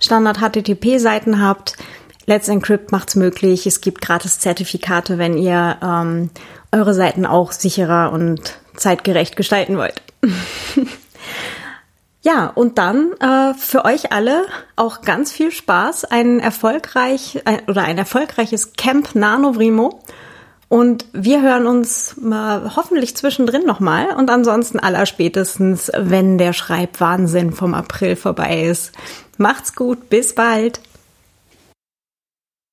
Standard 0.00 0.38
HTTP 0.38 0.98
Seiten 0.98 1.40
habt, 1.40 1.76
Let's 2.26 2.48
Encrypt 2.48 2.90
macht's 2.90 3.16
möglich. 3.16 3.66
Es 3.66 3.80
gibt 3.80 4.00
gratis 4.00 4.38
Zertifikate, 4.38 5.18
wenn 5.18 5.36
ihr 5.36 5.76
ähm, 5.82 6.30
eure 6.72 6.94
Seiten 6.94 7.26
auch 7.26 7.52
sicherer 7.52 8.12
und 8.12 8.58
zeitgerecht 8.76 9.36
gestalten 9.36 9.76
wollt. 9.76 10.02
Ja, 12.24 12.46
und 12.46 12.78
dann 12.78 13.12
äh, 13.20 13.52
für 13.52 13.84
euch 13.84 14.10
alle 14.10 14.46
auch 14.76 15.02
ganz 15.02 15.30
viel 15.30 15.52
Spaß, 15.52 16.06
ein 16.06 16.40
erfolgreich 16.40 17.42
ein, 17.44 17.60
oder 17.68 17.82
ein 17.82 17.98
erfolgreiches 17.98 18.72
Camp 18.72 19.14
Nanovrimo. 19.14 20.00
Und 20.70 21.04
wir 21.12 21.42
hören 21.42 21.66
uns 21.66 22.16
mal 22.18 22.74
hoffentlich 22.76 23.14
zwischendrin 23.14 23.66
nochmal 23.66 24.16
und 24.16 24.30
ansonsten 24.30 24.80
allerspätestens, 24.80 25.92
wenn 25.94 26.38
der 26.38 26.54
Schreibwahnsinn 26.54 27.52
vom 27.52 27.74
April 27.74 28.16
vorbei 28.16 28.62
ist. 28.62 28.92
Macht's 29.36 29.74
gut, 29.74 30.08
bis 30.08 30.34
bald. 30.34 30.80